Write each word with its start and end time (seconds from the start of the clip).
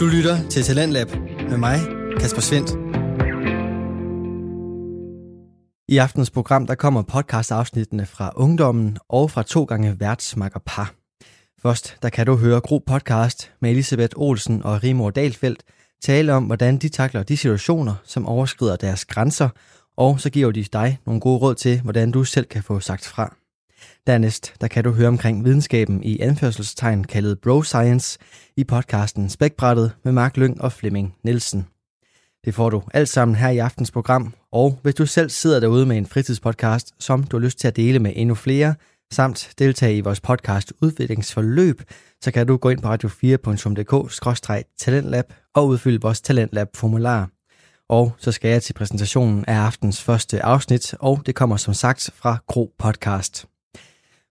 Du 0.00 0.06
lytter 0.06 0.48
til 0.48 0.62
Talentlab 0.62 1.08
med 1.50 1.56
mig, 1.56 1.78
Kasper 2.20 2.40
Svendt. 2.40 2.70
I 5.88 5.96
aftens 5.96 6.30
program 6.30 6.66
der 6.66 6.74
kommer 6.74 7.02
podcast-afsnittene 7.02 8.06
fra 8.06 8.32
Ungdommen 8.36 8.98
og 9.08 9.30
fra 9.30 9.42
to 9.42 9.64
gange 9.64 10.00
værtsmakker 10.00 10.60
par. 10.66 10.94
Først 11.62 11.96
der 12.02 12.08
kan 12.08 12.26
du 12.26 12.36
høre 12.36 12.60
Gro 12.60 12.78
Podcast 12.78 13.52
med 13.60 13.70
Elisabeth 13.70 14.12
Olsen 14.16 14.62
og 14.62 14.82
Rimor 14.82 15.10
Dalfeldt 15.10 15.62
tale 16.02 16.32
om, 16.32 16.44
hvordan 16.44 16.78
de 16.78 16.88
takler 16.88 17.22
de 17.22 17.36
situationer, 17.36 17.94
som 18.04 18.26
overskrider 18.26 18.76
deres 18.76 19.04
grænser, 19.04 19.48
og 19.96 20.20
så 20.20 20.30
giver 20.30 20.52
de 20.52 20.64
dig 20.64 20.98
nogle 21.06 21.20
gode 21.20 21.38
råd 21.38 21.54
til, 21.54 21.80
hvordan 21.80 22.10
du 22.10 22.24
selv 22.24 22.46
kan 22.46 22.62
få 22.62 22.80
sagt 22.80 23.06
fra. 23.06 23.36
Dernæst 24.06 24.54
der 24.60 24.68
kan 24.68 24.84
du 24.84 24.90
høre 24.90 25.08
omkring 25.08 25.44
videnskaben 25.44 26.02
i 26.02 26.20
anførselstegn 26.20 27.04
kaldet 27.04 27.40
Bro 27.40 27.62
Science 27.62 28.18
i 28.56 28.64
podcasten 28.64 29.28
Spækbrættet 29.28 29.92
med 30.04 30.12
Mark 30.12 30.36
Lyng 30.36 30.60
og 30.60 30.72
Flemming 30.72 31.14
Nielsen. 31.24 31.66
Det 32.44 32.54
får 32.54 32.70
du 32.70 32.82
alt 32.94 33.08
sammen 33.08 33.36
her 33.36 33.48
i 33.48 33.58
aftens 33.58 33.90
program, 33.90 34.34
og 34.52 34.78
hvis 34.82 34.94
du 34.94 35.06
selv 35.06 35.30
sidder 35.30 35.60
derude 35.60 35.86
med 35.86 35.96
en 35.96 36.06
fritidspodcast, 36.06 36.94
som 36.98 37.24
du 37.24 37.38
har 37.38 37.44
lyst 37.44 37.58
til 37.58 37.68
at 37.68 37.76
dele 37.76 37.98
med 37.98 38.12
endnu 38.16 38.34
flere, 38.34 38.74
samt 39.12 39.52
deltage 39.58 39.96
i 39.96 40.00
vores 40.00 40.20
podcast 40.20 40.72
udviklingsforløb, 40.82 41.82
så 42.20 42.30
kan 42.30 42.46
du 42.46 42.56
gå 42.56 42.68
ind 42.68 42.82
på 42.82 42.94
radio4.dk-talentlab 42.94 45.32
og 45.54 45.66
udfylde 45.66 46.00
vores 46.00 46.20
Talentlab-formular. 46.20 47.28
Og 47.88 48.12
så 48.18 48.32
skal 48.32 48.50
jeg 48.50 48.62
til 48.62 48.72
præsentationen 48.72 49.44
af 49.44 49.54
aftens 49.54 50.02
første 50.02 50.44
afsnit, 50.44 50.94
og 51.00 51.22
det 51.26 51.34
kommer 51.34 51.56
som 51.56 51.74
sagt 51.74 52.10
fra 52.14 52.38
Gro 52.46 52.72
Podcast. 52.78 53.46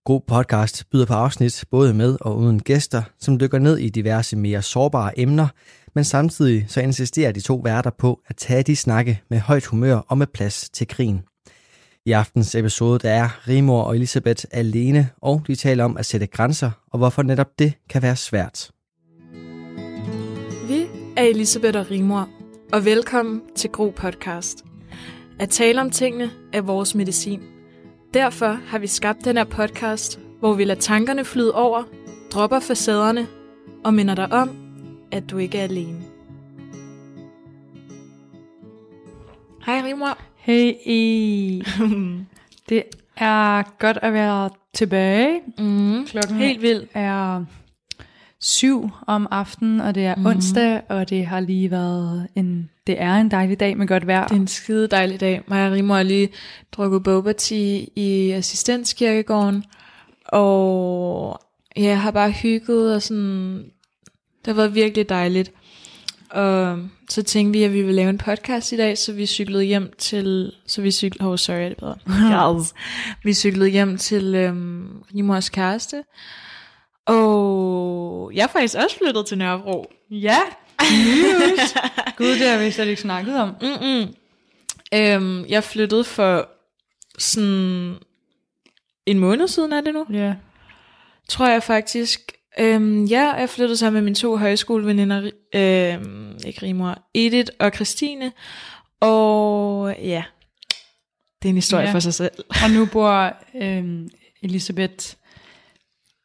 God 0.09 0.22
podcast 0.27 0.90
byder 0.91 1.05
på 1.05 1.13
afsnit 1.13 1.63
både 1.72 1.94
med 1.94 2.18
og 2.22 2.38
uden 2.38 2.59
gæster, 2.59 3.02
som 3.20 3.40
dykker 3.40 3.59
ned 3.59 3.77
i 3.77 3.90
diverse 3.90 4.35
mere 4.35 4.62
sårbare 4.62 5.20
emner, 5.20 5.48
men 5.95 6.04
samtidig 6.04 6.66
så 6.68 6.82
insisterer 6.82 7.32
de 7.32 7.41
to 7.41 7.55
værter 7.55 7.90
på 7.90 8.21
at 8.27 8.35
tage 8.35 8.63
de 8.63 8.76
snakke 8.76 9.21
med 9.30 9.40
højt 9.40 9.65
humør 9.65 9.96
og 9.96 10.18
med 10.18 10.27
plads 10.27 10.70
til 10.70 10.87
grin. 10.87 11.21
I 12.05 12.12
aftens 12.12 12.55
episode 12.55 12.99
der 12.99 13.10
er 13.10 13.48
Rimor 13.48 13.84
og 13.84 13.96
Elisabeth 13.96 14.46
alene, 14.52 15.10
og 15.21 15.41
de 15.48 15.55
taler 15.55 15.84
om 15.84 15.98
at 15.98 16.05
sætte 16.05 16.27
grænser, 16.27 16.71
og 16.91 16.98
hvorfor 16.98 17.24
netop 17.24 17.60
det 17.60 17.74
kan 17.90 18.02
være 18.02 18.15
svært. 18.15 18.71
Vi 20.68 20.85
er 21.18 21.24
Elisabeth 21.24 21.80
og 21.80 21.91
Rimor, 21.91 22.30
og 22.74 22.85
velkommen 22.85 23.41
til 23.55 23.70
Gro 23.70 23.93
Podcast. 23.96 24.63
At 25.40 25.49
tale 25.49 25.82
om 25.82 25.90
tingene 25.90 26.30
er 26.54 26.62
vores 26.62 26.96
medicin– 26.96 27.41
Derfor 28.13 28.48
har 28.68 28.79
vi 28.79 28.88
skabt 28.88 29.26
den 29.26 29.38
her 29.38 29.43
podcast, 29.43 30.20
hvor 30.40 30.54
vi 30.54 30.63
lader 30.63 30.79
tankerne 30.79 31.26
flyde 31.26 31.55
over, 31.55 31.84
dropper 32.32 32.60
facaderne 32.60 33.27
og 33.84 33.93
minder 33.93 34.15
dig 34.15 34.32
om, 34.34 34.49
at 35.12 35.29
du 35.32 35.38
ikke 35.38 35.57
er 35.57 35.63
alene. 35.63 36.02
Hej 39.65 39.82
Rimor. 39.85 40.18
Hey 40.35 40.74
I. 40.85 41.63
det 42.70 42.84
er 43.18 43.63
godt 43.80 43.98
at 44.02 44.13
være 44.13 44.49
tilbage. 44.74 45.41
Mm, 45.57 46.05
Klokken 46.05 46.35
helt 46.35 46.62
vildt. 46.62 46.90
er 46.93 47.46
syv 48.41 48.90
om 49.07 49.27
aftenen, 49.32 49.82
og 49.82 49.95
det 49.95 50.05
er 50.05 50.15
mm. 50.15 50.26
onsdag, 50.26 50.82
og 50.90 51.09
det 51.09 51.26
har 51.26 51.40
lige 51.40 51.71
været 51.71 52.27
en, 52.35 52.70
det 52.87 53.01
er 53.01 53.15
en 53.15 53.31
dejlig 53.31 53.59
dag 53.59 53.77
med 53.77 53.87
godt 53.87 54.07
vejr. 54.07 54.27
Det 54.27 54.35
er 54.35 54.40
en 54.40 54.48
skide 54.48 54.87
dejlig 54.87 55.20
dag. 55.20 55.41
Og 55.48 55.71
Rimo 55.71 55.93
har 55.93 56.04
lige 56.04 56.29
drukket 56.71 57.04
boba 57.04 57.34
tea 57.34 57.85
i 57.96 58.31
assistenskirkegården, 58.31 59.63
og 60.26 61.40
ja, 61.77 61.81
jeg 61.81 62.01
har 62.01 62.12
bare 62.12 62.31
hygget, 62.31 62.96
og 62.96 63.01
sådan, 63.01 63.63
det 64.46 64.47
har 64.47 64.53
været 64.53 64.75
virkelig 64.75 65.09
dejligt. 65.09 65.51
Og 66.29 66.79
så 67.09 67.24
tænkte 67.24 67.57
vi, 67.57 67.63
at 67.63 67.74
vi 67.74 67.81
ville 67.81 67.96
lave 67.96 68.09
en 68.09 68.18
podcast 68.18 68.72
i 68.72 68.78
dag, 68.78 68.97
så 68.97 69.13
vi 69.13 69.25
cyklede 69.25 69.63
hjem 69.63 69.94
til, 69.97 70.51
så 70.68 70.81
vi 70.81 70.91
cyklede, 70.91 71.30
oh 71.30 71.38
sorry, 71.38 71.69
det 71.69 71.78
bedre? 71.78 71.96
yes. 72.59 72.74
Vi 73.24 73.34
cyklede 73.34 73.69
hjem 73.69 73.97
til 73.97 74.35
øhm, 74.35 75.03
Rimors 75.16 75.50
kæreste, 75.50 76.03
og 77.09 78.31
jeg 78.34 78.44
er 78.44 78.47
faktisk 78.47 78.75
også 78.75 78.97
flyttet 78.97 79.25
til 79.25 79.38
Nørrebro. 79.38 79.92
Ja, 80.12 80.40
news. 80.81 81.74
Gud, 82.18 82.40
det 82.40 82.47
har 82.47 82.58
vi 82.58 82.72
slet 82.72 82.88
ikke 82.88 83.02
snakket 83.02 83.36
om. 83.36 83.56
Mm-mm. 83.62 84.14
Øhm, 84.94 85.46
jeg 85.46 85.64
flyttede 85.64 86.03
for 86.03 86.50
sådan 87.18 87.96
en 89.06 89.20
måned 89.20 89.47
siden 89.47 89.74
er 89.74 89.81
det 89.81 89.94
nu. 89.94 90.06
Ja. 90.14 90.34
Tror 91.30 91.47
jeg 91.47 91.64
faktisk. 91.64 92.31
Øhm, 92.59 93.06
ja, 93.06 93.31
jeg 93.31 93.50
flyttede 93.50 93.78
sammen 93.78 93.94
med 93.94 94.02
mine 94.02 94.16
to 94.16 94.38
højskoleveninder, 94.38 95.31
øhm, 95.56 96.38
ikke 96.46 96.62
Rimor, 96.62 96.97
Edith 97.14 97.52
og 97.59 97.72
Christine. 97.76 98.31
Og 99.00 99.96
ja, 100.02 100.24
det 101.41 101.47
er 101.47 101.50
en 101.50 101.56
historie 101.56 101.86
ja. 101.86 101.94
for 101.94 102.00
sig 102.00 102.14
selv. 102.14 102.31
Og 102.64 102.72
nu 102.72 102.86
bor 102.94 103.34
øhm, 103.56 104.09
Elisabeth 104.44 105.06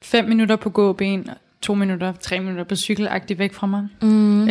fem 0.04 0.24
minutter 0.24 0.56
på 0.56 0.70
gåben, 0.70 1.28
to 1.62 1.74
minutter, 1.74 2.12
tre 2.20 2.40
minutter 2.40 2.64
på 2.64 2.76
cykelagtigt 2.76 3.38
væk 3.38 3.52
fra 3.52 3.66
mig. 3.66 3.88
Mm. 4.02 4.42
Uh, 4.42 4.48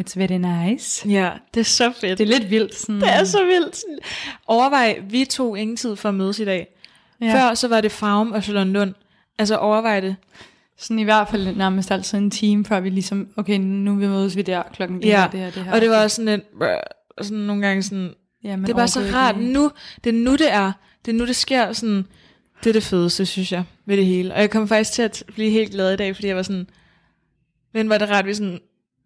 it's 0.00 0.16
very 0.16 0.66
nice. 0.66 1.08
Ja, 1.08 1.30
det 1.54 1.60
er 1.60 1.64
så 1.64 1.92
fedt. 2.00 2.18
Det 2.18 2.24
er 2.24 2.38
lidt 2.38 2.50
vildt. 2.50 2.74
Sådan. 2.74 3.00
Det 3.00 3.14
er 3.14 3.24
så 3.24 3.44
vildt. 3.44 3.84
Overvej, 4.46 4.98
vi 5.10 5.24
tog 5.24 5.58
ingen 5.58 5.76
tid 5.76 5.96
for 5.96 6.08
at 6.08 6.14
mødes 6.14 6.38
i 6.38 6.44
dag. 6.44 6.66
Ja. 7.20 7.34
Før 7.34 7.54
så 7.54 7.68
var 7.68 7.80
det 7.80 7.92
Farum 7.92 8.32
og 8.32 8.42
Lund. 8.48 8.94
Altså 9.38 9.56
overvej 9.56 10.00
det. 10.00 10.16
Sådan 10.78 10.98
i 10.98 11.04
hvert 11.04 11.28
fald 11.28 11.56
nærmest 11.56 11.90
altid 11.90 12.18
en 12.18 12.30
time, 12.30 12.64
før 12.64 12.80
vi 12.80 12.90
ligesom, 12.90 13.28
okay, 13.36 13.58
nu 13.58 13.94
vi 13.94 14.06
mødes 14.06 14.36
vi 14.36 14.42
der 14.42 14.62
klokken 14.72 15.02
ja. 15.02 15.28
det 15.32 15.40
her, 15.40 15.50
det 15.50 15.64
her. 15.64 15.72
og 15.72 15.80
det 15.80 15.90
var 15.90 16.02
også 16.02 16.16
sådan 16.16 16.42
lidt, 16.60 16.70
sådan 17.20 17.38
nogle 17.38 17.66
gange 17.66 17.82
sådan, 17.82 18.14
ja, 18.44 18.56
det 18.56 18.68
er 18.68 18.74
bare 18.74 18.88
så 18.88 19.00
rart, 19.14 19.38
nu, 19.40 19.70
det 20.04 20.10
er 20.14 20.18
nu 20.18 20.32
det 20.32 20.52
er, 20.52 20.72
det 21.04 21.12
er 21.12 21.16
nu 21.16 21.26
det 21.26 21.36
sker, 21.36 21.72
sådan, 21.72 22.06
det 22.64 22.70
er 22.70 22.72
det 22.72 22.82
fedeste, 22.82 23.26
synes 23.26 23.52
jeg, 23.52 23.64
ved 23.86 23.96
det 23.96 24.06
hele. 24.06 24.34
Og 24.34 24.40
jeg 24.40 24.50
kom 24.50 24.68
faktisk 24.68 24.92
til 24.92 25.02
at 25.02 25.24
blive 25.34 25.50
helt 25.50 25.72
glad 25.72 25.92
i 25.92 25.96
dag, 25.96 26.14
fordi 26.14 26.28
jeg 26.28 26.36
var 26.36 26.42
sådan, 26.42 26.66
men 27.74 27.88
var 27.88 27.98
det 27.98 28.08
ret, 28.08 28.26
vi 28.26 28.34
sådan, 28.34 28.60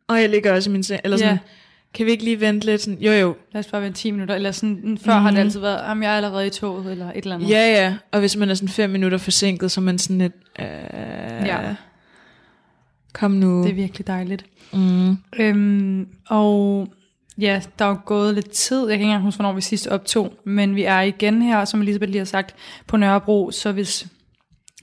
og 0.09 0.21
jeg 0.21 0.29
ligger 0.29 0.53
også 0.53 0.71
i 0.71 0.73
min 0.73 0.83
seng, 0.83 1.01
eller 1.05 1.17
sådan, 1.17 1.33
yeah. 1.33 1.39
kan 1.95 2.07
vi 2.07 2.11
ikke 2.11 2.25
lige 2.25 2.41
vente 2.41 2.67
lidt? 2.67 2.81
Sådan, 2.81 2.99
jo 2.99 3.13
jo. 3.13 3.37
Lad 3.53 3.59
os 3.59 3.67
bare 3.67 3.83
vente 3.83 3.99
10 3.99 4.11
minutter, 4.11 4.35
eller 4.35 4.53
sådan, 4.53 4.99
før 5.05 5.19
mm. 5.19 5.23
har 5.23 5.31
det 5.31 5.39
mhm. 5.39 5.47
altid 5.47 5.61
været, 5.61 5.81
om 5.81 6.03
jeg 6.03 6.13
er 6.13 6.17
allerede 6.17 6.47
i 6.47 6.51
toget, 6.51 6.93
eller 6.93 7.11
et 7.11 7.17
eller 7.17 7.35
andet. 7.35 7.51
Ja, 7.51 7.73
ja, 7.73 7.97
og 8.13 8.21
hvis 8.21 8.37
man 8.37 8.51
er 8.51 8.55
sådan 8.55 8.69
5 8.69 8.91
minutter 8.91 9.19
forsinket, 9.19 9.71
så 9.71 9.81
er 9.81 9.83
man 9.83 9.99
sådan 9.99 10.19
lidt, 10.19 10.35
øh, 10.59 10.67
ja. 11.47 11.75
kom 13.13 13.31
nu. 13.31 13.63
Det 13.63 13.71
er 13.71 13.75
virkelig 13.75 14.07
dejligt. 14.07 14.45
Mm. 14.73 15.17
Øhm, 15.39 16.09
og 16.27 16.89
Ja, 17.39 17.61
der 17.79 17.85
er 17.85 17.95
gået 17.95 18.35
lidt 18.35 18.51
tid. 18.51 18.79
Jeg 18.79 18.87
kan 18.87 18.93
ikke 18.93 19.05
engang 19.05 19.23
huske, 19.23 19.37
hvornår 19.37 19.53
vi 19.53 19.61
sidst 19.61 19.87
optog. 19.87 20.33
Men 20.45 20.77
vi 20.77 20.83
er 20.83 21.01
igen 21.01 21.43
her, 21.43 21.65
som 21.65 21.83
Elisabeth 21.83 22.11
lige 22.11 22.21
har 22.21 22.25
sagt, 22.25 22.55
på 22.87 22.97
Nørrebro. 22.97 23.51
Så 23.51 23.73
hvis 23.73 24.07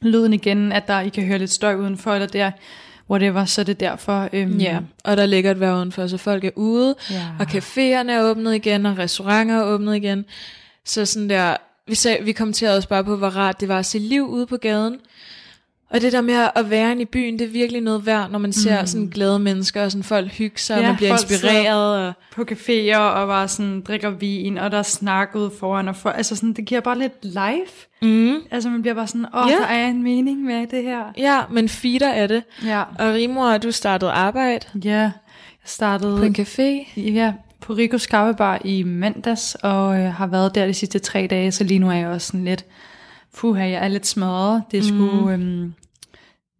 lyden 0.01 0.33
igen, 0.33 0.71
at 0.71 0.87
der 0.87 0.99
I 0.99 1.09
kan 1.09 1.23
høre 1.25 1.37
lidt 1.37 1.51
støj 1.51 1.75
udenfor, 1.75 2.13
eller 2.13 2.27
der, 2.27 2.51
whatever, 3.09 3.45
så 3.45 3.61
er 3.61 3.65
det 3.65 3.79
derfor. 3.79 4.29
Øhm, 4.33 4.57
ja, 4.57 4.79
og 5.03 5.17
der 5.17 5.25
ligger 5.25 5.51
et 5.51 5.59
vejr 5.59 5.75
udenfor, 5.75 6.07
så 6.07 6.17
folk 6.17 6.43
er 6.43 6.51
ude, 6.55 6.95
ja. 7.11 7.25
og 7.39 7.45
caféerne 7.45 8.11
er 8.11 8.23
åbnet 8.23 8.55
igen, 8.55 8.85
og 8.85 8.97
restauranter 8.97 9.55
er 9.55 9.63
åbnet 9.63 9.95
igen. 9.95 10.25
Så 10.85 11.05
sådan 11.05 11.29
der, 11.29 11.57
vi, 11.87 11.95
sag, 11.95 12.25
vi 12.25 12.31
kommenterede 12.31 12.77
også 12.77 12.89
bare 12.89 13.03
på, 13.03 13.15
hvor 13.15 13.29
rart 13.29 13.59
det 13.59 13.67
var 13.67 13.79
at 13.79 13.85
se 13.85 13.99
liv 13.99 14.27
ude 14.27 14.45
på 14.45 14.57
gaden. 14.57 14.97
Og 15.89 16.01
det 16.01 16.11
der 16.11 16.21
med 16.21 16.47
at 16.55 16.69
være 16.69 16.91
inde 16.91 17.01
i 17.01 17.05
byen, 17.05 17.39
det 17.39 17.47
er 17.47 17.51
virkelig 17.51 17.81
noget 17.81 18.05
værd, 18.05 18.31
når 18.31 18.39
man 18.39 18.53
ser 18.53 18.81
mm. 18.81 18.87
sådan 18.87 19.07
glade 19.07 19.39
mennesker, 19.39 19.83
og 19.83 19.91
sådan 19.91 20.03
folk 20.03 20.31
hygge 20.31 20.59
sig, 20.59 20.73
ja, 20.73 20.79
og 20.79 20.85
man 20.85 20.95
bliver 20.95 21.11
inspireret. 21.11 22.07
Og... 22.07 22.13
på 22.31 22.41
caféer, 22.51 22.97
og 22.97 23.27
bare 23.27 23.47
sådan 23.47 23.81
drikker 23.81 24.09
vin, 24.09 24.57
og 24.57 24.71
der 24.71 24.77
er 24.77 24.83
snak 24.83 25.35
ude 25.35 25.51
foran, 25.59 25.87
og 25.87 25.95
for, 25.95 26.09
altså 26.09 26.35
sådan, 26.35 26.53
det 26.53 26.65
giver 26.65 26.81
bare 26.81 26.97
lidt 26.97 27.23
life. 27.23 27.87
Mm. 28.01 28.35
Altså 28.51 28.69
man 28.69 28.81
bliver 28.81 28.95
bare 28.95 29.07
sådan, 29.07 29.25
åh, 29.33 29.49
ja. 29.49 29.55
der 29.55 29.65
er 29.65 29.87
en 29.87 30.03
mening 30.03 30.41
med 30.41 30.67
det 30.67 30.83
her. 30.83 31.03
Ja, 31.17 31.41
men 31.51 31.69
feeder 31.69 32.09
er 32.09 32.27
det. 32.27 32.43
Ja. 32.65 32.83
Og 32.99 33.13
Rimor, 33.13 33.57
du 33.57 33.71
startede 33.71 34.11
arbejde. 34.11 34.65
Ja, 34.83 34.91
jeg 34.91 35.11
startede... 35.65 36.17
På 36.17 36.23
en 36.23 36.35
café. 36.39 36.99
Ja, 37.01 37.33
på 37.61 37.73
Ricos 37.73 38.07
Kaffebar 38.07 38.61
i 38.65 38.83
mandags, 38.83 39.55
og 39.63 39.99
øh, 39.99 40.13
har 40.13 40.27
været 40.27 40.55
der 40.55 40.65
de 40.65 40.73
sidste 40.73 40.99
tre 40.99 41.27
dage, 41.29 41.51
så 41.51 41.63
lige 41.63 41.79
nu 41.79 41.89
er 41.89 41.93
jeg 41.93 42.07
også 42.07 42.27
sådan 42.27 42.45
lidt 42.45 42.65
puha, 43.37 43.69
jeg 43.69 43.83
er 43.83 43.87
lidt 43.87 44.07
smadret. 44.07 44.63
Det 44.71 44.77
er 44.79 44.83
sgu, 44.83 45.21
mm. 45.21 45.29
øhm, 45.29 45.73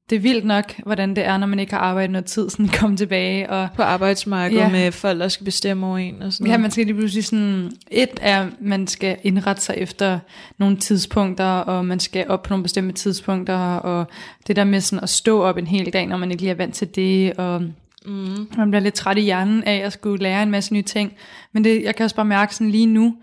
det 0.10 0.16
er 0.16 0.20
vildt 0.20 0.46
nok, 0.46 0.76
hvordan 0.84 1.16
det 1.16 1.26
er, 1.26 1.38
når 1.38 1.48
man 1.48 1.60
ikke 1.60 1.74
har 1.74 1.80
arbejdet 1.80 2.12
noget 2.12 2.26
tid, 2.26 2.50
sådan 2.50 2.68
komme 2.68 2.98
tilbage. 2.98 3.50
Og, 3.50 3.70
på 3.76 3.82
arbejdsmarkedet 3.82 4.62
ja. 4.62 4.70
med 4.70 4.92
folk, 4.92 5.20
der 5.20 5.28
skal 5.28 5.46
bestemme 5.46 5.88
over 5.88 5.98
en. 5.98 6.22
Og 6.22 6.34
sådan 6.34 6.52
ja, 6.52 6.58
man 6.58 6.72
skal 6.72 6.86
lige 6.86 6.96
pludselig 6.96 7.26
sådan, 7.26 7.72
et 7.92 8.20
er, 8.22 8.48
man 8.62 8.88
skal 8.88 9.18
indrette 9.24 9.62
sig 9.62 9.76
efter 9.78 10.20
nogle 10.58 10.78
tidspunkter, 10.78 11.46
og 11.46 11.86
man 11.86 12.00
skal 12.00 12.26
op 12.28 12.44
på 12.44 12.50
nogle 12.50 12.64
bestemte 12.64 12.94
tidspunkter, 12.94 13.58
og 13.76 14.08
det 14.48 14.56
der 14.56 14.64
med 14.64 14.82
sådan 14.82 15.04
at 15.04 15.10
stå 15.10 15.42
op 15.42 15.58
en 15.58 15.68
hel 15.68 15.94
dag, 15.94 16.08
når 16.08 16.18
man 16.18 16.32
ikke 16.32 16.44
lige 16.44 16.52
er 16.52 16.56
vant 16.56 16.76
til 16.76 16.96
det, 16.96 17.34
og 17.34 17.62
mm. 18.06 18.48
man 18.58 18.72
bliver 18.72 18.84
lidt 18.84 18.94
træt 18.94 19.18
i 19.18 19.22
hjernen 19.22 19.64
af 19.64 19.78
at 19.78 19.94
skulle 19.94 20.24
lære 20.24 20.44
en 20.44 20.52
masse 20.52 20.74
nye 20.74 20.82
ting. 20.82 21.14
Men 21.54 21.64
det, 21.64 21.84
jeg 21.84 21.96
kan 21.96 22.04
også 22.04 22.16
bare 22.16 22.26
mærke 22.26 22.56
sådan 22.56 22.72
lige 22.72 22.86
nu, 22.86 23.16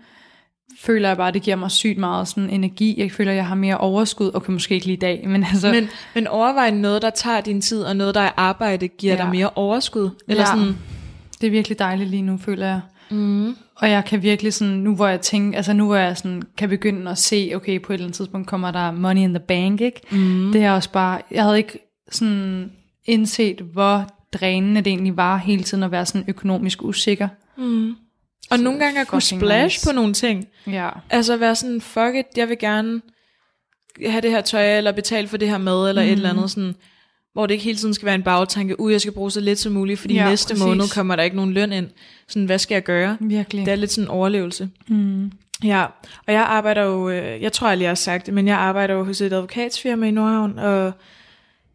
føler 0.81 1.07
jeg 1.09 1.17
bare, 1.17 1.27
at 1.27 1.33
det 1.33 1.41
giver 1.41 1.55
mig 1.55 1.71
sygt 1.71 1.97
meget 1.97 2.27
sådan 2.27 2.49
energi. 2.49 2.95
Jeg 2.97 3.11
føler, 3.11 3.31
at 3.31 3.37
jeg 3.37 3.47
har 3.47 3.55
mere 3.55 3.77
overskud. 3.77 4.31
Okay, 4.33 4.51
måske 4.53 4.73
ikke 4.75 4.85
lige 4.85 4.95
i 4.97 4.99
dag, 4.99 5.23
men 5.27 5.43
altså... 5.43 5.71
Men, 5.71 5.89
men 6.15 6.27
overvej 6.27 6.71
noget, 6.71 7.01
der 7.01 7.09
tager 7.09 7.41
din 7.41 7.61
tid, 7.61 7.81
og 7.83 7.95
noget, 7.95 8.15
der 8.15 8.21
er 8.21 8.31
arbejde, 8.37 8.87
giver 8.87 9.13
Ja. 9.15 9.21
dig 9.21 9.29
mere 9.31 9.49
overskud. 9.55 10.09
Eller 10.27 10.43
Ja. 10.43 10.45
sådan, 10.57 10.77
Det 11.41 11.47
er 11.47 11.51
virkelig 11.51 11.79
dejligt 11.79 12.09
lige 12.09 12.21
nu, 12.21 12.37
føler 12.37 12.65
jeg. 12.67 12.79
mm, 13.09 13.55
Og 13.75 13.89
jeg 13.89 14.05
kan 14.05 14.23
virkelig 14.23 14.53
sådan, 14.53 14.73
nu 14.73 14.95
hvor 14.95 15.07
jeg 15.07 15.21
tænker, 15.21 15.57
altså 15.57 15.73
nu 15.73 15.85
hvor 15.85 15.95
jeg 15.95 16.17
sådan, 16.17 16.43
kan 16.57 16.69
begynde 16.69 17.11
at 17.11 17.17
se, 17.17 17.51
okay, 17.55 17.81
på 17.81 17.93
et 17.93 17.95
eller 17.95 18.05
andet 18.05 18.15
tidspunkt 18.17 18.47
kommer 18.47 18.71
der 18.71 18.91
money 18.91 19.21
in 19.21 19.29
the 19.29 19.39
bank, 19.39 19.81
ikke? 19.81 20.01
Mm. 20.11 20.51
Det 20.51 20.63
er 20.63 20.71
også 20.71 20.91
bare, 20.91 21.21
jeg 21.31 21.43
havde 21.43 21.57
ikke 21.57 21.79
sådan 22.11 22.71
indset, 23.05 23.57
hvor 23.73 24.05
drænende 24.33 24.81
det 24.81 24.87
egentlig 24.91 25.17
var 25.17 25.37
hele 25.37 25.63
tiden 25.63 25.83
at 25.83 25.91
være 25.91 26.05
sådan 26.05 26.25
økonomisk 26.27 26.83
usikker. 26.83 27.27
Og 28.51 28.59
nogle 28.59 28.79
gange 28.79 29.01
at 29.01 29.07
kunne 29.07 29.21
splash 29.21 29.75
nice. 29.75 29.87
på 29.87 29.95
nogle 29.95 30.13
ting. 30.13 30.47
Ja. 30.67 30.89
Altså 31.09 31.37
være 31.37 31.55
sådan, 31.55 31.81
fuck 31.81 32.15
it, 32.15 32.25
jeg 32.37 32.49
vil 32.49 32.59
gerne 32.59 33.01
have 34.05 34.21
det 34.21 34.31
her 34.31 34.41
tøj, 34.41 34.77
eller 34.77 34.91
betale 34.91 35.27
for 35.27 35.37
det 35.37 35.49
her 35.49 35.57
mad, 35.57 35.89
eller 35.89 36.01
mm. 36.01 36.07
et 36.07 36.11
eller 36.11 36.29
andet 36.29 36.51
sådan, 36.51 36.75
hvor 37.33 37.45
det 37.45 37.53
ikke 37.53 37.63
hele 37.63 37.77
tiden 37.77 37.93
skal 37.93 38.05
være 38.05 38.15
en 38.15 38.23
bagtanke, 38.23 38.79
uh, 38.79 38.91
jeg 38.91 39.01
skal 39.01 39.13
bruge 39.13 39.31
så 39.31 39.39
lidt 39.41 39.59
som 39.59 39.71
muligt, 39.71 39.99
fordi 39.99 40.13
Ja, 40.13 40.23
ja, 40.23 40.29
næste 40.29 40.53
præcis. 40.53 40.65
måned 40.65 40.93
kommer 40.93 41.15
der 41.15 41.23
ikke 41.23 41.35
nogen 41.35 41.53
løn 41.53 41.71
ind. 41.73 41.87
Sådan, 42.27 42.45
hvad 42.45 42.59
skal 42.59 42.75
jeg 42.75 42.83
gøre? 42.83 43.17
Virkelig. 43.19 43.65
Det 43.65 43.71
er 43.71 43.75
lidt 43.75 43.91
sådan 43.91 44.05
en 44.05 44.09
overlevelse. 44.09 44.69
Mm. 44.87 45.31
Ja, 45.63 45.85
og 46.27 46.33
jeg 46.33 46.41
arbejder 46.41 46.81
jo, 46.81 47.09
øh, 47.09 47.41
jeg 47.41 47.53
tror 47.53 47.67
jeg 47.67 47.77
lige 47.77 47.87
har 47.87 47.95
sagt 47.95 48.25
det, 48.25 48.33
men 48.33 48.47
jeg 48.47 48.57
arbejder 48.57 48.93
jo 48.93 49.03
hos 49.03 49.21
et 49.21 49.33
advokatsfirma 49.33 50.07
i 50.07 50.11
Nordhavn, 50.11 50.59
og 50.59 50.91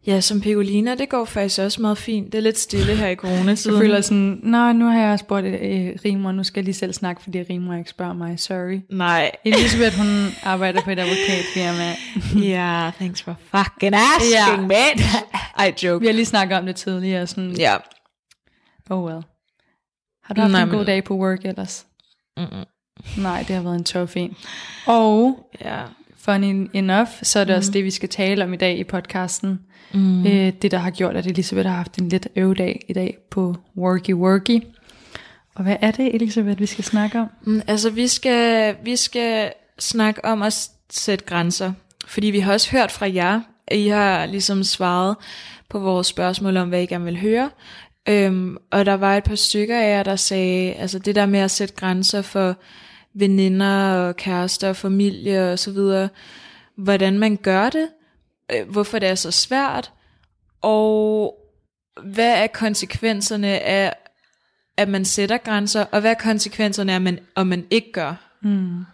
ja, 0.07 0.21
som 0.21 0.41
Pegolina, 0.41 0.95
det 0.95 1.09
går 1.09 1.25
faktisk 1.25 1.59
også 1.59 1.81
meget 1.81 1.97
fint. 1.97 2.31
Det 2.31 2.37
er 2.37 2.41
lidt 2.41 2.59
stille 2.59 2.95
her 2.95 3.07
i 3.07 3.15
coronatiden. 3.15 3.75
Jeg 3.75 3.81
føler 3.81 4.01
sådan, 4.01 4.39
nej, 4.43 4.73
nu 4.73 4.85
har 4.85 4.99
jeg 4.99 5.19
spurgt 5.19 5.45
øh, 5.45 5.91
Rimor, 6.05 6.31
nu 6.31 6.43
skal 6.43 6.59
jeg 6.61 6.65
lige 6.65 6.75
selv 6.75 6.93
snakke, 6.93 7.21
fordi 7.23 7.41
Rimor 7.43 7.73
ikke 7.73 7.89
spørger 7.89 8.13
mig, 8.13 8.39
sorry. 8.39 8.79
Nej. 8.89 9.31
Elisabeth, 9.45 9.97
hun 9.97 10.07
arbejder 10.43 10.81
på 10.81 10.91
et 10.91 10.99
advokatfirma. 10.99 11.95
Ja, 12.49 12.91
thanks 12.97 13.21
for 13.21 13.35
fucking 13.55 13.95
asking, 13.95 14.33
Ja. 14.33 14.61
mate. 14.61 15.03
Ej, 15.59 15.73
joke. 15.83 15.99
Vi 16.01 16.05
har 16.05 16.13
lige 16.13 16.25
snakket 16.25 16.57
om 16.57 16.65
det 16.65 16.75
tidligere, 16.75 17.27
sådan, 17.27 17.51
Ja. 17.51 17.75
oh 18.89 19.03
well. 19.05 19.23
Har 20.23 20.33
du 20.33 20.41
haft 20.41 20.51
Nej, 20.51 20.61
en 20.63 20.69
god 20.69 20.77
men- 20.77 20.85
dag 20.85 21.03
på 21.03 21.15
work 21.15 21.45
ellers? 21.45 21.85
Mm-mm. 22.37 22.65
Nej, 23.23 23.43
det 23.47 23.55
har 23.55 23.63
været 23.63 23.75
en 23.75 23.83
tough 23.83 24.11
en. 24.15 24.35
Og 24.85 25.39
Ja. 25.61 25.81
funny 26.17 26.69
enough, 26.73 27.07
så 27.21 27.39
er 27.39 27.43
det 27.43 27.53
mm. 27.53 27.57
også 27.57 27.71
det, 27.71 27.83
vi 27.83 27.91
skal 27.91 28.09
tale 28.09 28.43
om 28.43 28.53
i 28.53 28.57
dag 28.57 28.77
i 28.77 28.83
podcasten. 28.83 29.59
Mm. 29.93 30.25
Øh, 30.25 30.53
det, 30.61 30.71
der 30.71 30.77
har 30.77 30.91
gjort, 30.91 31.15
at 31.15 31.27
Elisabeth 31.27 31.69
har 31.69 31.75
haft 31.75 31.97
en 31.97 32.09
lidt 32.09 32.27
øvedag 32.35 32.85
i 32.87 32.93
dag 32.93 33.17
på 33.31 33.55
Worky 33.77 34.13
Worky. 34.13 34.63
Og 35.55 35.63
hvad 35.63 35.75
er 35.81 35.91
det, 35.91 36.15
Elisabeth, 36.15 36.59
vi 36.59 36.65
skal 36.65 36.83
snakke 36.83 37.19
om? 37.19 37.27
Mm, 37.41 37.61
altså, 37.67 37.89
vi 37.89 38.07
skal, 38.07 38.75
vi 38.83 38.95
skal 38.95 39.51
snakke 39.79 40.25
om 40.25 40.41
at 40.41 40.69
sætte 40.89 41.25
grænser. 41.25 41.73
Fordi 42.07 42.27
vi 42.27 42.39
har 42.39 42.53
også 42.53 42.71
hørt 42.71 42.91
fra 42.91 43.13
jer, 43.13 43.41
at 43.67 43.77
I 43.77 43.87
har 43.87 44.25
ligesom 44.25 44.63
svaret 44.63 45.15
på 45.69 45.79
vores 45.79 46.07
spørgsmål 46.07 46.57
om, 46.57 46.69
hvad 46.69 46.81
I 46.83 46.85
gerne 46.85 47.05
vil 47.05 47.21
høre. 47.21 47.49
Øhm, 48.09 48.57
og 48.71 48.85
der 48.85 48.93
var 48.93 49.17
et 49.17 49.23
par 49.23 49.35
stykker 49.35 49.79
af 49.79 49.89
jer, 49.89 50.03
der 50.03 50.15
sagde, 50.15 50.73
altså 50.73 50.99
det 50.99 51.15
der 51.15 51.25
med 51.25 51.39
at 51.39 51.51
sætte 51.51 51.75
grænser 51.75 52.21
for 52.21 52.55
veninder 53.13 53.93
og 53.93 54.15
kærester 54.15 54.69
og 54.69 54.75
familie 54.75 55.51
og 55.51 55.59
så 55.59 55.71
videre, 55.71 56.09
hvordan 56.75 57.19
man 57.19 57.35
gør 57.35 57.69
det, 57.69 57.87
øh, 58.51 58.69
hvorfor 58.69 58.99
det 58.99 59.09
er 59.09 59.15
så 59.15 59.31
svært, 59.31 59.91
og 60.61 61.35
hvad 62.03 62.43
er 62.43 62.47
konsekvenserne 62.47 63.47
af, 63.47 63.93
at 64.77 64.89
man 64.89 65.05
sætter 65.05 65.37
grænser, 65.37 65.85
og 65.91 66.01
hvad 66.01 66.11
er 66.11 66.19
konsekvenserne 66.19 66.91
af, 66.91 66.95
at 66.95 67.01
man, 67.01 67.19
om 67.35 67.47
man 67.47 67.65
ikke 67.69 67.91
gør? 67.91 68.13
Mm. 68.41 68.85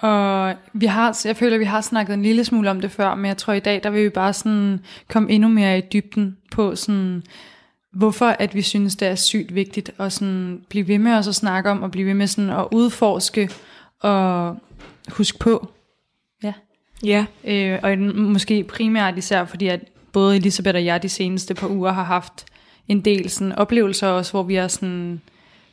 Og 0.00 0.54
vi 0.72 0.86
har, 0.86 1.20
jeg 1.24 1.36
føler, 1.36 1.58
vi 1.58 1.64
har 1.64 1.80
snakket 1.80 2.14
en 2.14 2.22
lille 2.22 2.44
smule 2.44 2.70
om 2.70 2.80
det 2.80 2.90
før, 2.90 3.14
men 3.14 3.26
jeg 3.26 3.36
tror 3.36 3.52
i 3.52 3.60
dag, 3.60 3.82
der 3.82 3.90
vil 3.90 4.04
vi 4.04 4.08
bare 4.08 4.32
sådan 4.32 4.84
komme 5.08 5.30
endnu 5.30 5.48
mere 5.48 5.78
i 5.78 5.82
dybden 5.92 6.36
på 6.52 6.76
sådan, 6.76 7.22
hvorfor 7.92 8.26
at 8.26 8.54
vi 8.54 8.62
synes, 8.62 8.96
det 8.96 9.08
er 9.08 9.14
sygt 9.14 9.54
vigtigt 9.54 9.90
at 9.98 10.12
sådan 10.12 10.62
blive 10.68 10.88
ved 10.88 10.98
med 10.98 11.12
os 11.12 11.28
at 11.28 11.34
snakke 11.34 11.70
om, 11.70 11.82
og 11.82 11.90
blive 11.90 12.06
ved 12.06 12.14
med 12.14 12.26
sådan 12.26 12.50
at 12.50 12.66
udforske 12.72 13.50
og 14.00 14.56
huske 15.08 15.38
på. 15.38 15.68
Ja. 17.04 17.26
Øh, 17.44 17.78
og 17.82 17.98
måske 18.14 18.64
primært 18.64 19.18
især 19.18 19.44
fordi, 19.44 19.66
at 19.66 19.80
både 20.12 20.36
Elisabeth 20.36 20.76
og 20.76 20.84
jeg 20.84 21.02
de 21.02 21.08
seneste 21.08 21.54
par 21.54 21.68
uger 21.68 21.92
har 21.92 22.04
haft 22.04 22.46
en 22.88 23.00
del 23.00 23.30
sådan 23.30 23.52
oplevelser 23.52 24.08
også, 24.08 24.32
hvor 24.32 24.42
vi 24.42 24.56
er 24.56 24.68
sådan 24.68 25.20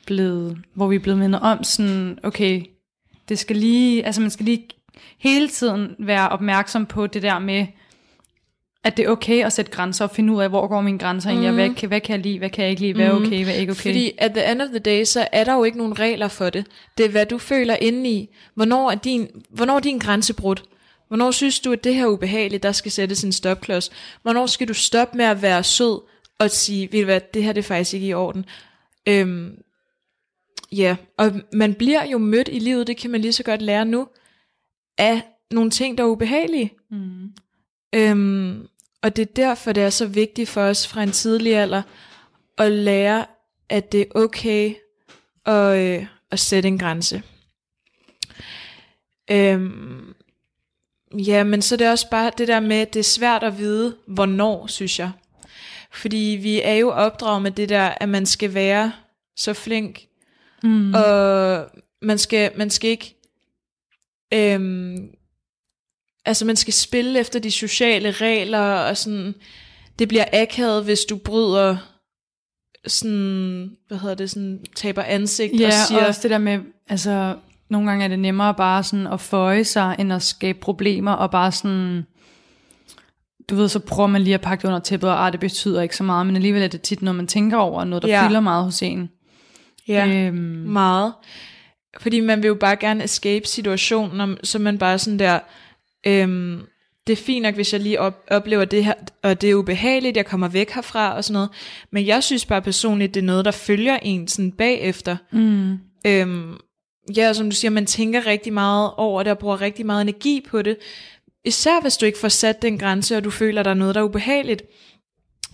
blevet, 0.05 0.57
hvor 0.73 0.87
vi 0.87 0.95
er 0.95 0.99
blevet 0.99 1.19
mindet 1.19 1.41
om 1.41 1.63
sådan, 1.63 2.19
okay, 2.23 2.63
det 3.29 3.39
skal 3.39 3.55
lige, 3.55 4.05
altså 4.05 4.21
man 4.21 4.29
skal 4.29 4.45
lige 4.45 4.67
hele 5.17 5.47
tiden 5.47 5.95
være 5.99 6.29
opmærksom 6.29 6.85
på 6.85 7.07
det 7.07 7.21
der 7.21 7.39
med, 7.39 7.67
at 8.83 8.97
det 8.97 9.05
er 9.05 9.09
okay 9.09 9.45
at 9.45 9.53
sætte 9.53 9.71
grænser 9.71 10.05
og 10.05 10.11
finde 10.11 10.33
ud 10.33 10.41
af, 10.41 10.49
hvor 10.49 10.67
går 10.67 10.81
mine 10.81 10.99
grænser 10.99 11.29
egentlig, 11.29 11.51
mm. 11.51 11.57
og 11.59 11.65
hvad, 11.65 11.75
kan, 11.75 11.87
hvad 11.87 12.01
kan 12.01 12.15
jeg 12.15 12.23
lide, 12.23 12.39
hvad 12.39 12.49
kan 12.49 12.63
jeg 12.63 12.69
ikke 12.69 12.81
lide, 12.81 12.93
hvad 12.93 13.05
er 13.05 13.11
okay, 13.11 13.43
hvad 13.43 13.53
er 13.53 13.57
ikke 13.57 13.71
okay. 13.71 13.81
Fordi 13.81 14.11
at 14.17 14.31
the 14.31 14.51
end 14.51 14.61
of 14.61 14.69
the 14.69 14.79
day, 14.79 15.03
så 15.03 15.27
er 15.31 15.43
der 15.43 15.53
jo 15.53 15.63
ikke 15.63 15.77
nogen 15.77 15.99
regler 15.99 16.27
for 16.27 16.49
det. 16.49 16.65
Det 16.97 17.05
er, 17.05 17.09
hvad 17.09 17.25
du 17.25 17.37
føler 17.37 17.75
indeni. 17.81 18.29
Hvornår 18.55 18.91
er 18.91 18.95
din, 18.95 19.27
hvornår 19.49 19.75
er 19.75 19.79
din 19.79 19.99
grænse 19.99 20.33
brudt? 20.33 20.63
Hvornår 21.07 21.31
synes 21.31 21.59
du, 21.59 21.71
at 21.71 21.83
det 21.83 21.95
her 21.95 22.03
er 22.03 22.09
ubehageligt, 22.09 22.63
der 22.63 22.71
skal 22.71 22.91
sættes 22.91 23.23
en 23.23 23.31
stopklods? 23.31 23.91
Hvornår 24.21 24.45
skal 24.45 24.67
du 24.67 24.73
stoppe 24.73 25.17
med 25.17 25.25
at 25.25 25.41
være 25.41 25.63
sød 25.63 26.01
og 26.39 26.51
sige, 26.51 26.91
ved 26.91 26.99
du 26.99 27.05
hvad, 27.05 27.21
det 27.33 27.43
her 27.43 27.53
det 27.53 27.61
er 27.61 27.67
faktisk 27.67 27.93
ikke 27.93 28.07
i 28.07 28.13
orden? 28.13 28.45
Øhm, 29.07 29.57
ja, 30.71 30.95
og 31.17 31.41
man 31.53 31.73
bliver 31.73 32.05
jo 32.05 32.17
mødt 32.17 32.49
i 32.51 32.59
livet, 32.59 32.87
det 32.87 32.97
kan 32.97 33.11
man 33.11 33.21
lige 33.21 33.33
så 33.33 33.43
godt 33.43 33.61
lære 33.61 33.85
nu, 33.85 34.07
af 34.97 35.21
nogle 35.51 35.69
ting, 35.69 35.97
der 35.97 36.03
er 36.03 36.07
ubehagelige. 36.07 36.73
Mm. 36.91 37.31
Øhm, 37.95 38.67
og 39.01 39.15
det 39.15 39.21
er 39.21 39.33
derfor, 39.33 39.71
det 39.71 39.83
er 39.83 39.89
så 39.89 40.07
vigtigt 40.07 40.49
for 40.49 40.61
os 40.61 40.87
fra 40.87 41.03
en 41.03 41.11
tidlig 41.11 41.55
alder 41.55 41.81
at 42.57 42.71
lære, 42.71 43.25
at 43.69 43.91
det 43.91 44.01
er 44.01 44.05
okay 44.15 44.73
at, 45.45 45.77
øh, 45.77 46.05
at 46.31 46.39
sætte 46.39 46.67
en 46.67 46.79
grænse. 46.79 47.23
Øhm, 49.31 50.13
ja, 51.13 51.43
men 51.43 51.61
så 51.61 51.75
er 51.75 51.77
det 51.77 51.89
også 51.89 52.09
bare 52.09 52.31
det 52.37 52.47
der 52.47 52.59
med, 52.59 52.75
at 52.77 52.93
det 52.93 52.99
er 52.99 53.03
svært 53.03 53.43
at 53.43 53.57
vide, 53.57 53.95
hvornår, 54.07 54.67
synes 54.67 54.99
jeg. 54.99 55.11
Fordi 55.93 56.39
vi 56.41 56.61
er 56.61 56.73
jo 56.73 56.89
opdraget 56.91 57.41
med 57.41 57.51
det 57.51 57.69
der, 57.69 57.81
at 57.99 58.09
man 58.09 58.25
skal 58.25 58.53
være 58.53 58.91
så 59.37 59.53
flink, 59.53 60.01
Mm. 60.63 60.93
og 60.93 61.65
man 62.01 62.17
skal, 62.17 62.51
man 62.57 62.69
skal 62.69 62.89
ikke, 62.89 63.15
øhm, 64.33 65.09
altså 66.25 66.45
man 66.45 66.55
skal 66.55 66.73
spille 66.73 67.19
efter 67.19 67.39
de 67.39 67.51
sociale 67.51 68.11
regler, 68.11 68.59
og 68.59 68.97
sådan, 68.97 69.35
det 69.99 70.07
bliver 70.07 70.25
akavet, 70.33 70.83
hvis 70.83 70.99
du 71.09 71.17
bryder, 71.17 71.77
sådan, 72.87 73.77
hvad 73.87 73.97
hedder 73.97 74.15
det, 74.15 74.29
sådan, 74.29 74.65
taber 74.75 75.03
ansigt, 75.03 75.59
Ja, 75.59 75.67
og 75.67 75.73
siger, 75.87 76.05
også 76.07 76.21
det 76.23 76.31
der 76.31 76.37
med, 76.37 76.59
altså, 76.89 77.35
nogle 77.69 77.89
gange 77.89 78.03
er 78.03 78.07
det 78.07 78.19
nemmere 78.19 78.53
bare 78.53 78.83
sådan 78.83 79.07
at 79.07 79.21
føje 79.21 79.63
sig, 79.63 79.95
end 79.99 80.13
at 80.13 80.21
skabe 80.21 80.59
problemer, 80.59 81.11
og 81.11 81.31
bare 81.31 81.51
sådan, 81.51 82.05
du 83.49 83.55
ved, 83.55 83.69
så 83.69 83.79
prøver 83.79 84.07
man 84.07 84.21
lige 84.21 84.33
at 84.33 84.41
pakke 84.41 84.61
det 84.61 84.67
under 84.67 84.79
tæppet, 84.79 85.09
og 85.09 85.25
ah, 85.25 85.31
det 85.31 85.39
betyder 85.39 85.81
ikke 85.81 85.95
så 85.95 86.03
meget, 86.03 86.25
men 86.25 86.35
alligevel 86.35 86.63
er 86.63 86.67
det 86.67 86.81
tit 86.81 87.01
noget, 87.01 87.15
man 87.15 87.27
tænker 87.27 87.57
over, 87.57 87.79
og 87.79 87.87
noget, 87.87 88.03
der 88.03 88.09
Ja. 88.09 88.27
fylder 88.27 88.39
meget 88.39 88.63
hos 88.63 88.81
en. 88.81 89.09
ja, 89.87 90.07
Øhm, 90.27 90.35
meget. 90.67 91.13
Fordi 91.99 92.19
man 92.19 92.41
vil 92.41 92.47
jo 92.47 92.55
bare 92.55 92.75
gerne 92.75 93.03
escape 93.03 93.47
situationen, 93.47 94.37
så 94.43 94.59
man 94.59 94.77
bare 94.77 94.99
sådan 94.99 95.19
der, 95.19 95.39
øhm, 96.07 96.61
det 97.07 97.13
er 97.13 97.23
fint 97.23 97.43
nok, 97.43 97.55
hvis 97.55 97.73
jeg 97.73 97.81
lige 97.81 97.99
op, 97.99 98.23
oplever 98.31 98.65
det 98.65 98.85
her, 98.85 98.93
og 99.23 99.41
det 99.41 99.49
er 99.49 99.55
ubehageligt, 99.55 100.17
jeg 100.17 100.25
kommer 100.25 100.47
væk 100.47 100.71
herfra 100.71 101.15
og 101.15 101.23
sådan 101.23 101.33
noget. 101.33 101.49
Men 101.91 102.05
jeg 102.07 102.23
synes 102.23 102.45
bare 102.45 102.61
personligt, 102.61 103.13
det 103.13 103.21
er 103.21 103.25
noget, 103.25 103.45
der 103.45 103.51
følger 103.51 103.97
en 104.01 104.27
sådan 104.27 104.51
bagefter. 104.51 105.17
mm, 105.31 105.77
Øhm, 106.07 106.53
ja, 107.15 107.33
som 107.33 107.49
du 107.49 107.55
siger, 107.55 107.71
man 107.71 107.85
tænker 107.85 108.25
rigtig 108.25 108.53
meget 108.53 108.91
over 108.97 109.23
det, 109.23 109.31
og 109.31 109.39
bruger 109.39 109.61
rigtig 109.61 109.85
meget 109.85 110.01
energi 110.01 110.45
på 110.49 110.61
det. 110.61 110.77
Især 111.45 111.81
hvis 111.81 111.97
du 111.97 112.05
ikke 112.05 112.19
får 112.19 112.29
sat 112.29 112.61
den 112.61 112.77
grænse, 112.77 113.17
og 113.17 113.23
du 113.23 113.29
føler, 113.29 113.63
der 113.63 113.69
er 113.69 113.73
noget, 113.75 113.95
der 113.95 114.01
er 114.01 114.05
ubehageligt. 114.05 114.63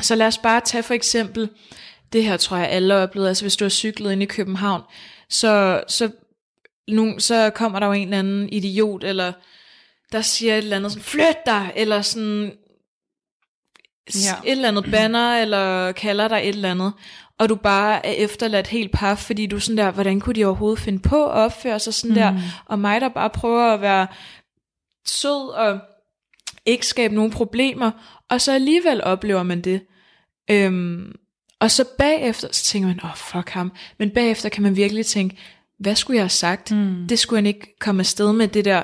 Så 0.02 0.16
lad 0.16 0.28
os 0.28 0.38
bare 0.38 0.62
tage 0.66 0.84
for 0.84 0.94
eksempel, 0.94 1.50
det 2.14 2.24
her 2.24 2.38
tror 2.38 2.58
jeg 2.58 2.70
alle 2.70 2.94
har 2.94 3.02
oplevet, 3.02 3.28
altså 3.28 3.44
hvis 3.44 3.56
du 3.56 3.66
har 3.66 3.70
cyklet 3.70 4.12
ind 4.12 4.24
i 4.24 4.26
København, 4.26 4.82
så, 5.30 5.84
så, 5.88 6.12
nu, 6.90 7.20
så 7.20 7.50
kommer 7.56 7.80
der 7.80 7.88
jo 7.88 7.94
en 7.94 8.08
eller 8.08 8.20
anden 8.20 8.50
idiot, 8.50 9.04
eller 9.04 9.34
der 10.12 10.22
siger 10.22 10.54
et 10.54 10.58
eller 10.58 10.76
andet 10.76 10.92
sådan, 10.92 11.04
flyt 11.04 11.46
dig, 11.46 11.72
eller 11.76 12.02
sådan. 12.02 12.52
Ja. 14.16 14.36
et 14.46 14.52
eller 14.52 14.68
andet 14.68 14.92
banner, 14.92 15.42
eller 15.42 15.92
kalder 15.92 16.28
dig 16.28 16.42
et 16.44 16.56
eller 16.56 16.72
andet, 16.72 16.94
og 17.42 17.50
du 17.50 17.56
bare 17.56 18.06
er 18.06 18.12
efterladt 18.12 18.68
helt 18.68 18.92
paf, 18.92 19.18
fordi 19.18 19.46
du 19.46 19.60
sådan 19.60 19.78
der, 19.78 19.92
hvordan 19.92 20.20
kunne 20.20 20.36
de 20.36 20.46
overhovedet 20.46 20.80
finde 20.80 21.00
på 21.00 21.26
at 21.26 21.32
opføre 21.32 21.80
sig 21.80 21.94
sådan 21.94 22.10
mm. 22.10 22.16
der, 22.16 22.40
og 22.66 22.80
mig 22.80 23.02
der 23.02 23.10
bare 23.10 23.30
prøver 23.30 23.74
at 23.74 23.82
være 23.82 24.08
sød 25.06 25.50
og 25.50 25.80
ikke 26.66 26.88
skabe 26.88 27.16
nogen 27.16 27.32
problemer, 27.32 27.92
og 28.30 28.42
så 28.42 28.52
alligevel 28.52 29.04
oplever 29.04 29.44
man 29.44 29.62
det. 29.62 29.82
Øhm, 30.52 31.16
og 31.60 31.72
så 31.72 31.86
bagefter, 31.98 32.48
så 32.52 32.64
tænker 32.64 32.88
man, 32.88 33.00
åh 33.04 33.10
oh, 33.10 33.18
fuck 33.18 33.50
ham, 33.50 33.72
men 34.00 34.10
bagefter 34.10 34.50
kan 34.50 34.64
man 34.64 34.76
virkelig 34.76 35.06
tænke, 35.06 35.38
hvad 35.80 35.96
skulle 35.96 36.16
jeg 36.16 36.24
have 36.24 36.30
sagt? 36.30 36.72
Mm. 36.72 37.08
Det 37.10 37.20
skulle 37.20 37.38
han 37.38 37.46
ikke 37.46 37.76
komme 37.80 38.00
afsted 38.00 38.34
med, 38.34 38.48
det 38.48 38.66
der. 38.66 38.84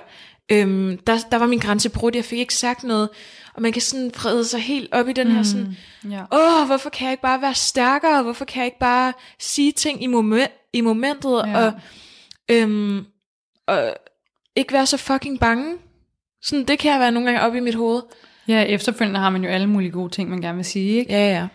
Øhm, 0.52 0.98
der, 0.98 1.18
der 1.32 1.38
var 1.38 1.48
min 1.48 1.60
grænse 1.60 1.90
brudt, 1.90 2.16
jeg 2.16 2.26
fik 2.26 2.40
ikke 2.40 2.56
sagt 2.56 2.84
noget. 2.84 3.10
Og 3.58 3.64
man 3.64 3.72
kan 3.72 3.82
sådan 3.82 4.12
frede 4.12 4.46
sig 4.46 4.60
helt 4.60 4.94
op 4.94 5.08
i 5.08 5.14
den 5.14 5.28
mm. 5.28 5.36
her 5.36 5.44
sådan, 5.44 5.78
Ja. 6.10 6.24
åh, 6.32 6.66
hvorfor 6.68 6.90
kan 6.90 7.06
jeg 7.06 7.12
ikke 7.12 7.22
bare 7.22 7.42
være 7.42 7.54
stærkere? 7.54 8.24
Hvorfor 8.24 8.46
kan 8.46 8.60
jeg 8.60 8.66
ikke 8.66 8.80
bare 8.80 9.14
sige 9.40 9.72
ting 9.72 10.04
i, 10.04 10.08
moment, 10.08 10.52
i 10.74 10.82
momentet? 10.82 11.42
Ja. 11.48 11.66
Og, 11.66 11.74
øhm, 12.52 13.06
og 13.68 13.94
ikke 14.56 14.74
være 14.74 14.86
så 14.86 14.98
fucking 14.98 15.40
bange. 15.40 15.76
Sådan, 16.42 16.66
det 16.66 16.80
kan 16.80 16.92
jeg 16.92 17.00
være 17.00 17.12
nogle 17.12 17.32
gange 17.32 17.42
op 17.48 17.56
i 17.56 17.60
mit 17.60 17.76
hoved. 17.76 18.02
ja, 18.48 18.62
efterfølgende 18.64 19.20
har 19.20 19.30
man 19.30 19.44
jo 19.44 19.50
alle 19.50 19.68
mulige 19.68 19.92
gode 19.92 20.10
ting, 20.10 20.30
man 20.30 20.42
gerne 20.42 20.56
vil 20.56 20.66
sige. 20.66 21.00
Ikke? 21.00 21.14
Ja, 21.14 21.30
ja. 21.30 21.48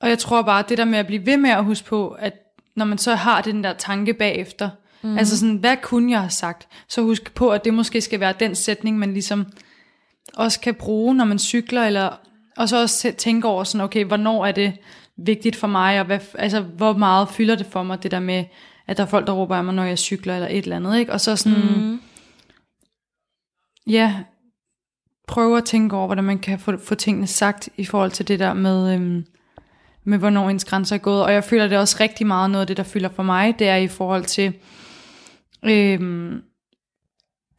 Og 0.00 0.08
jeg 0.08 0.18
tror 0.18 0.42
bare, 0.42 0.64
det 0.68 0.78
der 0.78 0.84
med 0.84 0.98
at 0.98 1.06
blive 1.06 1.26
ved 1.26 1.36
med 1.36 1.50
at 1.50 1.64
huske 1.64 1.86
på, 1.88 2.08
at 2.08 2.32
når 2.76 2.84
man 2.84 2.98
så 2.98 3.14
har 3.14 3.40
den 3.40 3.64
der 3.64 3.72
tanke 3.72 4.14
bagefter, 4.14 4.70
mm. 5.02 5.18
altså 5.18 5.38
sådan, 5.38 5.56
hvad 5.56 5.76
kunne 5.82 6.12
jeg 6.12 6.20
have 6.20 6.30
sagt? 6.30 6.68
Så 6.88 7.02
husk 7.02 7.34
på, 7.34 7.50
at 7.50 7.64
det 7.64 7.74
måske 7.74 8.00
skal 8.00 8.20
være 8.20 8.34
den 8.40 8.54
sætning, 8.54 8.98
man 8.98 9.12
ligesom 9.12 9.46
også 10.34 10.60
kan 10.60 10.74
bruge, 10.74 11.14
når 11.14 11.24
man 11.24 11.38
cykler, 11.38 11.84
eller 11.84 12.20
og 12.56 12.68
så 12.68 12.82
også 12.82 13.08
tæ- 13.08 13.16
tænke 13.16 13.48
over 13.48 13.64
sådan, 13.64 13.84
okay, 13.84 14.04
hvornår 14.04 14.46
er 14.46 14.52
det 14.52 14.72
vigtigt 15.16 15.56
for 15.56 15.66
mig, 15.66 16.00
og 16.00 16.06
hvad, 16.06 16.20
altså, 16.34 16.60
hvor 16.60 16.92
meget 16.92 17.28
fylder 17.28 17.54
det 17.54 17.66
for 17.66 17.82
mig, 17.82 18.02
det 18.02 18.10
der 18.10 18.20
med, 18.20 18.44
at 18.86 18.96
der 18.96 19.02
er 19.02 19.06
folk, 19.06 19.26
der 19.26 19.32
råber 19.32 19.56
af 19.56 19.64
mig, 19.64 19.74
når 19.74 19.84
jeg 19.84 19.98
cykler, 19.98 20.34
eller 20.34 20.48
et 20.48 20.58
eller 20.58 20.76
andet, 20.76 20.98
ikke? 20.98 21.12
Og 21.12 21.20
så 21.20 21.36
sådan, 21.36 21.58
mm. 21.76 22.00
ja, 23.86 24.22
prøve 25.28 25.58
at 25.58 25.64
tænke 25.64 25.96
over, 25.96 26.06
hvordan 26.06 26.24
man 26.24 26.38
kan 26.38 26.58
få, 26.58 26.78
få 26.78 26.94
tingene 26.94 27.26
sagt, 27.26 27.68
i 27.76 27.84
forhold 27.84 28.10
til 28.10 28.28
det 28.28 28.38
der 28.38 28.54
med, 28.54 28.94
øhm, 28.94 29.26
med 30.04 30.18
hvornår 30.18 30.50
ens 30.50 30.64
grænser 30.64 30.96
er 30.96 31.00
gået. 31.00 31.22
Og 31.22 31.32
jeg 31.32 31.44
føler, 31.44 31.66
det 31.68 31.76
er 31.76 31.80
også 31.80 31.96
rigtig 32.00 32.26
meget 32.26 32.50
noget 32.50 32.60
af 32.60 32.66
det, 32.66 32.76
der 32.76 32.82
fylder 32.82 33.08
for 33.08 33.22
mig, 33.22 33.58
det 33.58 33.68
er 33.68 33.76
i 33.76 33.88
forhold 33.88 34.24
til, 34.24 34.52
øhm, 35.64 36.42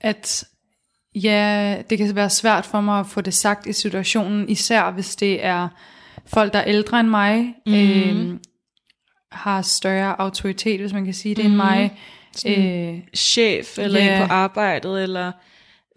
at 0.02 0.44
ja, 1.16 1.78
det 1.90 1.98
kan 1.98 2.16
være 2.16 2.30
svært 2.30 2.66
for 2.66 2.82
mig 2.82 3.00
at 3.00 3.08
få 3.08 3.22
det 3.22 3.34
sagt 3.34 3.68
i 3.68 3.74
situationen, 3.74 4.50
især 4.50 4.92
hvis 4.92 5.16
det 5.16 5.46
er 5.46 5.68
folk, 6.26 6.54
der 6.54 6.60
er 6.60 6.68
ældre 6.68 7.00
end 7.00 7.08
mig, 7.10 7.54
mm. 7.66 7.74
øhm, 7.74 8.40
har 9.32 9.62
større 9.62 10.22
autoritet, 10.22 10.80
hvis 10.80 10.94
man 10.94 11.06
kan 11.06 11.14
sige 11.14 11.36
det, 11.36 11.46
end 11.46 11.56
mig. 11.56 12.00
Øh, 12.48 13.00
Chef, 13.16 13.80
eller 13.80 14.00
Ja. 14.04 14.26
på 14.26 14.34
arbejdet, 14.34 15.04
eller, 15.04 15.32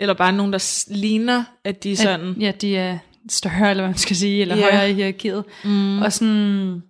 eller 0.00 0.14
bare 0.14 0.32
nogen, 0.32 0.52
der 0.52 0.84
ligner, 0.94 1.44
at 1.64 1.82
de 1.84 1.92
er 1.92 1.96
sådan... 1.96 2.30
At, 2.30 2.42
ja, 2.42 2.52
de 2.60 2.76
er 2.76 2.98
større, 3.30 3.70
eller 3.70 3.82
hvad 3.82 3.90
man 3.90 3.98
skal 3.98 4.16
sige, 4.16 4.40
eller 4.40 4.58
yeah. 4.58 4.70
højere 4.70 4.90
i 4.90 4.94
hierarkiet. 4.94 5.44
Mm. 5.64 6.02
Og 6.02 6.12
sådan, 6.12 6.82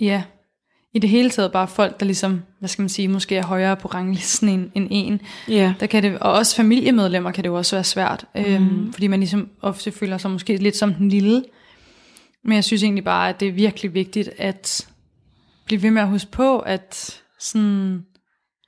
ja, 0.00 0.22
i 0.94 0.98
det 0.98 1.10
hele 1.10 1.30
taget 1.30 1.52
bare 1.52 1.68
folk, 1.68 2.00
der 2.00 2.06
ligesom, 2.06 2.42
hvad 2.58 2.68
skal 2.68 2.82
man 2.82 2.88
sige, 2.88 3.08
måske 3.08 3.36
er 3.36 3.46
højere 3.46 3.76
på 3.76 3.88
ranglisten 3.88 4.48
end, 4.48 4.70
end 4.74 4.88
en. 4.90 5.20
Ja. 5.48 5.74
Der 5.80 5.86
kan 5.86 6.02
det, 6.02 6.18
og 6.18 6.32
også 6.32 6.56
familiemedlemmer 6.56 7.30
kan 7.30 7.44
det 7.44 7.50
jo 7.50 7.54
også 7.54 7.76
være 7.76 7.84
svært, 7.84 8.24
mm. 8.34 8.40
øhm, 8.40 8.92
fordi 8.92 9.06
man 9.06 9.20
ligesom 9.20 9.48
ofte 9.62 9.92
føler 9.92 10.18
sig 10.18 10.30
måske 10.30 10.56
lidt 10.56 10.76
som 10.76 10.94
den 10.94 11.08
lille. 11.08 11.44
Men 12.44 12.54
jeg 12.54 12.64
synes 12.64 12.82
egentlig 12.82 13.04
bare, 13.04 13.28
at 13.28 13.40
det 13.40 13.48
er 13.48 13.52
virkelig 13.52 13.94
vigtigt 13.94 14.30
at 14.38 14.88
blive 15.64 15.82
ved 15.82 15.90
med 15.90 16.02
at 16.02 16.08
huske 16.08 16.30
på, 16.30 16.58
at 16.58 17.20
sådan, 17.40 18.04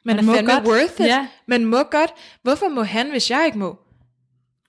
Man, 0.04 0.16
Man 0.16 0.19
er 0.19 0.23
må 0.23 0.33
godt. 0.33 0.66
worth 0.66 1.00
it. 1.00 1.07
Ja. 1.07 1.26
Man 1.47 1.64
må 1.64 1.83
godt. 1.90 2.11
Hvorfor 2.43 2.69
må 2.69 2.83
han, 2.83 3.11
hvis 3.11 3.31
jeg 3.31 3.43
ikke 3.47 3.59
må? 3.59 3.78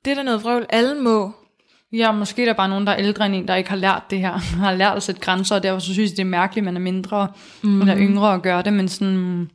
Det 0.06 0.12
er 0.12 0.16
da 0.16 0.24
noget 0.24 0.44
vrøvl. 0.44 0.66
Alle 0.70 1.02
må. 1.02 1.32
Ja, 1.96 2.12
måske 2.12 2.42
er 2.42 2.46
der 2.46 2.54
bare 2.54 2.70
nogen, 2.70 2.88
der 2.88 2.94
er 2.94 3.00
ældre 3.00 3.26
end 3.26 3.36
en, 3.36 3.48
der 3.48 3.56
ikke 3.56 3.70
har 3.70 3.78
lært 3.78 4.04
det 4.10 4.20
her, 4.20 4.32
har 4.66 4.74
lært 4.76 4.98
at 4.98 5.04
sætte 5.04 5.22
grænser, 5.22 5.56
og 5.56 5.64
derfor 5.64 5.80
så 5.80 5.94
synes 5.94 6.10
jeg, 6.12 6.18
det 6.18 6.24
er 6.24 6.30
mærkeligt, 6.30 6.62
at 6.68 6.74
man 6.74 6.76
er 6.76 6.82
mindre 6.92 7.28
mm. 7.64 7.82
eller 7.82 7.98
yngre 7.98 8.34
at 8.34 8.42
gøre 8.42 8.62
det, 8.62 8.74
men 8.74 8.88
sådan, 8.90 9.50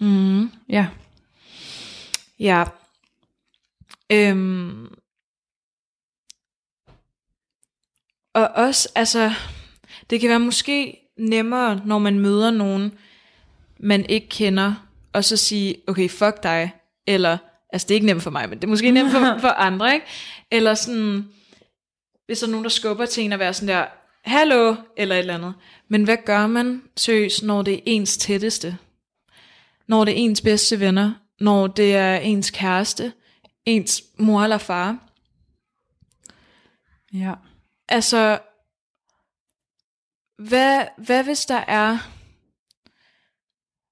Mm. 0.00 0.50
ja, 0.68 0.86
Ja. 2.38 2.64
Øhm. 4.12 4.94
Og 8.34 8.48
også, 8.54 8.88
altså, 8.94 9.32
det 10.10 10.20
kan 10.20 10.30
være 10.30 10.40
måske 10.40 10.98
nemmere, 11.18 11.80
når 11.84 11.98
man 11.98 12.18
møder 12.18 12.50
nogen, 12.50 12.92
man 13.80 14.06
ikke 14.06 14.28
kender, 14.28 14.86
og 15.12 15.24
så 15.24 15.36
sige, 15.36 15.76
okay, 15.86 16.08
fuck 16.08 16.42
dig, 16.42 16.72
eller, 17.06 17.38
altså 17.72 17.86
det 17.88 17.94
er 17.94 17.96
ikke 17.96 18.06
nemt 18.06 18.22
for 18.22 18.30
mig, 18.30 18.48
men 18.48 18.58
det 18.58 18.64
er 18.64 18.68
måske 18.68 18.90
nemt 18.90 19.10
for, 19.10 19.18
for 19.40 19.48
andre, 19.48 19.94
ikke? 19.94 20.06
Eller 20.50 20.74
sådan, 20.74 21.28
hvis 22.26 22.38
der 22.38 22.46
er 22.46 22.50
nogen, 22.50 22.64
der 22.64 22.70
skubber 22.70 23.06
til 23.06 23.24
en, 23.24 23.32
at 23.32 23.38
være 23.38 23.54
sådan 23.54 23.68
der, 23.68 23.86
hallo, 24.24 24.74
eller 24.96 25.14
et 25.14 25.18
eller 25.18 25.34
andet. 25.34 25.54
Men 25.88 26.04
hvad 26.04 26.16
gør 26.24 26.46
man 26.46 26.82
seriøst, 26.96 27.42
når 27.42 27.62
det 27.62 27.74
er 27.74 27.80
ens 27.86 28.16
tætteste? 28.16 28.78
Når 29.86 30.04
det 30.04 30.12
er 30.12 30.16
ens 30.16 30.40
bedste 30.40 30.80
venner? 30.80 31.12
Når 31.40 31.66
det 31.66 31.96
er 31.96 32.16
ens 32.16 32.50
kæreste? 32.50 33.12
Ens 33.66 34.02
mor 34.16 34.42
eller 34.42 34.58
far? 34.58 34.98
ja, 37.12 37.34
Altså, 37.88 38.38
hvad, 40.38 40.86
hvad 40.96 41.24
hvis 41.24 41.46
der 41.46 41.64
er... 41.68 41.98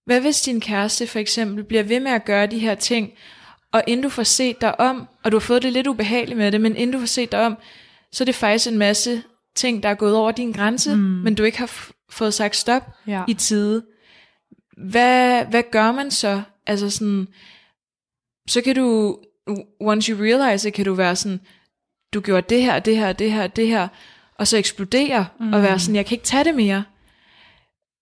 Hvad 0.05 0.21
hvis 0.21 0.43
din 0.43 0.61
kæreste 0.61 1.07
for 1.07 1.19
eksempel 1.19 1.65
bliver 1.65 1.83
ved 1.83 2.01
med 2.01 2.13
at 2.13 2.25
gøre 2.25 2.47
de 2.47 2.59
her 2.59 2.75
ting, 2.75 3.13
og 3.73 3.83
inden 3.87 4.03
du 4.03 4.09
får 4.09 4.23
set 4.23 4.61
dig 4.61 4.81
om, 4.81 5.09
og 5.25 5.33
du 5.33 5.37
har 5.37 5.41
fået 5.41 5.63
det 5.63 5.73
lidt 5.73 5.87
ubehageligt 5.87 6.39
med 6.39 6.53
det, 6.53 6.61
men 6.61 6.77
inden 6.77 6.93
du 6.93 6.99
får 6.99 7.07
set 7.07 7.33
dig 7.33 7.47
om, 7.47 7.57
så 8.13 8.25
er 8.25 8.27
det 8.27 8.35
faktisk 8.35 8.71
en 8.71 8.79
masse 8.79 9.23
ting, 9.55 9.83
der 9.83 9.89
er 9.89 9.95
gået 9.95 10.15
over 10.15 10.33
din 10.33 10.53
grænse, 10.53 10.97
mm. 10.97 11.03
men 11.03 11.35
du 11.35 11.43
ikke 11.43 11.59
har 11.59 11.67
f- 11.67 12.07
fået 12.11 12.35
sagt 12.35 12.57
stop 12.57 12.83
ja. 13.07 13.25
i 13.29 13.35
tide. 13.35 13.85
Hvad, 14.77 15.45
hvad 15.45 15.63
gør 15.71 15.93
man 15.93 16.11
så? 16.11 16.43
Altså 16.67 16.91
sådan, 16.91 17.29
så 18.49 18.63
kan 18.63 18.77
du, 18.77 19.19
once 19.81 20.13
you 20.13 20.23
realize 20.23 20.69
it, 20.69 20.75
kan 20.75 20.85
du 20.85 20.95
være 20.95 21.17
sådan, 21.17 21.41
du 22.15 22.21
gjorde 22.21 22.47
det 22.55 22.63
her, 22.63 22.79
det 22.79 22.97
her, 22.97 23.13
det 23.13 23.33
her, 23.33 23.47
det 23.47 23.69
her, 23.69 23.89
og 24.39 24.47
så 24.47 24.57
eksplodere, 24.57 25.27
mm. 25.41 25.53
og 25.53 25.63
være 25.63 25.79
sådan, 25.79 25.97
jeg 25.97 26.07
kan 26.07 26.15
ikke 26.15 26.25
tage 26.25 26.45
det 26.45 26.55
mere. 26.55 26.85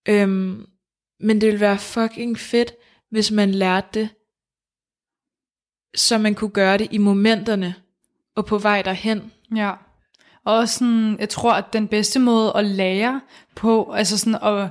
Øhm, 0.09 0.65
men 1.19 1.41
det 1.41 1.47
ville 1.47 1.59
være 1.59 1.77
fucking 1.77 2.37
fedt, 2.39 2.73
hvis 3.11 3.31
man 3.31 3.51
lærte 3.51 3.87
det, 3.93 4.09
så 5.95 6.17
man 6.17 6.35
kunne 6.35 6.49
gøre 6.49 6.77
det 6.77 6.87
i 6.91 6.97
momenterne, 6.97 7.75
og 8.35 8.45
på 8.45 8.57
vej 8.57 8.81
derhen. 8.81 9.31
Ja. 9.55 9.71
Og 10.45 10.69
sådan, 10.69 11.17
jeg 11.19 11.29
tror, 11.29 11.53
at 11.53 11.73
den 11.73 11.87
bedste 11.87 12.19
måde 12.19 12.51
at 12.55 12.65
lære 12.65 13.21
på, 13.55 13.91
altså 13.91 14.17
sådan, 14.17 14.35
at, 14.43 14.67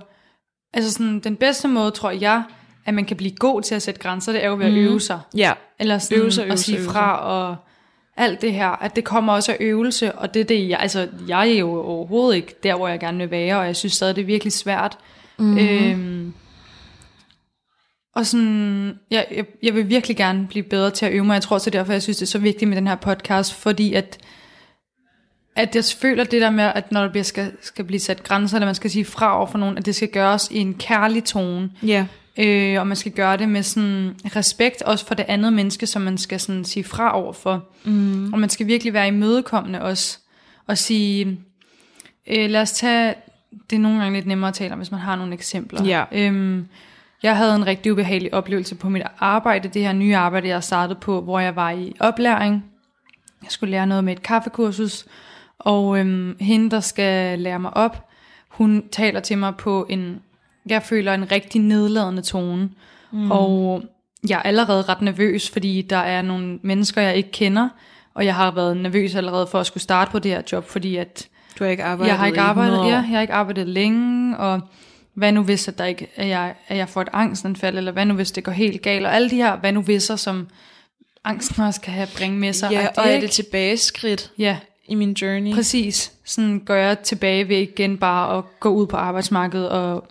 altså 0.74 0.92
sådan, 0.92 1.20
den 1.20 1.36
bedste 1.36 1.68
måde, 1.68 1.90
tror 1.90 2.10
jeg, 2.10 2.42
at 2.86 2.94
man 2.94 3.04
kan 3.04 3.16
blive 3.16 3.36
god 3.36 3.62
til 3.62 3.74
at 3.74 3.82
sætte 3.82 4.00
grænser, 4.00 4.32
det 4.32 4.44
er 4.44 4.48
jo 4.48 4.56
ved 4.56 4.66
at 4.66 4.72
øve 4.72 5.00
sig. 5.00 5.20
Ja, 5.36 5.52
Eller 5.78 5.98
sådan 5.98 6.22
Øve 6.22 6.32
sig, 6.32 6.44
øve 6.44 6.52
at 6.52 6.58
sig, 6.58 6.66
sige 6.66 6.78
øve 6.78 6.90
fra, 6.90 7.16
og 7.16 7.56
alt 8.16 8.40
det 8.40 8.52
her, 8.52 8.68
at 8.68 8.96
det 8.96 9.04
kommer 9.04 9.32
også 9.32 9.52
af 9.52 9.56
øvelse, 9.60 10.12
og 10.12 10.34
det 10.34 10.40
er 10.40 10.44
det, 10.44 10.68
jeg, 10.68 10.78
altså, 10.78 11.08
jeg 11.28 11.48
er 11.50 11.58
jo 11.58 11.82
overhovedet 11.82 12.36
ikke 12.36 12.54
der, 12.62 12.76
hvor 12.76 12.88
jeg 12.88 13.00
gerne 13.00 13.18
vil 13.18 13.30
være, 13.30 13.58
og 13.58 13.66
jeg 13.66 13.76
synes 13.76 13.92
stadig, 13.92 14.16
det 14.16 14.22
er 14.22 14.26
virkelig 14.26 14.52
svært. 14.52 14.98
Mm-hmm. 15.38 15.58
Øhm, 15.58 16.34
og 18.18 18.26
sådan, 18.26 18.98
jeg, 19.10 19.26
jeg, 19.36 19.44
jeg 19.62 19.74
vil 19.74 19.88
virkelig 19.88 20.16
gerne 20.16 20.46
blive 20.46 20.62
bedre 20.62 20.90
til 20.90 21.06
at 21.06 21.12
øve 21.12 21.24
mig. 21.24 21.34
Jeg 21.34 21.42
tror 21.42 21.54
også, 21.54 21.70
det 21.70 21.74
er 21.74 21.80
derfor, 21.80 21.92
jeg 21.92 22.02
synes, 22.02 22.16
det 22.16 22.22
er 22.22 22.26
så 22.26 22.38
vigtigt 22.38 22.68
med 22.68 22.76
den 22.76 22.86
her 22.86 22.94
podcast, 22.94 23.54
fordi 23.54 23.94
at, 23.94 24.18
at 25.56 25.76
jeg 25.76 25.84
føler 26.00 26.24
det 26.24 26.40
der 26.40 26.50
med, 26.50 26.64
at 26.64 26.92
når 26.92 27.02
der 27.02 27.10
bliver, 27.10 27.24
skal, 27.24 27.52
skal 27.62 27.84
blive 27.84 28.00
sat 28.00 28.22
grænser, 28.22 28.56
eller 28.56 28.66
man 28.66 28.74
skal 28.74 28.90
sige 28.90 29.04
fra 29.04 29.36
over 29.36 29.46
for 29.46 29.58
nogen, 29.58 29.78
at 29.78 29.86
det 29.86 29.94
skal 29.94 30.08
gøres 30.08 30.48
i 30.50 30.58
en 30.58 30.74
kærlig 30.74 31.24
tone. 31.24 31.70
ja, 31.82 32.06
Øh, 32.40 32.80
og 32.80 32.86
man 32.86 32.96
skal 32.96 33.12
gøre 33.12 33.36
det 33.36 33.48
med 33.48 33.62
sådan 33.62 34.16
respekt 34.36 34.82
også 34.82 35.06
for 35.06 35.14
det 35.14 35.24
andet 35.28 35.52
menneske, 35.52 35.86
som 35.86 36.02
man 36.02 36.18
skal 36.18 36.40
sådan 36.40 36.64
sige 36.64 36.84
fra 36.84 37.16
over 37.16 37.32
for. 37.32 37.64
Mm. 37.84 38.32
Og 38.32 38.38
man 38.38 38.48
skal 38.48 38.66
virkelig 38.66 38.92
være 38.92 39.08
imødekommende 39.08 39.82
også. 39.82 40.18
Og 40.66 40.78
sige, 40.78 41.38
øh, 42.26 42.50
lad 42.50 42.60
os 42.60 42.72
tage, 42.72 43.14
det 43.70 43.76
er 43.76 43.80
nogle 43.80 43.98
gange 44.00 44.18
lidt 44.18 44.26
nemmere 44.26 44.48
at 44.48 44.54
tale 44.54 44.72
om, 44.72 44.78
hvis 44.78 44.90
man 44.90 45.00
har 45.00 45.16
nogle 45.16 45.34
eksempler. 45.34 45.84
Ja. 45.84 46.04
Øhm, 46.12 46.68
jeg 47.22 47.36
havde 47.36 47.54
en 47.54 47.66
rigtig 47.66 47.92
ubehagelig 47.92 48.34
oplevelse 48.34 48.74
på 48.74 48.88
mit 48.88 49.02
arbejde, 49.18 49.68
det 49.68 49.82
her 49.82 49.92
nye 49.92 50.16
arbejde, 50.16 50.48
jeg 50.48 50.64
startede 50.64 50.98
på, 51.00 51.20
hvor 51.20 51.40
jeg 51.40 51.56
var 51.56 51.70
i 51.70 51.96
oplæring. 52.00 52.64
Jeg 53.42 53.50
skulle 53.50 53.70
lære 53.70 53.86
noget 53.86 54.04
med 54.04 54.12
et 54.12 54.22
kaffekursus, 54.22 55.06
og 55.58 55.98
øhm, 55.98 56.36
hende, 56.40 56.70
der 56.70 56.80
skal 56.80 57.38
lære 57.38 57.58
mig 57.58 57.76
op, 57.76 58.08
hun 58.48 58.84
taler 58.92 59.20
til 59.20 59.38
mig 59.38 59.56
på 59.56 59.86
en, 59.90 60.20
jeg 60.66 60.82
føler 60.82 61.14
en 61.14 61.32
rigtig 61.32 61.60
nedladende 61.60 62.22
tone. 62.22 62.70
Mm. 63.10 63.30
Og 63.30 63.82
jeg 64.28 64.36
er 64.36 64.42
allerede 64.42 64.82
ret 64.82 65.02
nervøs, 65.02 65.50
fordi 65.50 65.82
der 65.82 65.96
er 65.96 66.22
nogle 66.22 66.58
mennesker, 66.62 67.02
jeg 67.02 67.16
ikke 67.16 67.30
kender, 67.30 67.68
og 68.14 68.24
jeg 68.24 68.34
har 68.34 68.50
været 68.50 68.76
nervøs 68.76 69.14
allerede 69.14 69.46
for 69.46 69.60
at 69.60 69.66
skulle 69.66 69.82
starte 69.82 70.10
på 70.10 70.18
det 70.18 70.30
her 70.30 70.42
job, 70.52 70.64
fordi 70.64 70.96
at 70.96 71.28
du 71.58 71.64
har 71.64 71.70
ikke 71.70 71.84
arbejdet 71.84 72.10
jeg 72.10 72.18
har 72.18 72.26
ikke 72.26 72.40
arbejdet, 72.40 72.72
100 72.72 72.96
år. 72.96 72.96
ja, 72.96 73.08
jeg 73.08 73.16
har 73.16 73.20
ikke 73.20 73.34
arbejdet 73.34 73.68
længe, 73.68 74.36
og 74.36 74.60
hvad 75.18 75.32
nu 75.32 75.42
hvis, 75.42 75.68
at, 75.68 75.78
der 75.78 75.84
ikke, 75.84 76.08
at, 76.16 76.28
jeg, 76.28 76.54
at 76.68 76.76
jeg 76.76 76.88
får 76.88 77.02
et 77.02 77.08
angstanfald, 77.12 77.78
eller 77.78 77.92
hvad 77.92 78.06
nu 78.06 78.14
hvis 78.14 78.30
det 78.30 78.44
går 78.44 78.52
helt 78.52 78.82
galt, 78.82 79.06
og 79.06 79.14
alle 79.14 79.30
de 79.30 79.36
her 79.36 79.56
hvad 79.56 79.72
nu 79.72 79.80
hvis'er, 79.80 80.16
som 80.16 80.48
angsten 81.24 81.62
også 81.62 81.80
kan 81.80 81.92
have 81.92 82.08
bringe 82.16 82.38
med 82.38 82.52
sig. 82.52 82.70
Ja, 82.72 82.80
det 82.80 82.88
og 82.96 83.08
er 83.08 83.20
det 83.20 83.30
tilbageskridt 83.30 84.30
Ja, 84.38 84.56
i 84.88 84.94
min 84.94 85.12
journey? 85.12 85.54
præcis. 85.54 86.12
Sådan 86.24 86.58
går 86.58 86.74
jeg 86.74 86.98
tilbage 86.98 87.48
ved 87.48 87.56
igen 87.56 87.98
bare 87.98 88.38
at 88.38 88.44
gå 88.60 88.68
ud 88.68 88.86
på 88.86 88.96
arbejdsmarkedet 88.96 89.68
og 89.68 90.08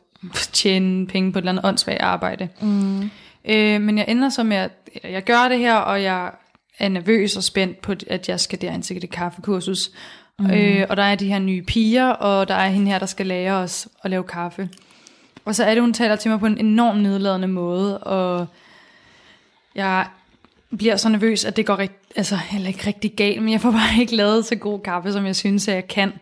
tjene 0.54 1.08
penge 1.08 1.32
på 1.32 1.40
et 1.40 1.42
eller 1.42 1.52
andet 1.52 1.66
åndssvagt 1.66 2.02
arbejde. 2.02 2.50
Mm. 2.62 3.10
Øh, 3.46 3.82
men 3.82 3.98
jeg 3.98 4.06
ender 4.08 4.30
så 4.30 4.44
med, 4.44 4.58
at 4.58 4.72
jeg 5.04 5.24
gør 5.24 5.48
det 5.50 5.60
her, 5.60 5.76
og 5.76 6.04
jeg 6.04 6.32
er 6.80 6.90
nervøs 6.90 7.38
og 7.38 7.44
spændt 7.44 7.82
på, 7.82 7.94
at 8.08 8.30
jeg 8.30 8.40
skal 8.40 8.62
derind 8.62 8.84
til 8.84 9.02
det 9.02 9.10
kaffekursus. 9.10 9.92
Mm. 10.40 10.52
Øh, 10.52 10.86
og 10.90 10.98
der 10.98 11.04
er 11.04 11.16
de 11.16 11.28
her 11.28 11.40
nye 11.40 11.62
piger, 11.62 12.10
og 12.10 12.48
der 12.48 12.56
er 12.56 12.70
hende 12.70 12.92
her, 12.92 13.00
der 13.00 13.06
skal 13.06 13.28
lære 13.28 13.54
os 13.54 13.88
at 14.04 14.10
lave 14.10 14.24
kaffe. 14.24 14.70
Og 15.48 15.56
så 15.56 15.64
er 15.64 15.74
det, 15.74 15.84
hun 15.84 15.94
taler 15.94 16.16
til 16.16 16.32
mig 16.32 16.40
på 16.40 16.46
en 16.46 16.58
enorm 16.58 16.98
nedladende 16.98 17.48
måde, 17.48 17.98
og 17.98 18.48
jeg 19.76 20.08
bliver 20.78 20.96
så 20.96 21.10
nervøs, 21.10 21.46
at 21.46 21.56
det 21.56 21.66
går 21.66 21.80
rigt, 21.80 21.94
altså, 22.16 22.36
heller 22.36 22.68
ikke 22.68 22.88
rigtig 22.88 23.12
galt, 23.12 23.44
men 23.44 23.52
jeg 23.52 23.62
får 23.62 23.72
bare 23.72 24.02
ikke 24.02 24.16
lavet 24.16 24.46
så 24.46 24.56
god 24.56 24.80
kaffe, 24.80 25.12
som 25.14 25.26
jeg 25.26 25.36
synes, 25.36 25.68
at 25.68 25.76
jeg 25.76 25.88
kan. 25.88 26.14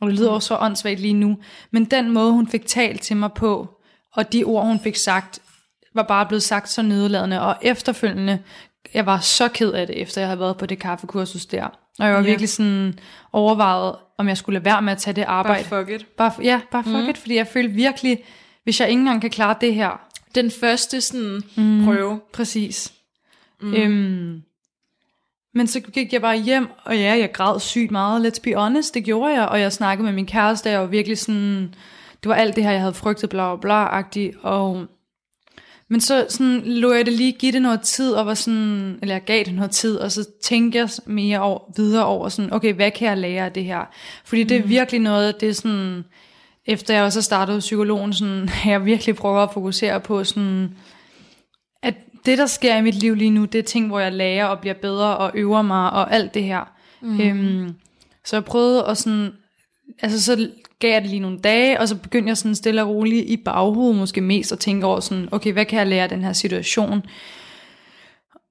Og 0.00 0.08
det 0.08 0.18
lyder 0.18 0.30
også 0.30 0.48
så 0.48 0.56
åndssvagt 0.60 1.00
lige 1.00 1.14
nu. 1.14 1.38
Men 1.70 1.84
den 1.84 2.10
måde, 2.10 2.32
hun 2.32 2.48
fik 2.48 2.66
talt 2.66 3.02
til 3.02 3.16
mig 3.16 3.32
på, 3.32 3.68
og 4.12 4.32
de 4.32 4.44
ord, 4.44 4.66
hun 4.66 4.80
fik 4.80 4.96
sagt, 4.96 5.38
var 5.94 6.02
bare 6.02 6.26
blevet 6.26 6.42
sagt 6.42 6.68
så 6.68 6.82
nedladende. 6.82 7.40
Og 7.40 7.56
efterfølgende, 7.62 8.38
jeg 8.94 9.06
var 9.06 9.18
så 9.18 9.48
ked 9.48 9.72
af 9.72 9.86
det, 9.86 10.02
efter 10.02 10.20
jeg 10.20 10.28
havde 10.28 10.40
været 10.40 10.56
på 10.56 10.66
det 10.66 10.78
kaffekursus 10.78 11.46
der. 11.46 11.64
Og 11.98 12.06
jeg 12.06 12.12
var 12.12 12.20
ja. 12.20 12.26
virkelig 12.26 12.48
sådan 12.48 12.98
overvejet, 13.32 13.94
om 14.18 14.28
jeg 14.28 14.36
skulle 14.36 14.54
lade 14.54 14.64
være 14.64 14.82
med 14.82 14.92
at 14.92 14.98
tage 14.98 15.14
det 15.14 15.22
arbejde. 15.22 15.68
Bare 15.70 15.86
fuck 15.86 16.00
it. 16.00 16.06
Bare, 16.16 16.32
ja, 16.42 16.60
bare 16.70 16.84
fuck 16.84 16.96
mm. 16.96 17.08
it, 17.08 17.18
fordi 17.18 17.36
jeg 17.36 17.46
følte 17.46 17.74
virkelig, 17.74 18.18
hvis 18.64 18.80
jeg 18.80 18.88
ikke 18.88 19.00
engang 19.00 19.20
kan 19.20 19.30
klare 19.30 19.56
det 19.60 19.74
her. 19.74 20.00
Den 20.34 20.50
første 20.50 21.00
sådan 21.00 21.42
mm. 21.56 21.84
prøve. 21.84 22.20
Præcis. 22.32 22.92
Mm. 23.60 23.74
Øhm, 23.74 24.42
men 25.54 25.66
så 25.66 25.80
gik 25.80 26.12
jeg 26.12 26.20
bare 26.20 26.38
hjem, 26.38 26.68
og 26.84 26.98
ja, 26.98 27.16
jeg 27.18 27.32
græd 27.32 27.60
sygt 27.60 27.90
meget, 27.90 28.26
let's 28.26 28.40
be 28.42 28.54
honest, 28.54 28.94
det 28.94 29.04
gjorde 29.04 29.34
jeg, 29.34 29.48
og 29.48 29.60
jeg 29.60 29.72
snakkede 29.72 30.04
med 30.04 30.12
min 30.12 30.26
kæreste, 30.26 30.66
og 30.66 30.72
jeg 30.72 30.80
var 30.80 30.86
virkelig 30.86 31.18
sådan, 31.18 31.74
det 32.22 32.28
var 32.28 32.34
alt 32.34 32.56
det 32.56 32.64
her, 32.64 32.70
jeg 32.70 32.80
havde 32.80 32.94
frygtet, 32.94 33.30
bla 33.30 33.56
bla 33.56 34.04
bla 34.06 34.28
og 34.42 34.86
men 35.92 36.00
så 36.00 36.26
sådan, 36.28 36.62
lå 36.64 36.92
jeg 36.92 37.06
det 37.06 37.14
lige 37.14 37.32
give 37.32 37.52
det 37.52 37.62
noget 37.62 37.80
tid, 37.80 38.12
og 38.12 38.26
var 38.26 38.34
sådan, 38.34 38.98
eller 39.02 39.14
jeg 39.14 39.24
gav 39.24 39.44
det 39.44 39.54
noget 39.54 39.70
tid, 39.70 39.96
og 39.96 40.12
så 40.12 40.24
tænkte 40.42 40.78
jeg 40.78 40.88
mere 41.06 41.40
over, 41.40 41.60
videre 41.76 42.04
over, 42.04 42.28
sådan, 42.28 42.52
okay, 42.52 42.74
hvad 42.74 42.90
kan 42.90 43.08
jeg 43.08 43.18
lære 43.18 43.44
af 43.44 43.52
det 43.52 43.64
her? 43.64 43.80
Fordi 44.24 44.44
det 44.44 44.56
er 44.56 44.62
mm. 44.62 44.68
virkelig 44.68 45.00
noget, 45.00 45.40
det 45.40 45.48
er 45.48 45.52
sådan, 45.52 46.04
efter 46.66 46.94
jeg 46.94 47.04
også 47.04 47.22
startede 47.22 47.58
psykologen, 47.58 48.12
sådan, 48.12 48.50
jeg 48.66 48.84
virkelig 48.84 49.16
prøver 49.16 49.40
at 49.40 49.52
fokusere 49.52 50.00
på 50.00 50.24
sådan, 50.24 50.76
at 51.82 51.94
det, 52.26 52.38
der 52.38 52.46
sker 52.46 52.76
i 52.76 52.82
mit 52.82 52.94
liv 52.94 53.14
lige 53.14 53.30
nu, 53.30 53.44
det 53.44 53.58
er 53.58 53.62
ting, 53.62 53.86
hvor 53.86 54.00
jeg 54.00 54.12
lærer 54.12 54.46
og 54.46 54.60
bliver 54.60 54.74
bedre 54.74 55.16
og 55.16 55.30
øver 55.34 55.62
mig 55.62 55.92
og 55.92 56.14
alt 56.14 56.34
det 56.34 56.44
her. 56.44 56.72
Mm. 57.00 57.20
Øhm, 57.20 57.74
så 58.24 58.36
jeg 58.36 58.44
prøvede 58.44 58.86
at 58.86 58.98
sådan, 58.98 59.32
altså 60.02 60.22
så 60.22 60.50
gav 60.78 60.92
jeg 60.92 61.02
det 61.02 61.10
lige 61.10 61.20
nogle 61.20 61.38
dage, 61.38 61.80
og 61.80 61.88
så 61.88 61.96
begyndte 61.96 62.28
jeg 62.28 62.36
sådan 62.36 62.54
stille 62.54 62.82
og 62.82 62.88
roligt 62.88 63.30
i 63.30 63.36
baghovedet 63.36 63.96
måske 63.96 64.20
mest 64.20 64.52
at 64.52 64.58
tænke 64.58 64.86
over 64.86 65.00
sådan, 65.00 65.28
okay, 65.32 65.52
hvad 65.52 65.64
kan 65.64 65.78
jeg 65.78 65.86
lære 65.86 66.02
af 66.02 66.08
den 66.08 66.24
her 66.24 66.32
situation? 66.32 67.02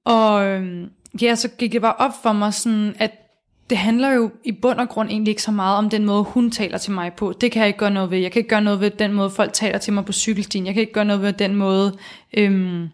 Og 0.04 0.46
øhm, 0.46 0.90
ja, 1.22 1.34
så 1.34 1.48
gik 1.48 1.72
det 1.72 1.80
bare 1.80 1.94
op 1.98 2.12
for 2.22 2.32
mig 2.32 2.54
sådan, 2.54 2.94
at 2.98 3.21
det 3.70 3.78
handler 3.78 4.12
jo 4.12 4.30
i 4.44 4.52
bund 4.52 4.78
og 4.78 4.88
grund 4.88 5.10
egentlig 5.10 5.30
ikke 5.30 5.42
så 5.42 5.50
meget 5.50 5.78
om 5.78 5.90
den 5.90 6.04
måde, 6.04 6.22
hun 6.22 6.50
taler 6.50 6.78
til 6.78 6.92
mig 6.92 7.12
på. 7.12 7.32
Det 7.40 7.52
kan 7.52 7.60
jeg 7.60 7.66
ikke 7.66 7.78
gøre 7.78 7.90
noget 7.90 8.10
ved. 8.10 8.18
Jeg 8.18 8.32
kan 8.32 8.40
ikke 8.40 8.48
gøre 8.48 8.60
noget 8.60 8.80
ved 8.80 8.90
den 8.90 9.12
måde, 9.12 9.30
folk 9.30 9.52
taler 9.52 9.78
til 9.78 9.92
mig 9.92 10.04
på 10.04 10.12
cykelstien. 10.12 10.66
Jeg 10.66 10.74
kan 10.74 10.80
ikke 10.80 10.92
gøre 10.92 11.04
noget 11.04 11.22
ved 11.22 11.32
den 11.32 11.54
måde, 11.56 11.96
øhm, 12.34 12.88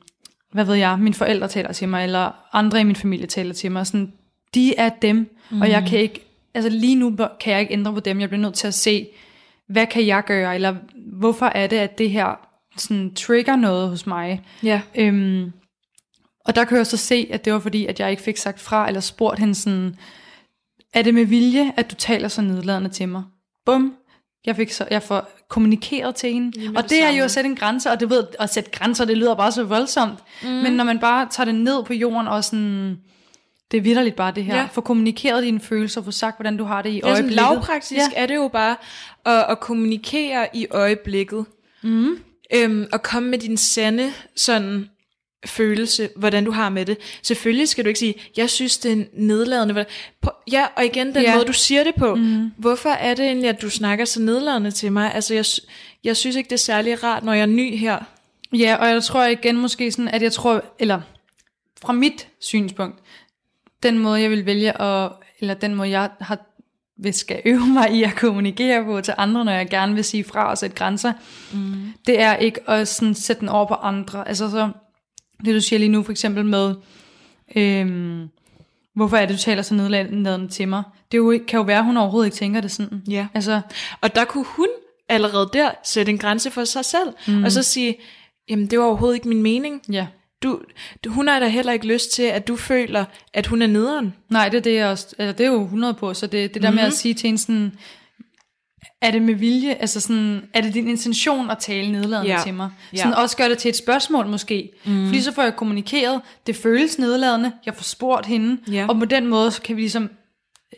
hvad 0.52 0.64
ved 0.64 0.74
jeg, 0.74 0.98
mine 0.98 1.14
forældre 1.14 1.48
taler 1.48 1.72
til 1.72 1.88
mig, 1.88 2.04
eller 2.04 2.30
andre 2.52 2.80
i 2.80 2.84
min 2.84 2.96
familie 2.96 3.26
taler 3.26 3.54
til 3.54 3.72
mig. 3.72 3.86
Sådan, 3.86 4.12
de 4.54 4.76
er 4.76 4.88
dem, 4.88 5.36
mm. 5.50 5.60
og 5.60 5.70
jeg 5.70 5.80
mm. 5.80 5.86
kan 5.86 5.98
ikke, 5.98 6.26
altså 6.54 6.70
lige 6.70 6.94
nu 6.94 7.16
kan 7.40 7.52
jeg 7.52 7.60
ikke 7.60 7.72
ændre 7.72 7.92
på 7.92 8.00
dem. 8.00 8.20
Jeg 8.20 8.28
bliver 8.28 8.42
nødt 8.42 8.54
til 8.54 8.66
at 8.66 8.74
se, 8.74 9.08
hvad 9.68 9.86
kan 9.86 10.06
jeg 10.06 10.24
gøre, 10.24 10.54
eller 10.54 10.74
hvorfor 11.12 11.46
er 11.46 11.66
det, 11.66 11.76
at 11.76 11.98
det 11.98 12.10
her 12.10 12.48
sådan, 12.76 13.14
trigger 13.14 13.56
noget 13.56 13.88
hos 13.88 14.06
mig. 14.06 14.42
Ja. 14.62 14.80
Øhm, 14.94 15.52
og 16.44 16.56
der 16.56 16.64
kan 16.64 16.76
jeg 16.76 16.86
så 16.86 16.96
se, 16.96 17.28
at 17.30 17.44
det 17.44 17.52
var 17.52 17.58
fordi, 17.58 17.86
at 17.86 18.00
jeg 18.00 18.10
ikke 18.10 18.22
fik 18.22 18.36
sagt 18.36 18.60
fra, 18.60 18.88
eller 18.88 19.00
spurgt 19.00 19.38
hende 19.38 19.54
sådan, 19.54 19.96
er 20.94 21.02
det 21.02 21.14
med 21.14 21.24
vilje, 21.24 21.72
at 21.76 21.90
du 21.90 21.94
taler 21.94 22.28
så 22.28 22.42
nedladende 22.42 22.88
til 22.88 23.08
mig? 23.08 23.22
Bum. 23.66 23.94
Jeg, 24.46 24.56
fik 24.56 24.72
så, 24.72 24.88
jeg 24.90 25.02
får 25.02 25.30
kommunikeret 25.48 26.14
til 26.14 26.32
hende. 26.32 26.60
Jamen, 26.60 26.76
og 26.76 26.82
det, 26.82 26.90
det 26.90 27.02
er 27.02 27.10
jo 27.10 27.24
at 27.24 27.30
sætte 27.30 27.50
en 27.50 27.56
grænse, 27.56 27.90
og 27.90 28.00
det 28.00 28.10
ved, 28.10 28.24
at 28.40 28.50
sætte 28.50 28.70
grænser, 28.70 29.04
det 29.04 29.18
lyder 29.18 29.34
bare 29.34 29.52
så 29.52 29.64
voldsomt. 29.64 30.18
Mm. 30.42 30.48
Men 30.48 30.72
når 30.72 30.84
man 30.84 30.98
bare 30.98 31.28
tager 31.30 31.44
det 31.44 31.54
ned 31.54 31.84
på 31.84 31.92
jorden 31.92 32.28
og 32.28 32.44
sådan, 32.44 32.98
det 33.70 33.78
er 33.78 33.80
vidderligt 33.80 34.16
bare 34.16 34.32
det 34.32 34.44
her. 34.44 34.56
Ja. 34.56 34.68
Få 34.72 34.80
kommunikeret 34.80 35.42
dine 35.42 35.60
følelser, 35.60 36.02
få 36.02 36.10
sagt, 36.10 36.36
hvordan 36.36 36.56
du 36.56 36.64
har 36.64 36.82
det 36.82 36.90
i 36.90 37.00
ja, 37.04 37.10
øjeblikket. 37.10 37.36
Lavpraktisk 37.36 37.92
ja. 37.94 38.22
er 38.22 38.26
det 38.26 38.34
jo 38.34 38.48
bare 38.48 38.76
at, 39.24 39.44
at 39.48 39.60
kommunikere 39.60 40.48
i 40.54 40.66
øjeblikket. 40.70 41.44
Mm. 41.82 42.18
Øhm, 42.54 42.86
og 42.92 43.02
komme 43.02 43.28
med 43.28 43.38
din 43.38 43.56
sande 43.56 44.12
sådan 44.36 44.88
følelse, 45.46 46.08
hvordan 46.16 46.44
du 46.44 46.50
har 46.50 46.68
med 46.68 46.86
det. 46.86 46.98
Selvfølgelig 47.22 47.68
skal 47.68 47.84
du 47.84 47.88
ikke 47.88 48.00
sige, 48.00 48.14
jeg 48.36 48.50
synes 48.50 48.78
det 48.78 48.92
er 48.92 49.04
nedladende. 49.12 49.86
Ja, 50.52 50.66
og 50.76 50.84
igen 50.84 51.14
den 51.14 51.22
ja. 51.22 51.34
måde 51.34 51.46
du 51.46 51.52
siger 51.52 51.84
det 51.84 51.94
på. 51.94 52.14
Mm. 52.14 52.50
Hvorfor 52.56 52.88
er 52.88 53.14
det 53.14 53.24
egentlig, 53.24 53.48
at 53.48 53.62
du 53.62 53.70
snakker 53.70 54.04
så 54.04 54.20
nedladende 54.20 54.70
til 54.70 54.92
mig? 54.92 55.14
Altså 55.14 55.34
jeg, 55.34 55.44
jeg 56.04 56.16
synes 56.16 56.36
ikke 56.36 56.48
det 56.48 56.54
er 56.54 56.58
særlig 56.58 57.04
rart, 57.04 57.24
når 57.24 57.32
jeg 57.32 57.42
er 57.42 57.46
ny 57.46 57.76
her. 57.76 57.98
Ja, 58.52 58.76
og 58.80 58.88
jeg 58.88 59.02
tror 59.02 59.24
igen 59.24 59.56
måske 59.56 59.92
sådan, 59.92 60.08
at 60.08 60.22
jeg 60.22 60.32
tror, 60.32 60.64
eller 60.78 61.00
fra 61.82 61.92
mit 61.92 62.28
synspunkt, 62.40 62.98
den 63.82 63.98
måde 63.98 64.20
jeg 64.20 64.30
vil 64.30 64.46
vælge 64.46 64.82
at, 64.82 65.12
eller 65.40 65.54
den 65.54 65.74
måde 65.74 65.90
jeg 65.90 66.10
har 66.20 66.38
hvis 66.98 67.16
skal 67.16 67.42
øve 67.44 67.66
mig 67.78 67.92
i 67.92 68.02
at 68.02 68.14
kommunikere 68.16 68.84
på 68.84 69.00
til 69.00 69.14
andre, 69.18 69.44
når 69.44 69.52
jeg 69.52 69.68
gerne 69.68 69.94
vil 69.94 70.04
sige 70.04 70.24
fra 70.24 70.50
og 70.50 70.58
sætte 70.58 70.76
grænser, 70.76 71.12
mm. 71.52 71.92
det 72.06 72.20
er 72.20 72.36
ikke 72.36 72.70
at 72.70 72.88
sådan 72.88 73.14
sætte 73.14 73.40
den 73.40 73.48
over 73.48 73.66
på 73.66 73.74
andre. 73.74 74.28
Altså 74.28 74.50
så, 74.50 74.70
det 75.44 75.54
du 75.54 75.60
siger 75.60 75.78
lige 75.78 75.88
nu 75.88 76.02
for 76.02 76.12
eksempel 76.12 76.44
med, 76.44 76.74
øhm, 77.56 78.28
hvorfor 78.94 79.16
er 79.16 79.26
det, 79.26 79.36
du 79.36 79.40
taler 79.40 79.62
så 79.62 79.74
nedladende 79.74 80.48
til 80.48 80.68
mig? 80.68 80.82
Det 81.12 81.18
jo, 81.18 81.40
kan 81.48 81.58
jo 81.58 81.62
være, 81.62 81.78
at 81.78 81.84
hun 81.84 81.96
overhovedet 81.96 82.26
ikke 82.26 82.36
tænker 82.36 82.60
det 82.60 82.70
sådan. 82.70 83.02
Ja. 83.08 83.26
Altså, 83.34 83.60
og 84.00 84.14
der 84.14 84.24
kunne 84.24 84.46
hun 84.46 84.68
allerede 85.08 85.50
der 85.52 85.70
sætte 85.84 86.12
en 86.12 86.18
grænse 86.18 86.50
for 86.50 86.64
sig 86.64 86.84
selv, 86.84 87.08
mm. 87.28 87.44
og 87.44 87.52
så 87.52 87.62
sige, 87.62 87.96
jamen 88.48 88.66
det 88.66 88.78
var 88.78 88.84
overhovedet 88.84 89.16
ikke 89.16 89.28
min 89.28 89.42
mening. 89.42 89.82
Ja. 89.92 90.06
Du, 90.42 90.60
du, 91.04 91.10
hun 91.10 91.28
har 91.28 91.40
da 91.40 91.48
heller 91.48 91.72
ikke 91.72 91.86
lyst 91.86 92.12
til, 92.12 92.22
at 92.22 92.48
du 92.48 92.56
føler, 92.56 93.04
at 93.34 93.46
hun 93.46 93.62
er 93.62 93.66
nederen. 93.66 94.14
Nej, 94.28 94.48
det 94.48 94.56
er 94.58 94.62
det, 94.62 94.74
jeg 94.74 94.88
også, 94.88 95.14
eller 95.18 95.32
det 95.32 95.46
er 95.46 95.50
jo 95.50 95.62
100 95.62 95.94
på, 95.94 96.14
så 96.14 96.26
det, 96.26 96.54
det 96.54 96.62
der 96.62 96.68
mm-hmm. 96.68 96.74
med 96.74 96.82
at 96.82 96.88
mhm. 96.88 96.96
sige 96.96 97.14
til 97.14 97.30
en 97.30 97.38
sådan, 97.38 97.72
er 99.02 99.10
det 99.10 99.22
med 99.22 99.34
vilje, 99.34 99.74
altså 99.74 100.00
sådan, 100.00 100.44
er 100.54 100.60
det 100.60 100.74
din 100.74 100.88
intention 100.88 101.50
at 101.50 101.58
tale 101.58 101.92
nedladende 101.92 102.32
ja. 102.32 102.40
til 102.44 102.54
mig? 102.54 102.70
Sådan 102.94 103.12
ja. 103.12 103.20
også 103.22 103.36
gør 103.36 103.48
det 103.48 103.58
til 103.58 103.68
et 103.68 103.76
spørgsmål 103.76 104.26
måske. 104.26 104.70
Mm. 104.84 105.06
Fordi 105.06 105.22
så 105.22 105.32
får 105.32 105.42
jeg 105.42 105.56
kommunikeret, 105.56 106.20
det 106.46 106.56
føles 106.56 106.98
nedladende, 106.98 107.52
jeg 107.66 107.74
får 107.74 107.82
spurgt 107.82 108.26
hende, 108.26 108.60
ja. 108.72 108.86
og 108.88 108.98
på 108.98 109.04
den 109.04 109.26
måde, 109.26 109.50
så 109.50 109.62
kan 109.62 109.76
vi 109.76 109.80
ligesom 109.80 110.10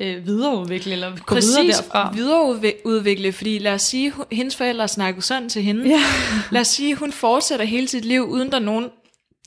øh, 0.01 0.27
videreudvikle, 0.27 0.93
eller 0.93 1.11
gå 1.11 1.35
Præcis, 1.35 1.59
videre 1.59 1.67
derfra. 1.67 2.13
videreudvikle, 2.13 3.33
fordi 3.33 3.59
lad 3.59 3.73
os 3.73 3.83
sige, 3.83 4.11
hun, 4.11 4.25
hendes 4.33 4.57
forældre 4.57 4.89
snakker 4.89 5.21
sådan 5.21 5.49
til 5.49 5.63
hende. 5.63 5.89
Ja. 5.89 6.03
lad 6.53 6.61
os 6.61 6.69
sige, 6.69 6.95
hun 6.95 7.13
fortsætter 7.13 7.65
hele 7.65 7.89
sit 7.89 8.05
liv, 8.05 8.23
uden 8.23 8.51
der 8.51 8.57
er 8.57 8.63
nogen, 8.63 8.85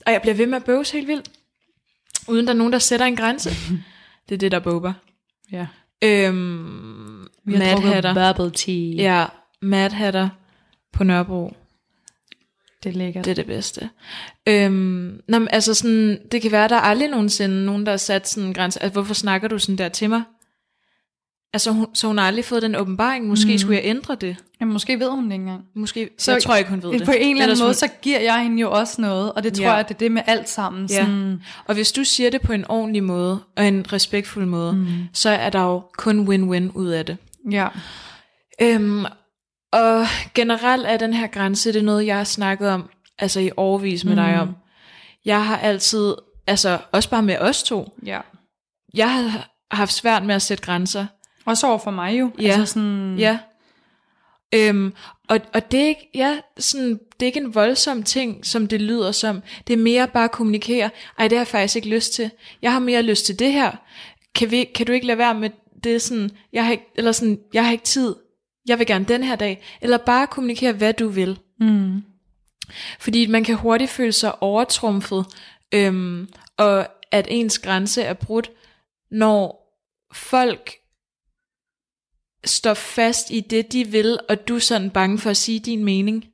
og 0.06 0.12
jeg 0.12 0.20
bliver 0.22 0.34
ved 0.34 0.46
med 0.46 0.56
at 0.56 0.64
bøves 0.64 0.90
helt 0.90 1.08
vildt, 1.08 1.30
uden 2.28 2.46
der 2.46 2.52
er 2.52 2.56
nogen, 2.56 2.72
der 2.72 2.78
sætter 2.78 3.06
en 3.06 3.16
grænse. 3.16 3.50
det 4.28 4.34
er 4.34 4.38
det, 4.38 4.52
der 4.52 4.58
bober. 4.58 4.92
Ja. 5.52 5.66
Øhm, 6.02 7.13
Vi 7.44 7.54
har 7.54 7.76
drukket 7.76 8.04
bubble 8.14 8.50
tea. 8.50 8.94
Ja, 8.96 9.26
Mad 9.62 9.90
Hatter 9.90 10.28
på 10.92 11.04
Nørrebro. 11.04 11.52
Det 12.84 12.90
er 12.90 12.94
lækkert. 12.94 13.24
Det 13.24 13.30
er 13.30 13.34
det 13.34 13.46
bedste. 13.46 13.90
Øhm, 14.48 15.20
nå, 15.28 15.38
men, 15.38 15.48
altså 15.50 15.74
sådan, 15.74 16.18
det 16.32 16.42
kan 16.42 16.52
være, 16.52 16.68
der 16.68 16.76
er 16.76 16.80
aldrig 16.80 17.08
nogensinde 17.08 17.64
nogen, 17.64 17.86
der 17.86 17.92
har 17.92 17.96
sat 17.96 18.28
sådan 18.28 18.48
en 18.48 18.54
grænse. 18.54 18.82
Altså, 18.82 18.92
hvorfor 18.92 19.14
snakker 19.14 19.48
du 19.48 19.58
sådan 19.58 19.78
der 19.78 19.88
til 19.88 20.10
mig? 20.10 20.22
Altså, 21.52 21.70
hun, 21.70 21.86
så 21.94 22.06
hun 22.06 22.18
har 22.18 22.26
aldrig 22.26 22.44
fået 22.44 22.62
den 22.62 22.74
åbenbaring. 22.74 23.26
Måske 23.26 23.52
mm. 23.52 23.58
skulle 23.58 23.76
jeg 23.76 23.84
ændre 23.84 24.14
det. 24.14 24.36
Ja, 24.60 24.64
måske 24.64 25.00
ved 25.00 25.10
hun 25.10 25.24
det 25.24 25.32
ikke 25.32 25.42
engang. 25.42 25.64
Måske, 25.74 26.10
så 26.18 26.32
jeg 26.32 26.42
tror 26.42 26.56
ikke, 26.56 26.70
hun 26.70 26.82
ved 26.82 26.92
det. 26.92 27.04
På 27.04 27.12
en 27.18 27.36
eller 27.36 27.42
anden 27.52 27.64
måde, 27.64 27.74
så 27.74 27.88
giver 28.02 28.20
jeg 28.20 28.42
hende 28.42 28.60
jo 28.60 28.70
også 28.70 29.00
noget. 29.00 29.32
Og 29.32 29.42
det 29.42 29.52
tror 29.54 29.64
ja. 29.64 29.72
jeg, 29.72 29.88
det 29.88 29.94
er 29.94 29.98
det 29.98 30.12
med 30.12 30.22
alt 30.26 30.48
sammen. 30.48 30.88
Ja. 30.90 31.04
Sådan. 31.04 31.42
Og 31.66 31.74
hvis 31.74 31.92
du 31.92 32.04
siger 32.04 32.30
det 32.30 32.40
på 32.40 32.52
en 32.52 32.64
ordentlig 32.68 33.04
måde, 33.04 33.40
og 33.56 33.68
en 33.68 33.92
respektfuld 33.92 34.46
måde, 34.46 34.72
mm. 34.72 34.86
så 35.12 35.30
er 35.30 35.50
der 35.50 35.62
jo 35.62 35.82
kun 35.98 36.28
win-win 36.28 36.72
ud 36.74 36.88
af 36.88 37.06
det. 37.06 37.16
Ja. 37.50 37.68
Øhm, 38.62 39.04
og 39.72 40.06
generelt 40.34 40.86
er 40.86 40.96
den 40.96 41.14
her 41.14 41.26
grænse, 41.26 41.72
det 41.72 41.78
er 41.78 41.84
noget, 41.84 42.06
jeg 42.06 42.16
har 42.16 42.24
snakket 42.24 42.68
om, 42.68 42.90
altså 43.18 43.40
i 43.40 43.50
overvis 43.56 44.04
med 44.04 44.12
mm. 44.12 44.16
dig 44.16 44.40
om. 44.40 44.56
Jeg 45.24 45.46
har 45.46 45.58
altid, 45.58 46.14
altså 46.46 46.78
også 46.92 47.10
bare 47.10 47.22
med 47.22 47.38
os 47.38 47.62
to, 47.62 47.98
ja. 48.06 48.20
jeg 48.94 49.14
har 49.14 49.48
haft 49.70 49.92
svært 49.92 50.24
med 50.24 50.34
at 50.34 50.42
sætte 50.42 50.64
grænser. 50.64 51.06
Også 51.44 51.66
over 51.66 51.78
for 51.78 51.90
mig 51.90 52.18
jo. 52.18 52.30
Ja, 52.40 52.44
altså 52.44 52.66
sådan... 52.66 53.16
ja. 53.18 53.38
Øhm, 54.54 54.94
og, 55.28 55.40
og 55.54 55.72
det 55.72 55.80
er 55.80 55.86
ikke, 55.86 56.10
ja, 56.14 56.38
sådan, 56.58 56.90
det 56.90 57.22
er 57.22 57.26
ikke 57.26 57.40
en 57.40 57.54
voldsom 57.54 58.02
ting, 58.02 58.46
som 58.46 58.66
det 58.66 58.80
lyder 58.80 59.12
som. 59.12 59.42
Det 59.66 59.72
er 59.72 59.78
mere 59.78 60.08
bare 60.08 60.24
at 60.24 60.30
kommunikere. 60.30 60.90
Ej, 61.18 61.28
det 61.28 61.38
har 61.38 61.40
jeg 61.40 61.48
faktisk 61.48 61.76
ikke 61.76 61.88
lyst 61.88 62.12
til. 62.12 62.30
Jeg 62.62 62.72
har 62.72 62.78
mere 62.78 63.02
lyst 63.02 63.26
til 63.26 63.38
det 63.38 63.52
her. 63.52 63.72
Kan, 64.34 64.50
vi, 64.50 64.64
kan 64.64 64.86
du 64.86 64.92
ikke 64.92 65.06
lade 65.06 65.18
være 65.18 65.34
med 65.34 65.50
det 65.84 66.02
sådan, 66.02 66.30
jeg 66.52 66.64
har 66.64 66.72
ikke, 66.72 66.86
eller 66.94 67.12
sådan, 67.12 67.40
jeg 67.52 67.64
har 67.64 67.72
ikke 67.72 67.84
tid. 67.84 68.14
Jeg 68.66 68.78
vil 68.78 68.86
gerne 68.86 69.04
den 69.04 69.22
her 69.22 69.36
dag. 69.36 69.64
Eller 69.80 69.96
bare 69.96 70.26
kommunikere, 70.26 70.72
hvad 70.72 70.92
du 70.92 71.08
vil. 71.08 71.38
Mm. 71.60 72.02
Fordi 72.98 73.26
man 73.26 73.44
kan 73.44 73.54
hurtigt 73.54 73.90
føle 73.90 74.12
sig 74.12 74.42
overtrumfet, 74.42 75.26
øhm, 75.74 76.28
og 76.56 76.86
at 77.10 77.26
ens 77.30 77.58
grænse 77.58 78.02
er 78.02 78.14
brudt, 78.14 78.50
når 79.10 79.64
folk 80.12 80.70
står 82.44 82.74
fast 82.74 83.30
i 83.30 83.40
det, 83.40 83.72
de 83.72 83.86
vil, 83.86 84.18
og 84.28 84.48
du 84.48 84.54
er 84.54 84.58
sådan 84.58 84.90
bange 84.90 85.18
for 85.18 85.30
at 85.30 85.36
sige 85.36 85.60
din 85.60 85.84
mening. 85.84 86.24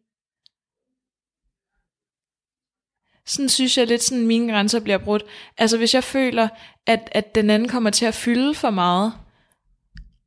Sådan 3.26 3.48
synes 3.48 3.78
jeg 3.78 3.86
lidt 3.86 4.02
sådan, 4.02 4.26
mine 4.26 4.52
grænser 4.52 4.80
bliver 4.80 4.98
brudt. 4.98 5.24
Altså 5.58 5.76
hvis 5.76 5.94
jeg 5.94 6.04
føler, 6.04 6.48
at, 6.86 7.08
at 7.12 7.34
den 7.34 7.50
anden 7.50 7.68
kommer 7.68 7.90
til 7.90 8.06
at 8.06 8.14
fylde 8.14 8.54
for 8.54 8.70
meget, 8.70 9.12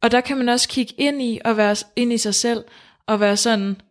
og 0.03 0.11
der 0.11 0.21
kan 0.21 0.37
man 0.37 0.49
også 0.49 0.69
kigge 0.69 0.93
ind 0.97 1.21
i, 1.21 1.39
og 1.45 1.57
være 1.57 1.75
ind 1.95 2.13
i 2.13 2.17
sig 2.17 2.35
selv, 2.35 2.63
og 3.07 3.19
være 3.19 3.37
sådan, 3.37 3.81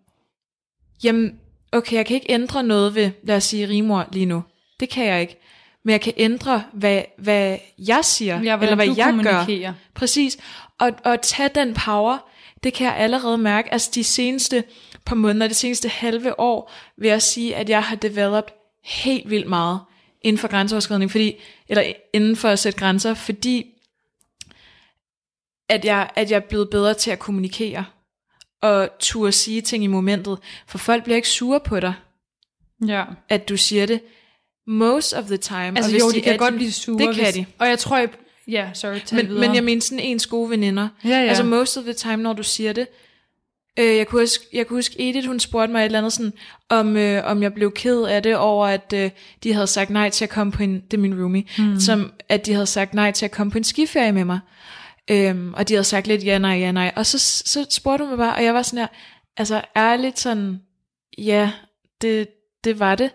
jamen, 1.05 1.41
okay, 1.73 1.97
jeg 1.97 2.07
kan 2.07 2.15
ikke 2.15 2.33
ændre 2.33 2.63
noget 2.63 2.95
ved, 2.95 3.11
lad 3.23 3.37
os 3.37 3.45
sige, 3.45 3.69
rimor 3.69 4.09
lige 4.13 4.27
nu. 4.27 4.43
Det 4.81 4.89
kan 4.89 5.07
jeg 5.07 5.21
ikke. 5.21 5.39
Men 5.85 5.93
jeg 5.93 6.01
kan 6.01 6.13
ændre, 6.17 6.65
hvad, 6.73 7.03
hvad 7.19 7.59
jeg 7.79 8.01
siger, 8.03 8.43
Ja, 8.43 8.59
eller 8.61 8.75
hvad 8.75 8.87
jeg 8.97 9.21
gør. 9.23 9.73
Præcis. 9.95 10.39
Og, 10.79 10.91
og 11.05 11.23
tage 11.23 11.51
den 11.55 11.75
power, 11.75 12.19
det 12.65 12.75
kan 12.75 12.87
jeg 12.87 12.97
allerede 12.97 13.39
mærke. 13.39 13.73
Altså 13.73 13.91
de 13.95 14.05
seneste 14.05 14.65
par 15.07 15.17
måneder, 15.17 15.47
det 15.47 15.57
seneste 15.57 15.89
halve 15.89 16.41
år, 16.41 16.73
vil 16.97 17.09
jeg 17.09 17.23
sige, 17.23 17.57
at 17.57 17.69
jeg 17.69 17.83
har 17.83 17.97
developed 17.97 18.53
helt 18.85 19.31
vildt 19.31 19.49
meget 19.49 19.81
inden 20.23 20.39
for 20.39 20.49
grænseoverskridning, 20.49 21.11
fordi, 21.11 21.35
eller 21.69 21.83
inden 22.13 22.37
for 22.37 22.49
at 22.49 22.59
sætte 22.59 22.79
grænser, 22.79 23.15
fordi 23.15 23.72
at 25.73 25.85
jeg, 25.85 26.11
at 26.17 26.31
jeg 26.31 26.37
er 26.37 26.41
blevet 26.49 26.71
bedre 26.71 26.95
til 26.95 27.11
at 27.11 27.19
kommunikere 27.19 27.85
og 28.63 28.89
turde 29.01 29.33
sige 29.33 29.61
ting 29.61 29.85
i 29.85 29.87
momentet, 29.87 30.39
for 30.67 30.79
folk 30.79 31.05
bliver 31.05 31.17
ikke 31.17 31.29
sure 31.29 31.61
på 31.61 31.81
dig, 31.81 31.95
Ja. 32.87 33.05
at 33.29 33.49
du 33.49 33.57
siger 33.57 33.87
det. 33.87 34.01
Most 34.67 35.13
of 35.13 35.25
the 35.25 35.37
time. 35.37 35.59
Altså 35.67 35.83
og 35.85 35.91
hvis 35.91 36.01
jo, 36.01 36.11
de, 36.11 36.21
kan 36.21 36.35
er 36.35 36.39
godt 36.39 36.55
blive 36.55 36.73
sure. 36.73 36.99
Det 37.07 37.15
kan 37.15 37.25
hvis, 37.25 37.35
de. 37.35 37.47
Og 37.59 37.69
jeg 37.69 37.79
tror, 37.79 37.97
jeg, 37.99 38.09
ja, 38.49 38.71
sorry, 38.75 38.99
tag 39.07 39.17
Men, 39.17 39.29
videre. 39.29 39.47
men 39.47 39.55
jeg 39.55 39.65
mener 39.65 39.83
sådan 39.83 39.99
ens 39.99 40.27
gode 40.27 40.51
veninder. 40.51 40.89
Ja, 41.05 41.09
ja. 41.09 41.17
Altså 41.17 41.45
most 41.45 41.77
of 41.77 41.85
the 41.85 41.93
time, 41.93 42.17
når 42.17 42.33
du 42.33 42.43
siger 42.43 42.73
det. 42.73 42.87
Øh, 43.79 43.97
jeg, 43.97 44.07
kunne 44.07 44.23
huske, 44.23 44.45
jeg 44.53 44.67
kunne 44.67 44.77
huske, 44.77 45.09
Edith, 45.09 45.27
hun 45.27 45.41
spurgte 45.41 45.73
mig 45.73 45.81
et 45.81 45.85
eller 45.85 45.99
andet 45.99 46.13
sådan, 46.13 46.33
om, 46.69 46.97
øh, 46.97 47.25
om 47.25 47.43
jeg 47.43 47.55
blev 47.55 47.73
ked 47.73 48.03
af 48.03 48.23
det 48.23 48.37
over, 48.37 48.67
at 48.67 48.93
øh, 48.97 49.11
de 49.43 49.53
havde 49.53 49.67
sagt 49.67 49.91
nej 49.91 50.11
til 50.11 50.25
at 50.25 50.31
komme 50.31 50.53
på 50.53 50.63
en, 50.63 50.81
det 50.91 50.97
er 50.97 51.01
min 51.01 51.23
roomie, 51.23 51.45
mm. 51.59 51.81
som 51.81 52.13
at 52.29 52.47
de 52.47 52.53
havde 52.53 52.67
sagt 52.67 52.95
nej 52.95 53.11
til 53.11 53.25
at 53.25 53.31
komme 53.31 53.51
på 53.51 53.59
en 53.59 53.65
skiferie 53.65 54.13
med 54.13 54.25
mig. 54.25 54.39
Øhm, 55.11 55.55
og 55.55 55.69
de 55.69 55.75
havde 55.75 55.85
sagt 55.85 56.07
lidt 56.07 56.25
ja, 56.25 56.39
nej, 56.39 56.51
ja, 56.59 56.73
nej. 56.73 56.93
Og 56.97 57.07
så, 57.07 57.19
så 57.19 57.67
spurgte 57.71 58.03
hun 58.05 58.09
mig 58.11 58.19
bare, 58.19 58.35
og 58.35 58.45
jeg 58.45 58.55
var 58.55 58.63
sådan 58.63 58.79
her, 58.79 58.87
altså 59.37 59.63
ærligt 59.77 60.19
sådan, 60.19 60.61
ja, 61.19 61.53
det, 62.03 62.29
det 62.65 62.79
var 62.79 62.95
det. 62.95 63.11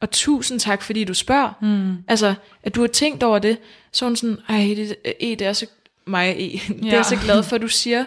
Og 0.00 0.10
tusind 0.10 0.60
tak, 0.60 0.82
fordi 0.82 1.04
du 1.04 1.14
spørger. 1.14 1.52
Mm. 1.62 1.96
Altså, 2.08 2.34
at 2.62 2.74
du 2.74 2.80
har 2.80 2.88
tænkt 2.88 3.22
over 3.22 3.38
det, 3.38 3.58
så 3.92 4.04
er 4.04 4.08
hun 4.08 4.16
sådan, 4.16 4.38
ej, 4.48 4.58
det, 4.76 4.96
e, 5.20 5.30
det 5.30 5.42
er 5.42 5.52
så 5.52 5.66
mig, 6.06 6.30
e. 6.30 6.34
det 6.68 6.82
er 6.82 6.86
Ja. 6.86 6.96
jeg 6.96 7.04
så 7.04 7.16
glad 7.24 7.42
for, 7.42 7.56
at 7.56 7.62
du 7.62 7.68
siger. 7.68 8.04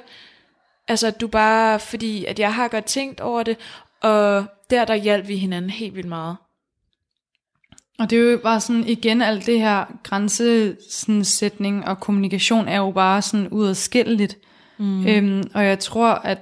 Altså, 0.88 1.08
at 1.08 1.22
du 1.22 1.28
bare, 1.28 1.80
fordi 1.80 2.26
at 2.26 2.40
jeg 2.40 2.54
har 2.54 2.68
godt 2.68 2.86
tænkt 2.86 3.20
over 3.22 3.44
det, 3.44 3.58
og 4.02 4.46
der, 4.70 4.86
der 4.86 4.96
hjalp 4.96 5.28
vi 5.28 5.38
hinanden 5.38 5.72
helt 5.72 5.96
vildt 5.96 6.10
meget. 6.10 6.38
Og 8.00 8.10
det 8.10 8.18
er 8.28 8.32
jo 8.32 8.38
bare 8.44 8.60
sådan, 8.62 8.88
igen, 8.88 9.22
alt 9.22 9.46
det 9.46 9.60
her 9.60 9.86
grænsesætning 10.04 11.86
og 11.88 12.00
kommunikation 12.00 12.68
er 12.68 12.78
jo 12.78 12.92
bare 12.92 13.22
sådan 13.22 13.48
udadskilleligt. 13.48 14.38
Mm. 14.78 15.08
Øhm, 15.08 15.44
og 15.54 15.66
jeg 15.66 15.80
tror, 15.80 16.08
at 16.08 16.38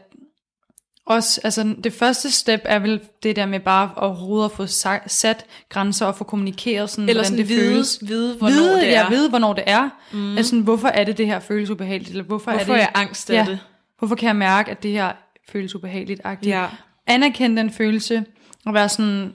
også, 1.05 1.41
altså 1.43 1.75
det 1.83 1.93
første 1.93 2.31
step 2.31 2.61
er 2.65 2.79
vel 2.79 3.01
det 3.23 3.35
der 3.35 3.45
med 3.45 3.59
bare 3.59 3.89
overhovedet 3.95 4.45
at 4.45 4.51
få 4.55 4.63
sa- 4.63 5.07
sat 5.07 5.45
grænser 5.69 6.05
og 6.05 6.15
få 6.15 6.23
kommunikeret 6.23 6.89
sådan, 6.89 7.09
Eller 7.09 7.13
hvordan 7.23 7.25
sådan 7.25 7.37
det 7.37 7.49
vide, 7.49 7.71
føles. 7.73 7.99
vide, 8.01 8.35
hvornår 8.37 8.53
vide, 8.55 8.75
det 8.75 8.87
er. 8.95 9.01
Ja, 9.03 9.09
vide, 9.09 9.29
hvornår 9.29 9.53
det 9.53 9.63
er. 9.67 9.89
Mm. 10.13 10.37
Altså, 10.37 10.55
hvorfor 10.61 10.87
er 10.87 11.03
det, 11.03 11.17
det 11.17 11.25
her 11.27 11.39
føles 11.39 11.69
ubehageligt? 11.69 12.09
Eller 12.09 12.23
hvorfor, 12.23 12.51
Hvorfor 12.51 12.71
er 12.73 12.75
er 12.75 12.77
det, 12.77 12.81
jeg 12.81 12.91
angst 13.01 13.29
af 13.29 13.33
ja, 13.45 13.51
det? 13.51 13.59
Hvorfor 13.99 14.15
kan 14.15 14.27
jeg 14.27 14.35
mærke, 14.35 14.71
at 14.71 14.83
det 14.83 14.91
her 14.91 15.11
føles 15.51 15.75
ubehageligt? 15.75 16.21
Ja. 16.45 16.65
Anerkende 17.07 17.61
den 17.61 17.71
følelse, 17.71 18.25
og 18.65 18.73
være 18.73 18.89
sådan, 18.89 19.33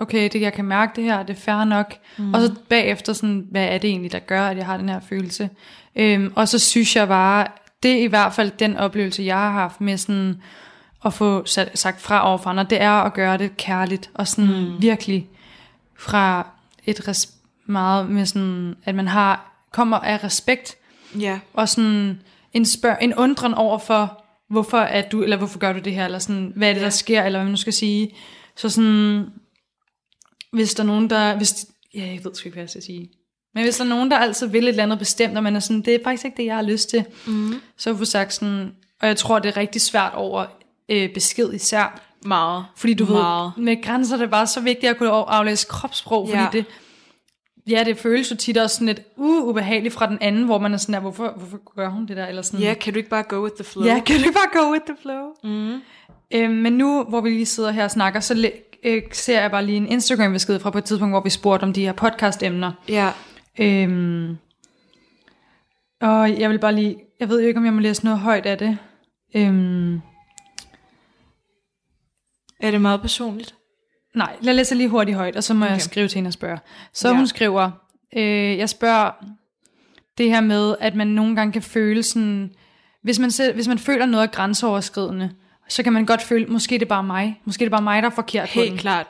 okay, 0.00 0.28
det, 0.32 0.40
jeg 0.40 0.52
kan 0.52 0.64
mærke 0.64 0.92
det 0.96 1.04
her, 1.04 1.22
det 1.22 1.36
er 1.36 1.40
fair 1.40 1.64
nok. 1.64 1.94
Mm. 2.18 2.34
Og 2.34 2.40
så 2.40 2.54
bagefter 2.68 3.12
sådan, 3.12 3.46
hvad 3.50 3.64
er 3.64 3.78
det 3.78 3.90
egentlig, 3.90 4.12
der 4.12 4.18
gør, 4.18 4.46
at 4.46 4.56
jeg 4.56 4.66
har 4.66 4.76
den 4.76 4.88
her 4.88 5.00
følelse? 5.08 5.50
Øhm, 5.96 6.32
og 6.36 6.48
så 6.48 6.58
synes 6.58 6.96
jeg 6.96 7.08
bare, 7.08 7.46
det 7.82 7.92
er 7.92 8.02
i 8.02 8.06
hvert 8.06 8.32
fald 8.34 8.50
den 8.58 8.76
oplevelse, 8.76 9.22
jeg 9.22 9.36
har 9.36 9.50
haft 9.50 9.80
med 9.80 9.96
sådan, 9.96 10.42
at 11.04 11.14
få 11.14 11.44
sat, 11.46 11.78
sagt 11.78 12.00
fra 12.00 12.28
over 12.28 12.38
for 12.38 12.50
andre, 12.50 12.64
det 12.70 12.82
er 12.82 12.90
at 12.90 13.14
gøre 13.14 13.38
det 13.38 13.56
kærligt, 13.56 14.10
og 14.14 14.28
sådan 14.28 14.50
mm. 14.50 14.82
virkelig 14.82 15.26
fra 15.98 16.46
et 16.86 17.08
res, 17.08 17.34
meget 17.66 18.10
med 18.10 18.26
sådan, 18.26 18.74
at 18.84 18.94
man 18.94 19.08
har, 19.08 19.52
kommer 19.72 19.96
af 19.96 20.24
respekt, 20.24 20.76
Ja. 21.18 21.38
og 21.54 21.68
sådan 21.68 22.20
en, 22.52 22.64
spørg, 22.64 22.96
en 23.00 23.14
undren 23.14 23.54
over 23.54 23.78
for, 23.78 24.24
hvorfor 24.50 24.78
er 24.78 25.02
du, 25.08 25.22
eller 25.22 25.36
hvorfor 25.36 25.58
gør 25.58 25.72
du 25.72 25.78
det 25.78 25.94
her, 25.94 26.04
eller 26.04 26.18
sådan, 26.18 26.52
hvad 26.56 26.68
er 26.68 26.72
det, 26.72 26.80
Ja. 26.80 26.84
der 26.84 26.90
sker, 26.90 27.22
eller 27.22 27.38
hvad 27.38 27.44
man 27.44 27.50
nu 27.52 27.56
skal 27.56 27.72
sige. 27.72 28.10
Så 28.56 28.68
sådan, 28.68 29.26
hvis 30.52 30.74
der 30.74 30.82
er 30.82 30.86
nogen, 30.86 31.10
der, 31.10 31.36
hvis, 31.36 31.66
ja, 31.94 32.06
jeg 32.06 32.20
ved 32.24 32.34
sgu 32.34 32.46
ikke, 32.48 32.54
hvad 32.54 32.62
jeg 32.62 32.70
skal 32.70 32.82
sige. 32.82 33.10
Men 33.54 33.64
hvis 33.64 33.76
der 33.76 33.84
er 33.84 33.88
nogen, 33.88 34.10
der 34.10 34.16
altid 34.18 34.46
vil 34.46 34.62
et 34.64 34.68
eller 34.68 34.82
andet 34.82 34.98
bestemt, 34.98 35.36
og 35.36 35.42
man 35.42 35.56
er 35.56 35.60
sådan, 35.60 35.82
det 35.82 35.94
er 35.94 35.98
faktisk 36.04 36.24
ikke 36.24 36.36
det, 36.36 36.44
jeg 36.44 36.54
har 36.54 36.62
lyst 36.62 36.88
til, 36.90 37.04
Mm. 37.26 37.54
så 37.76 37.96
få 37.96 38.04
sagt 38.04 38.34
sådan, 38.34 38.72
og 39.00 39.08
jeg 39.08 39.16
tror, 39.16 39.38
det 39.38 39.48
er 39.48 39.56
rigtig 39.56 39.80
svært 39.80 40.12
over 40.14 40.46
øh, 40.88 41.14
besked 41.14 41.52
især, 41.52 42.00
Meget. 42.24 42.64
fordi 42.76 42.94
du 42.94 43.04
Meget. 43.06 43.52
ved, 43.56 43.64
med 43.64 43.82
grænser 43.82 44.16
det 44.16 44.24
er 44.24 44.28
bare 44.30 44.46
så 44.46 44.60
vigtigt 44.60 44.90
at 44.90 44.98
kunne 44.98 45.10
aflæse 45.10 45.66
kropssprog, 45.70 46.28
fordi 46.28 46.40
Ja. 46.42 46.48
det, 46.52 46.64
ja, 47.68 47.84
det 47.84 47.98
føles 47.98 48.30
jo 48.30 48.36
tit 48.36 48.58
også 48.58 48.74
sådan 48.76 48.86
lidt 48.86 49.00
uh, 49.16 49.48
ubehageligt 49.48 49.94
fra 49.94 50.06
den 50.06 50.18
anden, 50.20 50.44
hvor 50.44 50.58
man 50.58 50.72
er 50.74 50.76
sådan 50.76 50.92
der, 50.92 51.00
hvorfor, 51.00 51.34
hvorfor 51.36 51.74
gør 51.76 51.88
hun 51.88 52.06
det 52.06 52.16
der, 52.16 52.26
eller 52.26 52.42
sådan, 52.42 52.60
Ja, 52.60 52.74
kan 52.74 52.92
du 52.92 52.96
ikke 52.98 53.10
bare 53.10 53.22
go 53.22 53.42
with 53.42 53.54
the 53.54 53.64
flow? 53.64 53.86
ja 53.86 54.00
kan 54.06 54.16
du 54.22 54.32
bare 54.32 54.62
go 54.62 54.72
with 54.72 54.84
the 54.84 54.96
flow? 55.02 55.26
Mm. 55.44 55.80
Øhm, 56.34 56.54
men 56.54 56.72
nu, 56.72 57.04
hvor 57.08 57.20
vi 57.20 57.30
lige 57.30 57.46
sidder 57.46 57.70
her 57.70 57.84
og 57.84 57.90
snakker, 57.90 58.20
så 58.20 58.34
øh, 58.84 59.02
ser 59.12 59.40
jeg 59.40 59.50
bare 59.50 59.64
lige 59.66 59.76
en 59.76 59.86
Instagram-besked 59.86 60.60
fra 60.60 60.70
på 60.70 60.78
et 60.78 60.84
tidspunkt, 60.84 61.12
hvor 61.12 61.20
vi 61.20 61.30
spurgte 61.30 61.64
om 61.64 61.72
de 61.72 61.84
her 61.84 61.92
podcast-emner. 61.92 62.72
Ja. 62.88 63.12
Øhm, 63.58 64.36
og 66.00 66.40
jeg 66.40 66.50
vil 66.50 66.58
bare 66.58 66.74
lige, 66.74 66.96
jeg 67.20 67.28
ved 67.28 67.40
jo 67.40 67.48
ikke, 67.48 67.58
om 67.58 67.64
jeg 67.64 67.72
må 67.72 67.80
læse 67.80 68.04
noget 68.04 68.20
højt 68.20 68.46
af 68.46 68.58
det. 68.58 68.78
Øhm, 69.36 70.00
Er 72.60 72.70
det 72.70 72.80
meget 72.80 73.00
personligt? 73.00 73.54
nej, 74.14 74.36
lad 74.40 74.54
læse 74.54 74.74
lige 74.74 74.88
hurtigt 74.88 75.16
højt, 75.16 75.36
og 75.36 75.44
så 75.44 75.54
må 75.54 75.64
okay. 75.64 75.72
jeg 75.72 75.82
skrive 75.82 76.08
til 76.08 76.14
hende 76.16 76.28
og 76.28 76.32
spørge. 76.32 76.58
Så 76.92 77.08
Ja. 77.08 77.14
hun 77.16 77.26
skriver, 77.26 77.70
øh, 78.16 78.58
jeg 78.58 78.68
spørger 78.68 79.10
det 80.18 80.30
her 80.30 80.40
med, 80.40 80.74
at 80.80 80.94
man 80.94 81.06
nogle 81.06 81.36
gange 81.36 81.52
kan 81.52 81.62
føle 81.62 82.02
sådan, 82.02 82.50
hvis 83.02 83.18
man, 83.18 83.30
selv, 83.30 83.54
hvis 83.54 83.68
man 83.68 83.78
føler 83.78 84.06
noget 84.06 84.26
er 84.26 84.30
grænseoverskridende, 84.30 85.30
så 85.68 85.82
kan 85.82 85.92
man 85.92 86.06
godt 86.06 86.22
føle, 86.22 86.46
måske 86.46 86.74
det 86.74 86.82
er 86.82 86.86
bare 86.86 87.02
mig, 87.02 87.40
måske 87.44 87.60
det 87.60 87.66
er 87.66 87.70
bare 87.70 87.82
mig, 87.82 88.02
der 88.02 88.08
er 88.08 88.14
forkert 88.14 88.48
på 88.54 88.60
den. 88.60 88.68
Helt 88.68 88.80
klart. 88.80 89.06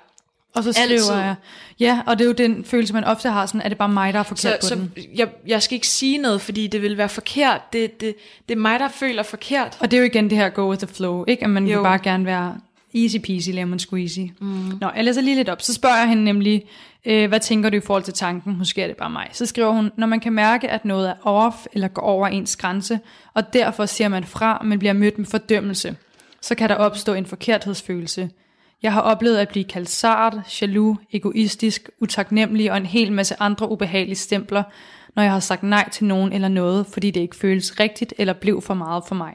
Og 0.55 0.65
så 0.65 0.73
skriver 0.73 0.91
Altid. 0.91 1.15
jeg, 1.15 1.35
ja, 1.81 2.01
og 2.07 2.19
det 2.19 2.25
er 2.25 2.29
jo 2.29 2.33
den 2.33 2.65
følelse, 2.65 2.95
man 2.95 3.05
ofte 3.05 3.31
har, 3.31 3.47
sådan, 3.47 3.61
er 3.61 3.69
det 3.69 3.79
bare 3.79 3.89
mig, 3.89 4.13
der 4.13 4.19
er 4.19 4.23
Så, 4.23 4.29
forkert 4.29 4.61
på 4.61 4.67
så 4.67 4.75
den. 4.75 4.93
jeg, 5.15 5.29
jeg 5.47 5.63
skal 5.63 5.75
ikke 5.75 5.89
sige 5.89 6.19
noget, 6.19 6.41
fordi 6.41 6.67
det 6.67 6.83
vil 6.83 6.97
være 6.99 7.09
forkert. 7.09 7.73
Det, 7.73 8.01
det, 8.01 8.15
det 8.49 8.55
er 8.55 8.59
mig, 8.59 8.81
der 8.81 8.89
føler 8.89 9.23
forkert. 9.23 9.77
Og 9.81 9.91
det 9.91 9.97
er 9.97 10.01
jo 10.01 10.07
igen 10.07 10.31
det 10.31 10.39
her 10.39 10.49
go 10.49 10.71
with 10.71 10.85
the 10.87 10.95
flow, 10.95 11.25
ikke? 11.29 11.45
At 11.45 11.51
man 11.51 11.67
jo. 11.67 11.73
Jo. 11.73 11.79
vil 11.79 11.85
bare 11.85 11.99
gerne 11.99 12.25
være 12.27 12.57
easy 12.95 13.17
peasy, 13.17 13.51
lemon 13.51 13.79
squeezy. 13.79 14.19
Mm. 14.41 14.73
Nå, 14.81 14.91
jeg 14.97 15.05
læser 15.05 15.21
lige 15.21 15.37
lidt 15.37 15.49
op. 15.49 15.63
Så 15.63 15.75
spørger 15.75 15.97
jeg 15.99 16.09
hende 16.09 16.25
nemlig, 16.25 16.63
øh, 17.05 17.29
hvad 17.29 17.41
tænker 17.41 17.71
du 17.71 17.77
i 17.77 17.81
forhold 17.81 18.03
til 18.03 18.15
tanken? 18.15 18.59
Måske 18.59 18.83
er 18.83 18.87
det 18.87 18.97
bare 18.97 19.11
mig. 19.11 19.29
Så 19.33 19.47
skriver 19.47 19.73
hun, 19.73 19.91
når 19.97 20.07
man 20.07 20.21
kan 20.21 20.33
mærke, 20.33 20.71
at 20.71 20.85
noget 20.85 21.09
er 21.09 21.15
off 21.27 21.57
eller 21.73 21.89
går 21.89 22.03
over 22.03 22.27
ens 22.27 22.57
grænse, 22.57 23.01
og 23.35 23.53
derfor 23.53 23.87
siger 23.87 24.09
man 24.09 24.25
fra, 24.25 24.63
men 24.65 24.79
bliver 24.79 24.93
mødt 24.93 25.19
med 25.19 25.27
fordømmelse, 25.27 25.97
så 26.43 26.55
kan 26.55 26.69
der 26.69 26.75
opstå 26.75 27.15
en 27.15 27.27
forkerthedsfølelse. 27.27 28.31
Jeg 28.83 28.93
har 28.93 29.01
oplevet 29.01 29.37
at 29.37 29.49
blive 29.49 29.65
kaldt 29.65 29.89
sart, 29.89 30.35
jaloux, 30.61 30.99
egoistisk, 31.13 31.91
utaknemmelig 32.01 32.71
og 32.71 32.77
en 32.77 32.87
hel 32.87 33.13
masse 33.13 33.35
andre 33.41 33.71
ubehagelige 33.71 34.17
stempler, 34.17 34.63
når 35.17 35.23
jeg 35.23 35.33
har 35.33 35.41
sagt 35.41 35.63
nej 35.63 35.89
til 35.91 36.05
nogen 36.05 36.33
eller 36.33 36.49
noget, 36.49 36.87
fordi 36.87 37.11
det 37.11 37.21
ikke 37.21 37.37
føles 37.37 37.81
rigtigt 37.81 38.15
eller 38.19 38.33
blev 38.33 38.63
for 38.63 38.75
meget 38.75 39.03
for 39.09 39.15
mig. 39.15 39.35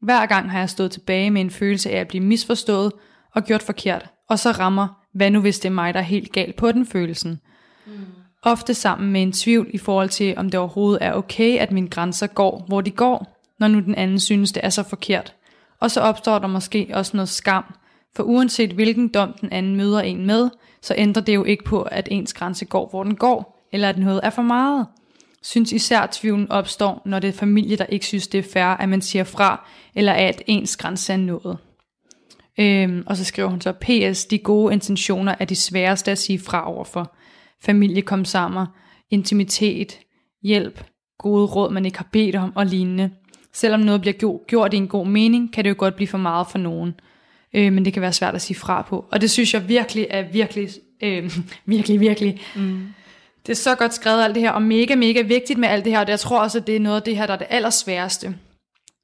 Hver 0.00 0.26
gang 0.26 0.50
har 0.50 0.58
jeg 0.58 0.70
stået 0.70 0.90
tilbage 0.90 1.30
med 1.30 1.40
en 1.40 1.50
følelse 1.50 1.90
af 1.90 2.00
at 2.00 2.08
blive 2.08 2.24
misforstået 2.24 2.92
og 3.34 3.44
gjort 3.44 3.62
forkert, 3.62 4.06
og 4.28 4.38
så 4.38 4.50
rammer, 4.50 4.88
hvad 5.14 5.30
nu 5.30 5.40
hvis 5.40 5.58
det 5.58 5.68
er 5.68 5.72
mig, 5.72 5.94
der 5.94 6.00
er 6.00 6.04
helt 6.04 6.32
galt 6.32 6.56
på 6.56 6.72
den 6.72 6.86
følelsen. 6.86 7.40
Mm. 7.86 7.92
Ofte 8.42 8.74
sammen 8.74 9.12
med 9.12 9.22
en 9.22 9.32
tvivl 9.32 9.70
i 9.72 9.78
forhold 9.78 10.08
til, 10.08 10.34
om 10.36 10.50
det 10.50 10.60
overhovedet 10.60 11.04
er 11.04 11.12
okay, 11.12 11.58
at 11.58 11.72
mine 11.72 11.88
grænser 11.88 12.26
går, 12.26 12.64
hvor 12.68 12.80
de 12.80 12.90
går, 12.90 13.40
når 13.58 13.68
nu 13.68 13.80
den 13.80 13.94
anden 13.94 14.20
synes, 14.20 14.52
det 14.52 14.64
er 14.64 14.70
så 14.70 14.82
forkert. 14.82 15.34
Og 15.80 15.90
så 15.90 16.00
opstår 16.00 16.38
der 16.38 16.46
måske 16.46 16.90
også 16.94 17.16
noget 17.16 17.28
skam, 17.28 17.64
for 18.16 18.22
uanset 18.22 18.72
hvilken 18.72 19.08
dom 19.08 19.32
den 19.40 19.52
anden 19.52 19.76
møder 19.76 20.00
en 20.00 20.26
med, 20.26 20.50
så 20.82 20.94
ændrer 20.98 21.22
det 21.22 21.34
jo 21.34 21.44
ikke 21.44 21.64
på, 21.64 21.82
at 21.82 22.08
ens 22.10 22.34
grænse 22.34 22.64
går, 22.64 22.88
hvor 22.88 23.04
den 23.04 23.16
går, 23.16 23.68
eller 23.72 23.88
at 23.88 23.98
noget 23.98 24.20
er 24.22 24.30
for 24.30 24.42
meget. 24.42 24.86
Synes 25.42 25.72
især 25.72 26.08
tvivlen 26.12 26.50
opstår, 26.50 27.02
når 27.04 27.18
det 27.18 27.28
er 27.28 27.32
familie, 27.32 27.76
der 27.76 27.84
ikke 27.86 28.06
synes, 28.06 28.28
det 28.28 28.38
er 28.38 28.52
fair, 28.52 28.64
at 28.64 28.88
man 28.88 29.02
siger 29.02 29.24
fra, 29.24 29.68
eller 29.94 30.12
at 30.12 30.42
ens 30.46 30.76
grænse 30.76 31.12
er 31.12 31.16
nået. 31.16 31.58
Øhm, 32.58 33.02
og 33.06 33.16
så 33.16 33.24
skriver 33.24 33.48
hun 33.48 33.60
så, 33.60 33.72
PS, 33.72 34.24
de 34.24 34.38
gode 34.38 34.72
intentioner 34.72 35.34
er 35.38 35.44
de 35.44 35.56
sværeste 35.56 36.10
at 36.10 36.18
sige 36.18 36.38
fra 36.38 36.72
overfor. 36.72 37.14
Familie 37.62 38.02
kom 38.02 38.24
sammen, 38.24 38.66
intimitet, 39.10 39.98
hjælp, 40.42 40.84
gode 41.18 41.46
råd, 41.46 41.70
man 41.70 41.86
ikke 41.86 41.98
har 41.98 42.08
bedt 42.12 42.36
om 42.36 42.52
og 42.56 42.66
lignende. 42.66 43.10
Selvom 43.52 43.80
noget 43.80 44.00
bliver 44.00 44.44
gjort 44.46 44.74
i 44.74 44.76
en 44.76 44.88
god 44.88 45.06
mening, 45.06 45.52
kan 45.52 45.64
det 45.64 45.70
jo 45.70 45.74
godt 45.78 45.96
blive 45.96 46.08
for 46.08 46.18
meget 46.18 46.46
for 46.46 46.58
nogen. 46.58 46.94
Øh, 47.54 47.72
men 47.72 47.84
det 47.84 47.92
kan 47.92 48.02
være 48.02 48.12
svært 48.12 48.34
at 48.34 48.42
sige 48.42 48.56
fra 48.56 48.82
på. 48.82 49.04
Og 49.10 49.20
det 49.20 49.30
synes 49.30 49.54
jeg 49.54 49.68
virkelig 49.68 50.06
er 50.10 50.22
virkelig, 50.32 50.68
øh, 51.02 51.30
virkelig, 51.66 52.00
virkelig. 52.00 52.40
Mm. 52.56 52.86
Det 53.46 53.52
er 53.52 53.56
så 53.56 53.74
godt 53.74 53.94
skrevet 53.94 54.24
alt 54.24 54.34
det 54.34 54.42
her, 54.42 54.50
og 54.50 54.62
mega, 54.62 54.94
mega 54.94 55.22
vigtigt 55.22 55.58
med 55.58 55.68
alt 55.68 55.84
det 55.84 55.92
her. 55.92 56.00
Og 56.00 56.08
jeg 56.08 56.20
tror 56.20 56.40
også, 56.40 56.58
at 56.58 56.66
det 56.66 56.76
er 56.76 56.80
noget 56.80 56.96
af 56.96 57.02
det 57.02 57.16
her, 57.16 57.26
der 57.26 57.34
er 57.34 57.38
det 57.38 57.46
allersværeste. 57.50 58.34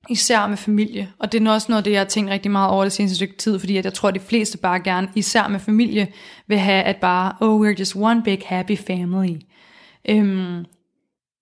Især 0.08 0.46
med 0.46 0.56
familie. 0.56 1.12
Og 1.18 1.32
det 1.32 1.46
er 1.46 1.50
også 1.50 1.66
noget 1.68 1.80
af 1.80 1.84
det, 1.84 1.90
jeg 1.90 2.00
har 2.00 2.04
tænkt 2.04 2.30
rigtig 2.30 2.50
meget 2.50 2.70
over 2.70 2.84
det 2.84 2.92
seneste 2.92 3.16
stykke 3.16 3.36
tid, 3.36 3.58
fordi 3.58 3.76
at 3.76 3.84
jeg 3.84 3.92
tror, 3.92 4.08
at 4.08 4.14
de 4.14 4.20
fleste 4.20 4.58
bare 4.58 4.80
gerne, 4.80 5.08
især 5.14 5.48
med 5.48 5.60
familie, 5.60 6.08
vil 6.46 6.58
have, 6.58 6.82
at 6.82 6.96
bare, 6.96 7.32
oh, 7.40 7.66
we're 7.66 7.78
just 7.78 7.96
one 7.96 8.22
big 8.22 8.42
happy 8.46 8.78
family. 8.78 9.36
Øhm, 10.08 10.64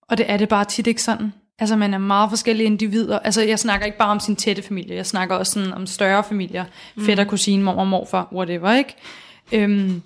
og 0.09 0.19
det 0.19 0.31
er 0.31 0.37
det 0.37 0.49
bare 0.49 0.65
tit 0.65 0.87
ikke 0.87 1.03
sådan. 1.03 1.33
Altså 1.59 1.77
man 1.77 1.95
er 1.95 1.99
meget 1.99 2.31
forskellige 2.31 2.67
individer. 2.67 3.19
Altså 3.19 3.43
jeg 3.43 3.59
snakker 3.59 3.87
ikke 3.87 3.99
bare 3.99 4.11
om 4.11 4.21
sin 4.21 4.37
tætte 4.37 4.63
familie, 4.63 4.97
jeg 4.97 5.07
snakker 5.07 5.37
også 5.37 5.53
sådan 5.53 5.73
om 5.73 5.87
større 5.87 6.25
familier. 6.25 6.65
Mm. 6.97 7.05
Fætter, 7.05 7.25
kusine, 7.25 7.63
mor 7.63 7.73
og 7.73 7.87
morfar, 7.87 8.29
whatever, 8.33 8.73
ikke? 8.73 8.95
Øhm, 9.53 10.03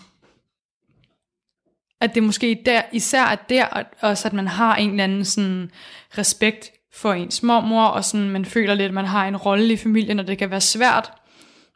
at 2.01 2.15
det 2.15 2.23
måske 2.23 2.63
der, 2.67 2.83
især 2.93 3.25
er 3.25 3.35
der, 3.35 3.67
også 4.01 4.29
at 4.29 4.35
man 4.35 4.49
har 4.49 4.77
en 4.77 4.91
eller 4.91 5.05
anden 5.05 5.25
sådan 5.25 5.71
respekt 6.19 6.71
for 6.95 7.13
ens 7.13 7.43
mormor, 7.43 7.85
og 7.85 8.05
sådan 8.05 8.31
man 8.31 8.45
føler 8.45 8.75
lidt, 8.75 8.89
at 8.89 8.95
man 8.95 9.05
har 9.05 9.29
en 9.29 9.37
rolle 9.37 9.73
i 9.73 9.77
familien, 9.77 10.19
og 10.19 10.27
det 10.27 10.39
kan 10.39 10.51
være 10.51 10.61
svært. 10.61 11.13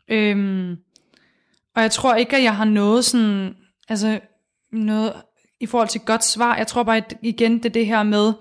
Øhm, 0.09 0.77
og 1.77 1.83
jeg 1.83 1.91
tror 1.91 2.15
ikke, 2.15 2.37
at 2.37 2.43
jeg 2.43 2.57
har 2.57 2.65
noget 2.65 3.05
sådan, 3.05 3.57
altså 3.89 4.21
noget 4.73 5.13
i 5.61 5.67
forhold 5.67 5.89
til 5.89 6.01
godt 6.01 6.25
svar. 6.25 6.57
Jeg 6.57 6.67
tror 6.67 6.83
bare, 6.83 6.97
at 6.97 7.15
igen, 7.23 7.57
det 7.57 7.65
er 7.65 7.71
det 7.71 7.87
her 7.87 8.03
med, 8.03 8.33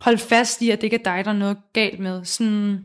hold 0.00 0.18
fast 0.18 0.62
i, 0.62 0.70
at 0.70 0.80
det 0.80 0.84
ikke 0.84 0.96
er 0.96 1.16
dig, 1.16 1.24
der 1.24 1.30
er 1.30 1.34
noget 1.34 1.56
galt 1.72 1.98
med. 1.98 2.24
Sådan, 2.24 2.84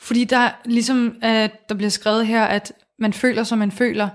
fordi 0.00 0.24
der 0.24 0.50
ligesom, 0.64 1.18
at 1.22 1.68
der 1.68 1.74
bliver 1.74 1.90
skrevet 1.90 2.26
her, 2.26 2.44
at 2.44 2.72
man 2.98 3.12
føler, 3.12 3.44
som 3.44 3.58
man 3.58 3.72
føler, 3.72 4.08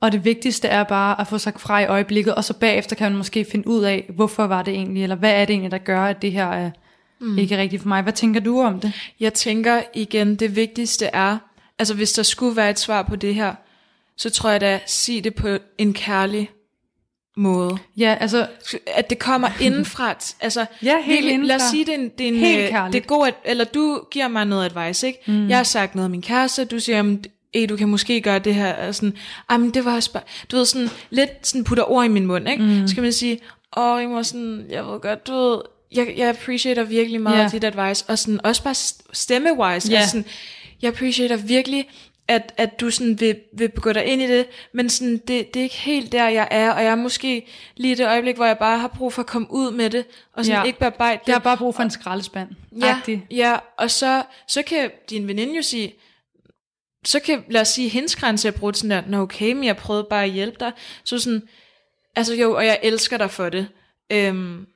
og 0.00 0.12
det 0.12 0.24
vigtigste 0.24 0.68
er 0.68 0.84
bare 0.84 1.20
at 1.20 1.26
få 1.26 1.38
sagt 1.38 1.60
fra 1.60 1.80
i 1.80 1.86
øjeblikket, 1.86 2.34
og 2.34 2.44
så 2.44 2.54
bagefter 2.54 2.96
kan 2.96 3.10
man 3.10 3.16
måske 3.16 3.44
finde 3.44 3.68
ud 3.68 3.82
af, 3.82 4.10
hvorfor 4.14 4.46
var 4.46 4.62
det 4.62 4.74
egentlig, 4.74 5.02
eller 5.02 5.16
hvad 5.16 5.32
er 5.32 5.44
det 5.44 5.52
egentlig, 5.52 5.70
der 5.70 5.78
gør, 5.78 6.04
at 6.04 6.22
det 6.22 6.32
her 6.32 6.46
er 6.46 6.70
mm. 7.20 7.38
ikke 7.38 7.58
rigtigt 7.58 7.82
for 7.82 7.88
mig. 7.88 8.02
Hvad 8.02 8.12
tænker 8.12 8.40
du 8.40 8.60
om 8.60 8.80
det? 8.80 8.92
Jeg 9.20 9.34
tænker 9.34 9.82
igen, 9.94 10.36
det 10.36 10.56
vigtigste 10.56 11.06
er, 11.06 11.38
altså 11.78 11.94
hvis 11.94 12.12
der 12.12 12.22
skulle 12.22 12.56
være 12.56 12.70
et 12.70 12.78
svar 12.78 13.02
på 13.02 13.16
det 13.16 13.34
her, 13.34 13.54
så 14.16 14.30
tror 14.30 14.50
jeg 14.50 14.60
da, 14.60 14.80
sig 14.86 15.24
det 15.24 15.34
på 15.34 15.48
en 15.78 15.94
kærlig 15.94 16.50
måde. 17.38 17.78
Ja, 17.96 18.16
altså... 18.20 18.46
At 18.86 19.10
det 19.10 19.18
kommer 19.18 19.48
indenfra. 19.60 20.14
Altså, 20.40 20.66
ja, 20.82 21.02
helt 21.02 21.26
indenfra. 21.26 21.48
Lad 21.48 21.56
os 21.56 21.62
sige, 21.62 21.84
det 21.84 21.94
er, 21.94 21.98
en, 21.98 22.08
det 22.18 22.24
er, 22.24 22.28
en, 22.28 22.38
helt 22.38 22.62
øh, 22.62 22.92
det 22.92 22.94
er 22.94 23.06
god, 23.06 23.26
at, 23.26 23.34
eller 23.44 23.64
du 23.64 24.00
giver 24.10 24.28
mig 24.28 24.44
noget 24.44 24.64
advice, 24.64 25.06
ikke? 25.06 25.18
Mm. 25.26 25.48
Jeg 25.48 25.56
har 25.56 25.64
sagt 25.64 25.94
noget 25.94 26.06
af 26.06 26.10
min 26.10 26.22
kæreste, 26.22 26.64
du 26.64 26.80
siger, 26.80 26.96
jamen, 26.96 27.24
du 27.68 27.76
kan 27.76 27.88
måske 27.88 28.20
gøre 28.20 28.38
det 28.38 28.54
her, 28.54 28.74
og 28.74 28.94
sådan, 28.94 29.14
men 29.50 29.70
det 29.70 29.84
var 29.84 29.94
også 29.94 30.12
bare, 30.12 30.22
du 30.50 30.56
ved, 30.56 30.64
sådan, 30.64 30.88
lidt 31.10 31.30
sådan 31.46 31.64
putter 31.64 31.90
ord 31.90 32.04
i 32.04 32.08
min 32.08 32.26
mund, 32.26 32.48
ikke? 32.48 32.62
Mm. 32.62 32.88
Så 32.88 32.94
kan 32.94 33.02
man 33.02 33.12
sige, 33.12 33.38
åh, 33.76 34.00
jeg 34.00 34.08
må 34.08 34.22
sådan, 34.22 34.66
jeg 34.70 34.86
ved 34.86 35.00
godt, 35.00 35.26
du 35.26 35.32
ved, 35.32 35.60
jeg, 35.92 36.14
jeg 36.16 36.28
appreciater 36.28 36.84
virkelig 36.84 37.20
meget 37.20 37.38
yeah. 37.38 37.52
dit 37.52 37.64
advice, 37.64 38.04
og 38.08 38.18
sådan, 38.18 38.40
også 38.44 38.62
bare 38.62 38.74
stemmewise, 39.12 39.88
yeah. 39.88 40.00
altså 40.00 40.10
sådan, 40.10 40.24
jeg 40.82 40.88
appreciater 40.88 41.36
virkelig, 41.36 41.88
at, 42.28 42.54
at 42.56 42.80
du 42.80 42.90
sådan 42.90 43.20
vil, 43.20 43.40
vil 43.52 43.70
gå 43.70 43.92
dig 43.92 44.04
ind 44.04 44.22
i 44.22 44.26
det, 44.26 44.46
men 44.72 44.88
sådan, 44.90 45.16
det, 45.16 45.54
det 45.54 45.60
er 45.60 45.64
ikke 45.64 45.76
helt 45.76 46.12
der, 46.12 46.28
jeg 46.28 46.48
er, 46.50 46.72
og 46.72 46.82
jeg 46.82 46.90
er 46.90 46.94
måske 46.94 47.46
lige 47.76 47.92
i 47.92 47.94
det 47.94 48.06
øjeblik, 48.06 48.36
hvor 48.36 48.46
jeg 48.46 48.58
bare 48.58 48.78
har 48.78 48.88
brug 48.88 49.12
for 49.12 49.22
at 49.22 49.26
komme 49.26 49.48
ud 49.50 49.70
med 49.70 49.90
det, 49.90 50.04
og 50.32 50.44
sådan 50.44 50.60
ja. 50.60 50.66
ikke 50.66 50.78
bearbejde 50.78 51.20
det. 51.20 51.28
Jeg 51.28 51.34
har 51.34 51.40
bare 51.40 51.56
brug 51.56 51.74
for 51.74 51.82
en 51.82 51.90
skraldespand. 51.90 52.48
Ja, 52.80 53.00
ja, 53.30 53.56
og 53.76 53.90
så, 53.90 54.22
så 54.48 54.62
kan 54.62 54.90
din 55.10 55.28
veninde 55.28 55.56
jo 55.56 55.62
sige, 55.62 55.94
så 57.04 57.20
kan, 57.20 57.44
lad 57.50 57.60
os 57.60 57.68
sige, 57.68 57.88
hendes 57.88 58.16
grænse 58.16 58.48
er 58.48 58.52
brudt 58.52 58.76
sådan 58.76 58.90
der, 58.90 59.02
nå 59.06 59.20
okay, 59.20 59.52
men 59.52 59.64
jeg 59.64 59.76
prøvede 59.76 60.06
bare 60.10 60.24
at 60.24 60.30
hjælpe 60.30 60.56
dig. 60.60 60.72
Så 61.04 61.18
sådan, 61.18 61.42
altså 62.16 62.34
jo, 62.34 62.56
og 62.56 62.66
jeg 62.66 62.78
elsker 62.82 63.16
dig 63.16 63.30
for 63.30 63.48
det. 63.48 63.68
Øhm, 64.12 64.66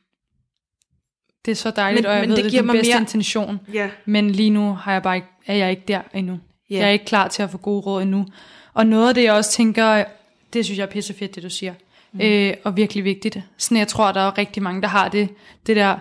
det 1.44 1.50
er 1.50 1.56
så 1.56 1.70
dejligt, 1.70 2.02
men, 2.02 2.06
og 2.06 2.12
jeg 2.12 2.20
men 2.20 2.30
ved, 2.30 2.36
det, 2.36 2.44
det 2.44 2.50
giver 2.50 2.62
mig 2.62 2.72
bedste 2.72 2.92
mere... 2.92 3.00
intention. 3.00 3.60
Ja. 3.72 3.90
Men 4.04 4.30
lige 4.30 4.50
nu 4.50 4.72
har 4.72 4.92
jeg 4.92 5.02
bare 5.02 5.16
ikke, 5.16 5.28
er 5.46 5.54
jeg 5.54 5.70
ikke 5.70 5.82
der 5.88 6.02
endnu. 6.14 6.40
Yeah. 6.72 6.80
Jeg 6.80 6.88
er 6.88 6.92
ikke 6.92 7.04
klar 7.04 7.28
til 7.28 7.42
at 7.42 7.50
få 7.50 7.58
gode 7.58 7.80
råd 7.80 8.02
endnu. 8.02 8.26
Og 8.74 8.86
noget 8.86 9.08
af 9.08 9.14
det, 9.14 9.24
jeg 9.24 9.32
også 9.32 9.50
tænker, 9.50 10.04
det 10.52 10.64
synes 10.64 10.78
jeg 10.78 10.84
er 10.84 10.90
pissefedt, 10.90 11.34
det 11.34 11.42
du 11.42 11.50
siger. 11.50 11.74
Mm. 12.12 12.20
Øh, 12.20 12.54
og 12.64 12.76
virkelig 12.76 13.04
vigtigt. 13.04 13.38
Sådan 13.58 13.78
jeg 13.78 13.88
tror, 13.88 14.12
der 14.12 14.20
er 14.20 14.38
rigtig 14.38 14.62
mange, 14.62 14.82
der 14.82 14.88
har 14.88 15.08
det, 15.08 15.28
det 15.66 15.76
der, 15.76 15.98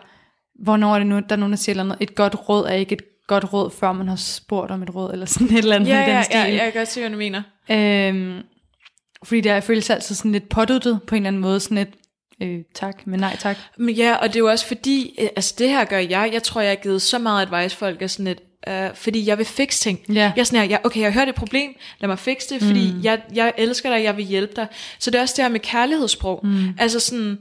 hvornår 0.64 0.94
er 0.94 0.98
det 0.98 1.08
nu, 1.08 1.16
der 1.16 1.36
er 1.36 1.36
nogen, 1.36 1.52
der 1.52 1.58
siger 1.58 1.84
noget, 1.84 2.02
et 2.02 2.16
godt 2.16 2.50
råd 2.50 2.66
er 2.66 2.74
ikke 2.74 2.94
et 2.94 3.02
godt 3.28 3.54
råd, 3.54 3.72
før 3.72 3.92
man 3.92 4.08
har 4.08 4.16
spurgt 4.16 4.72
om 4.72 4.84
et 4.84 4.96
råd, 4.96 5.14
eller 5.14 5.26
sådan 5.26 5.48
et 5.48 5.58
eller 5.58 5.76
andet 5.76 5.90
ja, 5.90 6.04
i 6.04 6.06
den 6.06 6.16
ja, 6.16 6.24
stil. 6.24 6.38
Ja, 6.38 6.46
jeg 6.46 6.72
kan 6.74 6.82
godt 6.82 6.88
se, 6.88 7.00
hvad 7.00 7.10
du 7.10 7.18
mener. 7.18 7.42
Øhm, 7.72 8.40
fordi 9.24 9.42
der 9.42 9.60
føles 9.60 9.90
altid 9.90 10.16
sådan 10.16 10.32
lidt 10.32 10.50
påduttet 10.50 11.00
på 11.08 11.16
en 11.16 11.22
eller 11.22 11.28
anden 11.28 11.42
måde, 11.42 11.60
sådan 11.60 11.78
lidt, 11.78 11.90
øh, 12.42 12.60
tak, 12.74 13.08
men 13.08 13.20
nej 13.20 13.36
tak. 13.40 13.58
Men 13.78 13.96
ja, 13.96 14.16
og 14.16 14.28
det 14.28 14.36
er 14.36 14.40
jo 14.40 14.50
også 14.50 14.68
fordi, 14.68 15.16
øh, 15.22 15.30
altså 15.36 15.56
det 15.58 15.70
her 15.70 15.86
gør 15.86 15.98
jeg, 15.98 16.30
jeg 16.34 16.44
tror, 16.44 16.62
jeg 16.62 16.72
har 16.72 16.76
givet 16.76 17.02
så 17.02 17.20
meget 17.20 17.42
advice 17.42 17.78
folk, 17.78 18.02
er 18.02 18.08
sådan 18.08 18.28
et, 18.28 18.40
Uh, 18.68 18.96
fordi 18.96 19.28
jeg 19.28 19.38
vil 19.38 19.46
fikse 19.46 19.80
ting. 19.80 20.00
Yeah. 20.10 20.18
Jeg 20.18 20.42
er 20.42 20.44
sådan 20.44 20.60
her, 20.60 20.70
ja, 20.70 20.78
okay, 20.84 21.00
jeg 21.02 21.14
har 21.14 21.20
hørt 21.20 21.30
et 21.30 21.36
problem, 21.36 21.72
lad 22.00 22.08
mig 22.08 22.20
fikse 22.20 22.54
det, 22.54 22.62
fordi 22.62 22.92
mm. 22.92 23.04
jeg, 23.04 23.22
jeg 23.34 23.54
elsker 23.58 23.90
dig, 23.96 24.04
jeg 24.04 24.18
vil 24.18 24.26
hjælpe 24.26 24.54
dig. 24.56 24.68
Så 25.00 25.12
det 25.12 25.18
er 25.18 25.22
også 25.22 25.34
det 25.38 25.44
her 25.44 25.50
med 25.50 25.60
kærlighedssprog. 25.60 26.40
Mm. 26.44 26.74
Altså 26.78 27.00
sådan, 27.00 27.40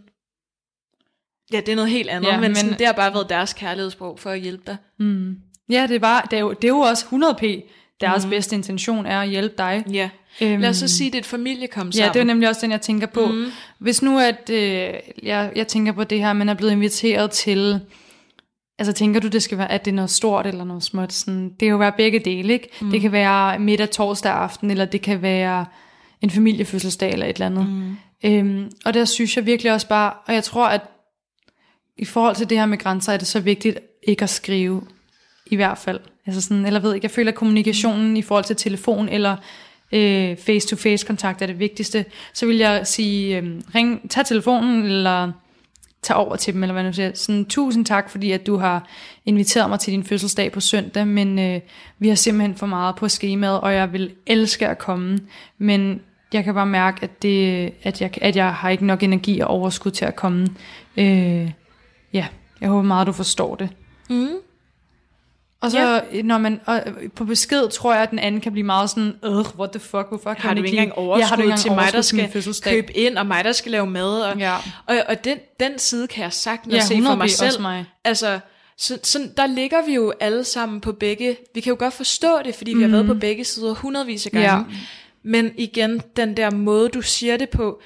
ja, 1.53 1.61
det 1.61 1.69
er 1.69 1.77
noget 1.77 1.91
helt 1.91 2.09
andet, 2.09 2.29
ja, 2.29 2.33
men, 2.33 2.41
men 2.41 2.57
sådan, 2.57 2.79
det 2.79 2.87
har 2.87 2.93
bare 2.93 3.15
været 3.15 3.29
deres 3.29 3.53
kærlighedssprog 3.53 4.19
for 4.19 4.31
at 4.31 4.41
hjælpe 4.41 4.63
dig. 4.67 4.77
Mm. 4.99 5.37
Ja, 5.71 5.87
det 5.89 5.95
er, 5.95 5.99
bare, 5.99 6.23
det, 6.31 6.37
er 6.37 6.41
jo, 6.41 6.53
det 6.53 6.65
er 6.65 6.73
jo 6.73 6.79
også 6.79 7.05
100p. 7.07 7.71
Deres 8.01 8.25
mm. 8.25 8.31
bedste 8.31 8.57
intention 8.57 9.07
er 9.07 9.21
at 9.21 9.29
hjælpe 9.29 9.55
dig. 9.59 9.85
Ja. 9.93 10.11
Øhm, 10.43 10.61
Lad 10.61 10.71
os 10.71 10.77
så 10.77 10.89
sige, 10.89 11.07
at 11.07 11.13
det 11.13 11.19
er 11.19 11.23
et 11.23 11.27
familie 11.27 11.67
kom 11.67 11.93
sammen. 11.93 12.07
Ja, 12.07 12.13
det 12.13 12.21
er 12.21 12.25
nemlig 12.25 12.49
også 12.49 12.61
den, 12.61 12.71
jeg 12.71 12.81
tænker 12.81 13.07
på. 13.07 13.27
Mm. 13.27 13.47
Hvis 13.79 14.03
nu, 14.03 14.19
at 14.19 14.51
øh, 14.51 14.93
jeg, 15.23 15.53
jeg 15.57 15.69
tænker 15.69 15.93
på 15.93 16.05
det 16.05 16.19
her, 16.19 16.33
man 16.33 16.49
er 16.49 16.55
blevet 16.55 16.73
inviteret 16.73 17.31
til 17.31 17.81
Altså 18.81 18.93
tænker 18.93 19.21
du, 19.21 19.29
det 19.29 19.43
skal 19.43 19.59
være, 19.59 19.71
at 19.71 19.85
det 19.85 19.91
er 19.91 19.95
noget 19.95 20.11
stort 20.11 20.47
eller 20.47 20.65
noget 20.65 20.83
småt? 20.83 21.13
Sådan, 21.13 21.45
det 21.45 21.59
kan 21.59 21.69
jo 21.69 21.77
være 21.77 21.93
begge 21.97 22.19
dele, 22.19 22.53
ikke? 22.53 22.69
Mm. 22.81 22.91
Det 22.91 23.01
kan 23.01 23.13
være 23.13 23.59
middag 23.59 23.91
torsdag 23.91 24.33
aften, 24.33 24.71
eller 24.71 24.85
det 24.85 25.03
kan 25.03 25.23
være 25.23 25.67
en 26.21 26.31
familiefødselsdag 26.31 27.13
eller 27.13 27.27
et 27.27 27.37
eller 27.37 27.47
andet. 27.47 27.67
Mm. 27.67 27.97
Øhm, 28.25 28.71
og 28.85 28.95
der 28.95 29.05
synes 29.05 29.37
jeg 29.37 29.47
virkelig 29.47 29.73
også 29.73 29.89
bare, 29.89 30.13
og 30.27 30.35
jeg 30.35 30.45
tror, 30.45 30.67
at 30.67 30.81
i 31.99 32.05
forhold 32.05 32.37
til 32.37 32.51
det 32.51 32.59
her 32.59 32.67
med 32.67 32.79
grænser, 32.79 33.13
er 33.13 33.17
det 33.17 33.27
så 33.27 33.41
vigtigt 33.41 33.79
ikke 34.03 34.23
at 34.23 34.31
skrive, 34.31 34.83
i 35.47 35.57
hvert 35.57 35.79
fald. 35.79 36.01
Altså 36.27 36.41
sådan, 36.41 36.67
eller 36.67 36.81
ved 36.81 36.95
ikke, 36.95 37.05
jeg 37.05 37.11
føler, 37.11 37.33
at 37.33 37.39
kommunikationen 37.39 38.17
i 38.17 38.23
forhold 38.23 38.45
til 38.45 38.57
telefon 38.57 39.09
eller 39.09 39.37
øh, 39.93 40.37
face-to-face 40.37 41.07
kontakt 41.07 41.43
er 41.43 41.47
det 41.47 41.59
vigtigste. 41.59 42.05
Så 42.35 42.47
vil 42.47 42.57
jeg 42.57 42.87
sige, 42.87 43.37
øh, 43.37 43.61
ring, 43.75 44.11
tag 44.11 44.27
telefonen, 44.27 44.83
eller 44.83 45.33
tage 46.03 46.17
over 46.17 46.37
til 46.37 46.55
dem, 46.55 46.63
eller 46.63 46.73
hvad 46.73 46.85
nu 46.85 46.93
siger. 46.93 47.11
Sådan, 47.15 47.45
tusind 47.45 47.87
tak, 47.87 48.11
fordi 48.11 48.33
at 48.33 48.47
du 48.47 48.57
har 48.57 48.89
inviteret 49.27 49.71
mig 49.71 49.81
til 49.81 49.93
din 49.93 50.05
fødselsdag 50.05 50.53
på 50.53 50.61
søndag, 50.61 51.07
men 51.07 51.39
øh, 51.39 51.61
vi 51.99 52.09
har 52.09 52.15
simpelthen 52.15 52.55
for 52.55 52.67
meget 52.67 52.97
på 52.97 53.09
skemaet, 53.09 53.61
og 53.61 53.75
jeg 53.75 53.93
vil 53.93 54.15
elske 54.27 54.69
at 54.69 54.79
komme, 54.79 55.21
men 55.59 56.01
jeg 56.33 56.45
kan 56.45 56.55
bare 56.55 56.67
mærke, 56.67 57.03
at, 57.03 57.23
det, 57.23 57.73
at, 57.83 58.01
jeg, 58.01 58.11
at 58.23 58.37
jeg 58.37 58.55
har 58.55 58.71
ikke 58.71 58.87
nok 58.87 59.03
energi 59.03 59.41
og 59.41 59.49
overskud 59.49 59.91
til 59.91 60.05
at 60.05 60.17
komme. 60.17 60.49
Øh, 60.97 61.51
ja, 62.13 62.27
jeg 62.61 62.69
håber 62.69 62.83
meget, 62.83 63.07
du 63.07 63.13
forstår 63.13 63.55
det. 63.55 63.69
Mm. 64.11 64.29
Og 65.61 65.71
så, 65.71 66.03
ja. 66.13 66.23
når 66.23 66.39
man, 66.39 66.61
og 66.67 66.83
på 67.15 67.25
besked, 67.25 67.69
tror 67.69 67.93
jeg, 67.93 68.03
at 68.03 68.11
den 68.11 68.19
anden 68.19 68.41
kan 68.41 68.53
blive 68.53 68.67
meget 68.67 68.91
sådan, 68.91 69.15
øh, 69.25 69.31
what 69.33 69.71
the 69.71 69.81
fuck, 69.81 70.09
hvorfor 70.09 70.35
kan 70.35 70.43
har 70.43 70.55
du 70.55 70.63
ikke 70.63 70.79
engang 70.79 70.99
overskud, 70.99 71.21
ja, 71.21 71.27
har 71.27 71.37
du 71.37 71.43
ikke 71.43 71.57
til 71.57 71.73
mig, 71.73 71.93
der 71.93 72.03
skal 72.03 72.45
købe 72.63 72.97
ind, 72.97 73.19
og 73.19 73.27
mig, 73.27 73.45
der 73.45 73.53
skal 73.53 73.73
lave 73.73 73.87
mad, 73.87 74.21
og, 74.21 74.39
ja. 74.39 74.57
og, 74.87 74.97
og 75.09 75.25
den, 75.25 75.39
den 75.61 75.79
side 75.79 76.07
kan 76.09 76.23
jeg 76.23 76.33
sagtens 76.33 76.75
ja, 76.75 76.81
se 76.81 77.03
for 77.03 77.15
mig 77.15 77.31
selv. 77.31 77.61
Mig. 77.61 77.85
Altså, 78.05 78.41
så, 78.77 78.99
så 79.03 79.29
der 79.37 79.47
ligger 79.47 79.87
vi 79.87 79.95
jo 79.95 80.13
alle 80.21 80.45
sammen 80.45 80.81
på 80.81 80.93
begge, 80.93 81.37
vi 81.55 81.61
kan 81.61 81.71
jo 81.71 81.77
godt 81.79 81.95
forstå 81.95 82.39
det, 82.45 82.55
fordi 82.55 82.75
vi 82.75 82.83
har 82.83 82.89
været 82.89 83.07
på 83.07 83.13
mhm. 83.13 83.21
begge 83.21 83.45
sider 83.45 83.75
hundredvis 83.75 84.27
af 84.27 84.33
gange, 84.33 84.57
ja. 84.57 84.65
men 85.23 85.53
igen, 85.57 86.03
den 86.17 86.37
der 86.37 86.51
måde, 86.51 86.89
du 86.89 87.03
siger 87.03 87.37
det 87.37 87.49
på, 87.49 87.81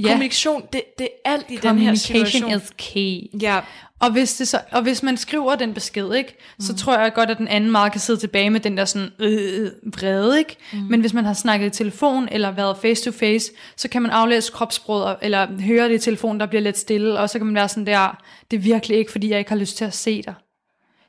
Ja. 0.00 0.08
Kommunikation, 0.08 0.62
det, 0.72 0.82
det 0.98 1.08
er 1.24 1.32
alt 1.32 1.46
i 1.48 1.56
den 1.56 1.78
her 1.78 1.94
situation. 1.94 2.50
is 2.50 2.72
key. 2.78 3.40
Ja. 3.42 3.60
Og 4.00 4.10
hvis, 4.10 4.36
det 4.36 4.48
så, 4.48 4.60
og 4.72 4.82
hvis 4.82 5.02
man 5.02 5.16
skriver 5.16 5.56
den 5.56 5.74
besked, 5.74 6.14
ikke, 6.14 6.36
mm. 6.58 6.60
så 6.60 6.74
tror 6.74 6.98
jeg 6.98 7.14
godt, 7.14 7.30
at 7.30 7.38
den 7.38 7.48
anden 7.48 7.70
meget 7.70 7.92
kan 7.92 8.00
sidde 8.00 8.20
tilbage 8.20 8.50
med 8.50 8.60
den 8.60 8.76
der 8.76 8.84
sådan 8.84 9.08
øh, 9.18 9.70
vrede. 9.84 10.38
Ikke? 10.38 10.56
Mm. 10.72 10.78
Men 10.78 11.00
hvis 11.00 11.12
man 11.12 11.24
har 11.24 11.32
snakket 11.32 11.66
i 11.66 11.70
telefon, 11.70 12.28
eller 12.32 12.50
været 12.50 12.76
face 12.78 13.04
to 13.04 13.18
face, 13.18 13.52
så 13.76 13.88
kan 13.88 14.02
man 14.02 14.10
aflæse 14.10 14.52
kropsbrød, 14.52 15.16
eller 15.22 15.60
høre 15.60 15.88
det 15.88 15.94
i 15.94 15.98
telefonen, 15.98 16.40
der 16.40 16.46
bliver 16.46 16.62
lidt 16.62 16.78
stille, 16.78 17.18
og 17.18 17.30
så 17.30 17.38
kan 17.38 17.46
man 17.46 17.54
være 17.54 17.68
sådan 17.68 17.86
der, 17.86 18.18
det 18.50 18.56
er 18.56 18.60
virkelig 18.60 18.98
ikke, 18.98 19.12
fordi 19.12 19.30
jeg 19.30 19.38
ikke 19.38 19.50
har 19.50 19.58
lyst 19.58 19.76
til 19.76 19.84
at 19.84 19.94
se 19.94 20.22
dig. 20.22 20.34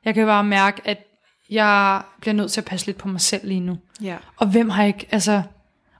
Jeg 0.06 0.14
kan 0.14 0.26
bare 0.26 0.44
mærke, 0.44 0.82
at 0.86 0.98
jeg 1.50 2.02
bliver 2.22 2.34
nødt 2.34 2.52
til 2.52 2.62
at 2.62 2.66
passe 2.66 2.86
lidt 2.86 2.98
på 2.98 3.08
mig 3.08 3.22
selv 3.22 3.48
lige 3.48 3.60
nu. 3.60 3.78
Ja. 4.02 4.16
Og 4.38 4.48
hvem 4.48 4.70
har 4.70 4.84
ikke, 4.84 5.08
altså, 5.12 5.42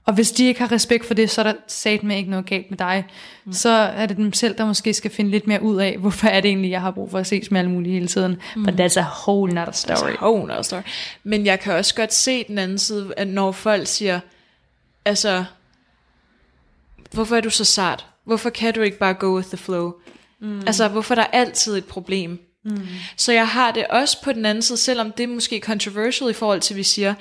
og 0.06 0.14
hvis 0.14 0.32
de 0.32 0.44
ikke 0.44 0.60
har 0.60 0.72
respekt 0.72 1.06
for 1.06 1.14
det, 1.14 1.30
så 1.30 1.40
er 1.40 1.42
der 1.42 1.54
sat 1.66 2.02
med 2.02 2.16
ikke 2.16 2.30
noget 2.30 2.46
galt 2.46 2.70
med 2.70 2.78
dig. 2.78 3.06
Mm. 3.44 3.52
Så 3.52 3.68
er 3.70 4.06
det 4.06 4.16
dem 4.16 4.32
selv, 4.32 4.58
der 4.58 4.66
måske 4.66 4.94
skal 4.94 5.10
finde 5.10 5.30
lidt 5.30 5.46
mere 5.46 5.62
ud 5.62 5.76
af, 5.76 5.96
hvorfor 5.98 6.28
er 6.28 6.40
det 6.40 6.48
egentlig, 6.48 6.70
jeg 6.70 6.80
har 6.80 6.90
brug 6.90 7.10
for 7.10 7.18
at 7.18 7.26
ses 7.26 7.50
med 7.50 7.60
alle 7.60 7.70
mulige 7.70 7.92
hele 7.92 8.06
tiden. 8.06 8.36
Mm. 8.56 8.64
But 8.64 8.80
that's 8.80 9.00
a 9.00 9.06
whole 9.26 9.54
nother 9.54 9.72
story. 9.72 9.96
That's 9.96 10.22
a 10.22 10.24
whole 10.24 10.46
nother 10.46 10.62
story. 10.62 10.82
Men 11.24 11.46
jeg 11.46 11.60
kan 11.60 11.72
også 11.72 11.94
godt 11.94 12.14
se 12.14 12.44
den 12.44 12.58
anden 12.58 12.78
side, 12.78 13.12
at 13.16 13.28
når 13.28 13.52
folk 13.52 13.86
siger, 13.86 14.20
altså, 15.04 15.44
hvorfor 17.10 17.36
er 17.36 17.40
du 17.40 17.50
så 17.50 17.64
sart? 17.64 18.06
Hvorfor 18.24 18.50
kan 18.50 18.74
du 18.74 18.80
ikke 18.80 18.98
bare 18.98 19.14
go 19.14 19.36
with 19.36 19.48
the 19.48 19.56
flow? 19.56 19.92
Mm. 20.40 20.60
Altså, 20.66 20.88
hvorfor 20.88 21.14
er 21.14 21.18
der 21.18 21.26
altid 21.32 21.76
et 21.76 21.84
problem? 21.84 22.45
Mm. 22.66 22.88
Så 23.16 23.32
jeg 23.32 23.48
har 23.48 23.70
det 23.70 23.86
også 23.86 24.22
på 24.22 24.32
den 24.32 24.46
anden 24.46 24.62
side, 24.62 24.78
selvom 24.78 25.12
det 25.12 25.24
er 25.24 25.28
måske 25.28 25.60
controversial 25.60 26.30
i 26.30 26.32
forhold 26.32 26.60
til, 26.60 26.76
vi 26.76 26.82
siger, 26.82 27.14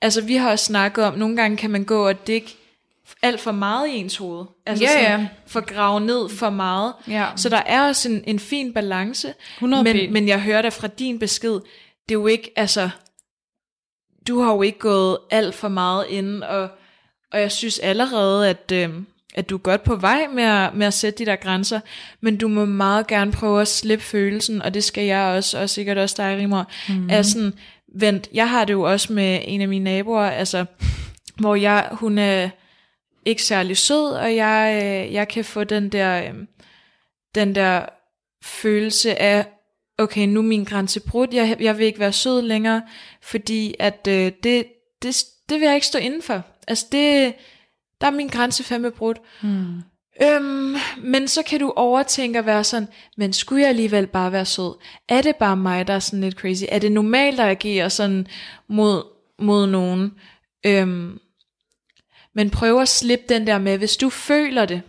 altså 0.00 0.20
vi 0.20 0.36
har 0.36 0.50
også 0.50 0.64
snakket 0.64 1.04
om, 1.04 1.14
nogle 1.14 1.36
gange 1.36 1.56
kan 1.56 1.70
man 1.70 1.84
gå 1.84 2.08
og 2.08 2.26
dække 2.26 2.56
alt 3.22 3.40
for 3.40 3.52
meget 3.52 3.88
i 3.88 3.96
ens 3.96 4.16
hoved. 4.16 4.46
Altså 4.66 4.84
Ja, 4.84 5.12
ja. 5.12 5.28
for 5.46 5.60
grave 5.60 6.00
ned 6.00 6.28
for 6.28 6.50
meget. 6.50 6.92
Ja. 7.08 7.26
Så 7.36 7.48
der 7.48 7.62
er 7.66 7.88
også 7.88 8.08
en, 8.08 8.24
en 8.26 8.38
fin 8.38 8.74
balance. 8.74 9.34
100p. 9.60 9.66
Men, 9.66 10.12
men 10.12 10.28
jeg 10.28 10.42
hører 10.42 10.62
da 10.62 10.68
fra 10.68 10.86
din 10.86 11.18
besked, 11.18 11.52
det 12.08 12.14
er 12.14 12.18
jo 12.18 12.26
ikke, 12.26 12.52
altså, 12.56 12.90
du 14.28 14.40
har 14.40 14.52
jo 14.52 14.62
ikke 14.62 14.78
gået 14.78 15.18
alt 15.30 15.54
for 15.54 15.68
meget 15.68 16.06
ind, 16.08 16.42
og, 16.42 16.68
og 17.32 17.40
jeg 17.40 17.52
synes 17.52 17.78
allerede, 17.78 18.48
at, 18.48 18.72
øh, 18.72 18.90
at 19.38 19.50
du 19.50 19.54
er 19.54 19.58
godt 19.58 19.82
på 19.82 19.96
vej 19.96 20.26
med 20.34 20.42
at, 20.42 20.74
med 20.74 20.86
at 20.86 20.94
sætte 20.94 21.18
de 21.18 21.30
der 21.30 21.36
grænser, 21.36 21.80
men 22.20 22.36
du 22.36 22.48
må 22.48 22.64
meget 22.64 23.06
gerne 23.06 23.32
prøve 23.32 23.60
at 23.60 23.68
slippe 23.68 24.04
følelsen, 24.04 24.62
og 24.62 24.74
det 24.74 24.84
skal 24.84 25.04
jeg 25.04 25.24
også, 25.24 25.60
og 25.60 25.70
sikkert 25.70 25.98
også 25.98 26.14
dig, 26.18 26.36
Rimor, 26.38 26.70
mm. 26.88 27.10
er 27.10 27.22
sådan, 27.22 27.52
vent, 27.94 28.28
jeg 28.34 28.50
har 28.50 28.64
det 28.64 28.72
jo 28.72 28.82
også 28.82 29.12
med 29.12 29.40
en 29.44 29.60
af 29.60 29.68
mine 29.68 29.84
naboer, 29.84 30.22
altså, 30.22 30.64
hvor 31.36 31.54
jeg, 31.54 31.88
hun 31.92 32.18
er 32.18 32.48
ikke 33.24 33.42
særlig 33.42 33.76
sød, 33.76 34.12
og 34.12 34.36
jeg, 34.36 34.80
øh, 34.84 35.12
jeg 35.14 35.28
kan 35.28 35.44
få 35.44 35.64
den 35.64 35.88
der, 35.88 36.22
øh, 36.22 36.34
den 37.34 37.54
der 37.54 37.86
følelse 38.44 39.22
af, 39.22 39.46
okay, 39.98 40.26
nu 40.26 40.40
er 40.40 40.44
min 40.44 40.64
grænse 40.64 41.00
brudt, 41.00 41.34
jeg, 41.34 41.56
jeg 41.60 41.78
vil 41.78 41.86
ikke 41.86 42.00
være 42.00 42.12
sød 42.12 42.42
længere, 42.42 42.82
fordi 43.22 43.74
at 43.78 44.06
øh, 44.08 44.32
det, 44.42 44.64
det, 45.02 45.24
det 45.48 45.60
vil 45.60 45.66
jeg 45.66 45.74
ikke 45.74 45.86
stå 45.86 45.98
indenfor. 45.98 46.42
Altså 46.68 46.86
det, 46.92 47.34
der 48.00 48.06
er 48.06 48.10
min 48.10 48.28
grænse 48.28 48.64
fandme 48.64 48.90
brudt. 48.90 49.18
Hmm. 49.42 49.82
Øhm, 50.22 50.76
men 50.98 51.28
så 51.28 51.42
kan 51.42 51.60
du 51.60 51.72
overtænke 51.76 52.38
at 52.38 52.46
være 52.46 52.64
sådan, 52.64 52.88
men 53.16 53.32
skulle 53.32 53.60
jeg 53.62 53.68
alligevel 53.68 54.06
bare 54.06 54.32
være 54.32 54.44
sød? 54.44 54.78
Er 55.08 55.22
det 55.22 55.36
bare 55.36 55.56
mig, 55.56 55.86
der 55.86 55.94
er 55.94 55.98
sådan 55.98 56.20
lidt 56.20 56.34
crazy? 56.34 56.64
Er 56.68 56.78
det 56.78 56.92
normalt 56.92 57.40
at 57.40 57.48
agere 57.48 57.90
sådan 57.90 58.26
mod, 58.68 59.02
mod 59.38 59.66
nogen? 59.66 60.12
Øhm, 60.66 61.18
men 62.34 62.50
prøv 62.50 62.80
at 62.80 62.88
slippe 62.88 63.24
den 63.28 63.46
der 63.46 63.58
med, 63.58 63.78
hvis 63.78 63.96
du 63.96 64.10
føler 64.10 64.66
det, 64.66 64.82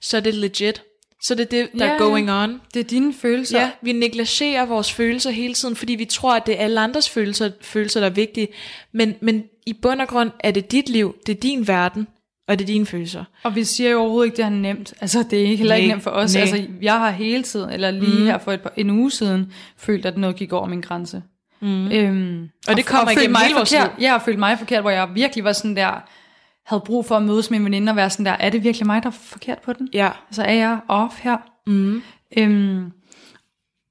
så 0.00 0.16
er 0.16 0.20
det 0.20 0.34
legit. 0.34 0.82
Så 1.22 1.34
er 1.34 1.36
det 1.36 1.50
det, 1.50 1.68
der 1.78 1.86
Ja, 1.86 1.94
er 1.94 1.98
going 1.98 2.32
on. 2.32 2.60
Det 2.74 2.80
er 2.80 2.84
dine 2.84 3.14
følelser. 3.14 3.60
Ja, 3.60 3.70
vi 3.82 3.92
negligerer 3.92 4.66
vores 4.66 4.92
følelser 4.92 5.30
hele 5.30 5.54
tiden, 5.54 5.76
fordi 5.76 5.94
vi 5.94 6.04
tror, 6.04 6.36
at 6.36 6.46
det 6.46 6.60
er 6.60 6.64
alle 6.64 6.80
andres 6.80 7.10
følelser, 7.10 7.50
følelser 7.60 8.00
der 8.00 8.06
er 8.06 8.10
vigtige. 8.10 8.48
Men, 8.92 9.14
men 9.20 9.44
i 9.66 9.72
bund 9.72 10.00
og 10.00 10.08
grund 10.08 10.30
er 10.40 10.50
det 10.50 10.72
dit 10.72 10.88
liv, 10.88 11.16
det 11.26 11.36
er 11.36 11.40
din 11.40 11.68
verden, 11.68 12.06
og 12.48 12.58
det 12.58 12.64
er 12.64 12.66
dine 12.66 12.86
følelser. 12.86 13.24
Og 13.42 13.54
vi 13.54 13.64
siger 13.64 13.90
jo 13.90 13.98
overhovedet 14.00 14.26
ikke, 14.26 14.36
det 14.36 14.44
er 14.44 14.48
nemt. 14.48 14.94
Altså, 15.00 15.24
det 15.30 15.38
er 15.38 15.42
ikke- 15.44 15.56
heller 15.56 15.74
ikke 15.74 15.88
nemt 15.88 16.02
for 16.02 16.10
os. 16.10 16.34
nej. 16.34 16.40
Altså, 16.40 16.66
jeg 16.82 16.92
har 16.98 17.10
hele 17.10 17.42
tiden, 17.42 17.70
eller 17.70 17.90
lige 17.90 18.18
mm. 18.20 18.24
her 18.26 18.38
for 18.38 18.52
et 18.52 18.60
par, 18.60 18.72
en 18.76 18.90
uge 18.90 19.10
siden, 19.10 19.52
følt, 19.76 20.06
at 20.06 20.16
noget 20.18 20.36
gik 20.36 20.52
over 20.52 20.66
min 20.66 20.80
grænse. 20.80 21.22
Mm. 21.60 21.92
Øhm, 21.92 22.48
Og 22.68 22.76
det 22.76 22.86
kommer 22.86 23.06
følt 23.06 23.18
igennem 23.18 23.32
mig 23.32 23.40
hele 23.40 23.54
vores 23.54 23.70
forkert. 23.74 23.90
liv. 23.98 24.02
Jeg 24.04 24.10
har 24.12 24.18
følt 24.18 24.38
mig 24.38 24.58
forkert, 24.58 24.80
hvor 24.82 24.90
jeg 24.90 25.08
virkelig 25.14 25.44
var 25.44 25.52
sådan 25.52 25.76
der, 25.76 26.00
havde 26.64 26.82
brug 26.86 27.04
for 27.06 27.16
at 27.16 27.22
mødes 27.22 27.50
med 27.50 27.58
en 27.58 27.64
veninde 27.64 27.90
og 27.92 27.96
være 27.96 28.10
sådan 28.10 28.26
der, 28.26 28.32
er 28.32 28.50
det 28.50 28.64
virkelig 28.64 28.86
mig, 28.86 29.02
der 29.02 29.08
er 29.08 29.12
forkert 29.12 29.58
på 29.58 29.72
den? 29.72 29.88
Ja. 29.92 30.10
Altså, 30.28 30.42
er 30.42 30.52
jeg 30.54 30.78
off 30.88 31.14
her? 31.20 31.36
Mm. 31.66 32.02
Øhm, 32.38 32.92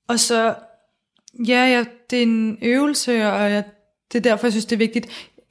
og 0.08 0.20
så, 0.20 0.56
ja, 1.48 1.66
ja, 1.68 1.84
det 2.10 2.20
er 2.20 2.24
en 2.24 2.58
øvelse, 2.62 3.28
og 3.32 3.52
jeg, 3.52 3.64
det 4.12 4.18
er 4.18 4.22
derfor, 4.30 4.48
jeg 4.48 4.54
synes, 4.54 4.66
det 4.66 4.76
er 4.76 4.78
vigtigt, 4.78 5.08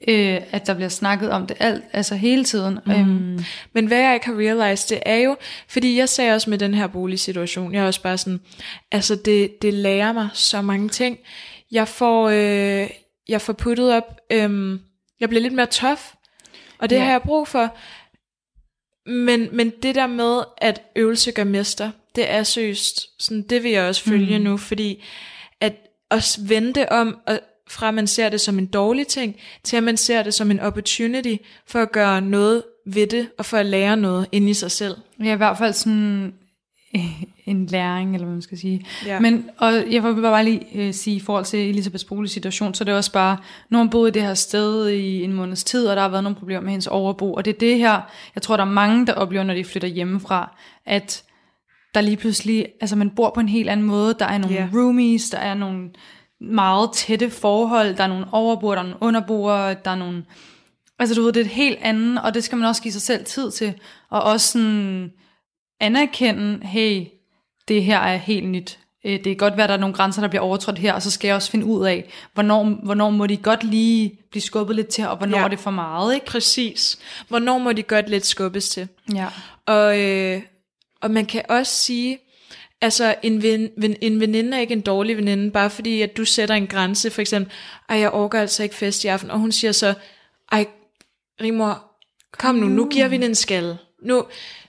øh, 0.07 0.41
at 0.51 0.67
der 0.67 0.73
bliver 0.73 0.89
snakket 0.89 1.29
om 1.31 1.47
det 1.47 1.57
alt, 1.59 1.83
altså 1.93 2.15
hele 2.15 2.43
tiden. 2.45 2.79
Mm. 2.85 2.91
Øhm, 2.91 3.39
Men 3.73 3.85
hvad 3.87 3.97
jeg 3.97 4.13
ikke 4.13 4.25
har 4.25 4.33
realized, 4.37 4.95
det 4.95 5.03
er 5.05 5.15
jo, 5.15 5.37
fordi 5.67 5.97
jeg 5.97 6.09
sagde 6.09 6.33
også 6.33 6.49
med 6.49 6.57
den 6.57 6.73
her 6.73 6.87
boligsituation, 6.87 7.73
jeg 7.73 7.83
er 7.83 7.87
også 7.87 8.01
bare 8.01 8.17
sådan, 8.17 8.39
altså 8.91 9.15
det, 9.15 9.61
det 9.61 9.73
lærer 9.73 10.13
mig 10.13 10.29
så 10.33 10.61
mange 10.61 10.89
ting. 10.89 11.17
Jeg 11.71 11.87
får, 11.87 12.29
øh, 12.29 12.89
jeg 13.27 13.41
får 13.41 13.53
puttet 13.53 13.93
op, 13.93 14.17
øh, 14.31 14.79
jeg 15.19 15.29
bliver 15.29 15.41
lidt 15.41 15.53
mere 15.53 15.65
tough, 15.65 16.01
og 16.79 16.89
det 16.89 16.95
Ja. 16.95 17.03
har 17.03 17.11
jeg 17.11 17.21
brug 17.21 17.47
for. 17.47 17.75
Men, 19.09 19.49
men 19.51 19.69
det 19.83 19.95
der 19.95 20.07
med, 20.07 20.43
at 20.57 20.81
øvelse 20.95 21.31
gør 21.31 21.43
mester, 21.43 21.91
det 22.15 22.31
er 22.31 22.43
seriøst, 22.43 23.23
sådan, 23.23 23.41
det 23.41 23.63
vil 23.63 23.71
jeg 23.71 23.83
også 23.87 24.03
følge 24.03 24.37
mm. 24.37 24.43
nu, 24.43 24.57
fordi 24.57 25.03
at 25.61 25.73
også 26.09 26.39
vente 26.47 26.91
om, 26.91 27.17
og 27.27 27.39
fra 27.69 27.87
at 27.87 27.93
man 27.93 28.07
ser 28.07 28.29
det 28.29 28.41
som 28.41 28.59
en 28.59 28.65
dårlig 28.65 29.07
ting, 29.07 29.35
til 29.63 29.77
at 29.77 29.83
man 29.83 29.97
ser 29.97 30.23
det 30.23 30.33
som 30.33 30.51
en 30.51 30.59
opportunity 30.59 31.35
for 31.67 31.79
at 31.79 31.91
gøre 31.91 32.21
noget 32.21 32.63
ved 32.85 33.07
det, 33.07 33.29
og 33.37 33.45
for 33.45 33.57
at 33.57 33.65
lære 33.65 33.97
noget 33.97 34.27
inde 34.31 34.49
i 34.49 34.53
sig 34.53 34.71
selv. 34.71 34.95
Ja, 35.23 35.33
i 35.33 35.37
hvert 35.37 35.57
fald 35.57 35.73
sådan 35.73 36.33
øh, 36.95 37.23
en 37.45 37.65
læring, 37.65 38.13
eller 38.13 38.25
hvad 38.25 38.33
man 38.33 38.41
skal 38.41 38.57
sige. 38.57 38.85
Ja. 39.05 39.19
Men, 39.19 39.49
og 39.57 39.73
jeg 39.91 40.03
vil 40.03 40.21
bare 40.21 40.45
lige 40.45 40.67
øh, 40.75 40.93
sige, 40.93 41.15
i 41.15 41.19
forhold 41.19 41.45
til 41.45 41.69
Elisabeths 41.69 42.03
Bolig 42.03 42.29
situation, 42.29 42.73
så 42.73 42.83
er 42.83 42.85
det 42.85 42.93
også 42.93 43.11
bare, 43.11 43.37
har 43.71 43.77
hun 43.77 43.89
boet 43.89 44.09
i 44.09 44.11
det 44.11 44.21
her 44.21 44.33
sted 44.33 44.89
i 44.89 45.23
en 45.23 45.33
måneds 45.33 45.63
tid, 45.63 45.87
og 45.87 45.95
der 45.95 46.01
har 46.01 46.09
været 46.09 46.23
nogle 46.23 46.35
problemer 46.35 46.61
med 46.61 46.69
hendes 46.69 46.87
overbo, 46.87 47.33
og 47.33 47.45
det 47.45 47.53
er 47.53 47.59
det 47.59 47.77
her, 47.77 48.01
jeg 48.35 48.41
tror, 48.41 48.57
der 48.57 48.63
er 48.63 48.69
mange, 48.69 49.05
der 49.05 49.13
oplever, 49.13 49.43
når 49.43 49.53
de 49.53 49.63
flytter 49.63 49.87
hjemmefra, 49.87 50.57
at 50.85 51.23
der 51.95 52.01
lige 52.01 52.17
pludselig, 52.17 52.67
altså 52.81 52.95
man 52.95 53.09
bor 53.09 53.31
på 53.33 53.39
en 53.39 53.49
helt 53.49 53.69
anden 53.69 53.85
måde, 53.85 54.15
der 54.19 54.25
er 54.25 54.37
nogle 54.37 54.55
yeah. 54.55 54.75
roomies, 54.75 55.29
der 55.29 55.37
er 55.37 55.53
nogle 55.53 55.89
meget 56.41 56.89
tætte 56.93 57.29
forhold, 57.29 57.95
der 57.95 58.03
er 58.03 58.07
nogle 58.07 58.25
overboer, 58.31 58.75
der 58.75 58.81
er 58.81 58.85
nogle 58.85 59.01
underboer, 59.01 59.73
der 59.73 59.91
er 59.91 59.95
nogle, 59.95 60.25
altså 60.99 61.15
du 61.15 61.21
ved, 61.23 61.33
det 61.33 61.39
er 61.41 61.45
et 61.45 61.51
helt 61.51 61.77
andet, 61.81 62.21
og 62.23 62.33
det 62.33 62.43
skal 62.43 62.57
man 62.57 62.67
også 62.67 62.81
give 62.81 62.91
sig 62.91 63.01
selv 63.01 63.25
tid 63.25 63.51
til, 63.51 63.73
og 64.09 64.21
også 64.23 64.51
sådan 64.51 65.11
anerkende, 65.79 66.65
hey, 66.67 67.05
det 67.67 67.83
her 67.83 67.99
er 67.99 68.17
helt 68.17 68.47
nyt. 68.49 68.79
Øh, 69.05 69.11
Det 69.13 69.23
kan 69.23 69.35
godt 69.37 69.57
være, 69.57 69.63
at 69.63 69.69
der 69.69 69.75
er 69.75 69.79
nogle 69.79 69.95
grænser, 69.95 70.21
der 70.21 70.27
bliver 70.27 70.41
overtrådt 70.43 70.79
her, 70.79 70.93
og 70.93 71.01
så 71.01 71.11
skal 71.11 71.27
jeg 71.27 71.35
også 71.35 71.51
finde 71.51 71.65
ud 71.65 71.85
af, 71.85 72.09
hvornår, 72.33 72.63
hvornår 72.63 73.09
må 73.09 73.27
de 73.27 73.37
godt 73.37 73.63
lige 73.63 74.19
blive 74.31 74.41
skubbet 74.41 74.75
lidt 74.75 74.87
til, 74.87 75.07
og 75.07 75.17
hvornår 75.17 75.37
Ja. 75.37 75.41
ja. 75.41 75.45
er 75.45 75.49
det 75.49 75.59
for 75.59 75.71
meget, 75.71 76.13
ikke? 76.13 76.25
Præcis. 76.25 76.99
Hvornår 77.27 77.57
må 77.57 77.71
de 77.73 77.83
godt 77.83 78.09
lidt 78.09 78.25
skubbes 78.25 78.69
til? 78.69 78.87
Ja. 79.13 79.27
Og, 79.65 79.99
øh, 80.01 80.41
og 81.01 81.11
man 81.11 81.25
kan 81.25 81.41
også 81.49 81.71
sige, 81.73 82.17
altså 82.81 83.15
en, 83.23 83.43
ven, 83.43 83.69
ven, 83.77 83.95
en 84.01 84.19
veninde 84.19 84.57
er 84.57 84.61
ikke 84.61 84.73
en 84.73 84.81
dårlig 84.81 85.17
veninde, 85.17 85.51
bare 85.51 85.69
fordi 85.69 86.01
at 86.01 86.17
du 86.17 86.25
sætter 86.25 86.55
en 86.55 86.67
grænse, 86.67 87.11
for 87.11 87.21
eksempel, 87.21 87.51
ej 87.89 87.97
jeg 87.99 88.11
orker 88.11 88.39
altså 88.39 88.63
ikke 88.63 88.75
fest 88.75 89.03
i 89.03 89.07
aften, 89.07 89.31
og 89.31 89.39
hun 89.39 89.51
siger 89.51 89.71
så, 89.71 89.93
ej 90.51 90.67
Rimor, 91.41 91.91
kom 92.31 92.55
nu, 92.55 92.67
nu 92.67 92.89
giver 92.89 93.07
vi 93.07 93.15
den 93.15 93.23
en 93.23 93.35
skalle. 93.35 93.77
Nu, 94.03 94.25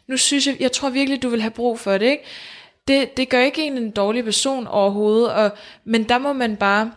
nu 0.06 0.16
synes 0.16 0.46
jeg, 0.46 0.56
jeg 0.60 0.72
tror 0.72 0.90
virkelig, 0.90 1.22
du 1.22 1.28
vil 1.28 1.40
have 1.40 1.50
brug 1.50 1.78
for 1.78 1.98
det, 1.98 2.06
ikke? 2.06 2.24
Det, 2.88 3.16
det 3.16 3.28
gør 3.28 3.40
ikke 3.40 3.66
en 3.66 3.78
en 3.78 3.90
dårlig 3.90 4.24
person 4.24 4.66
overhovedet, 4.66 5.32
og, 5.32 5.50
men 5.84 6.04
der 6.04 6.18
må 6.18 6.32
man 6.32 6.56
bare 6.56 6.92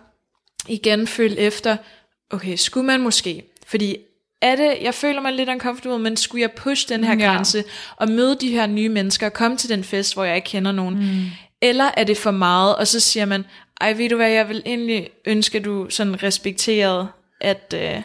igen 0.67 1.07
følge 1.07 1.37
efter, 1.37 1.77
okay, 2.29 2.55
skulle 2.55 2.85
man 2.85 3.01
måske, 3.01 3.43
fordi 3.67 3.97
er 4.41 4.55
det, 4.55 4.77
jeg 4.81 4.93
føler 4.93 5.21
mig 5.21 5.33
lidt 5.33 5.49
uncomfortable, 5.49 5.99
men 5.99 6.17
skulle 6.17 6.41
jeg 6.41 6.51
push 6.51 6.89
den 6.89 7.03
her 7.03 7.15
Ja. 7.19 7.25
grænse, 7.33 7.63
og 7.95 8.09
møde 8.09 8.37
de 8.41 8.49
her 8.49 8.67
nye 8.67 8.89
mennesker, 8.89 9.25
og 9.25 9.33
komme 9.33 9.57
til 9.57 9.69
den 9.69 9.83
fest, 9.83 10.13
hvor 10.13 10.23
jeg 10.23 10.35
ikke 10.35 10.45
kender 10.45 10.71
nogen, 10.71 10.95
mm. 10.99 11.25
eller 11.61 11.91
er 11.97 12.03
det 12.03 12.17
for 12.17 12.31
meget, 12.31 12.75
og 12.75 12.87
så 12.87 12.99
siger 12.99 13.25
man, 13.25 13.45
ej 13.81 13.93
ved 13.93 14.09
du 14.09 14.15
hvad, 14.15 14.29
jeg 14.29 14.49
vil 14.49 14.61
egentlig 14.65 15.09
ønske, 15.25 15.57
at 15.57 15.65
du 15.65 15.87
sådan 15.89 16.23
respekterede, 16.23 17.07
at, 17.41 17.73
øh, 17.77 18.01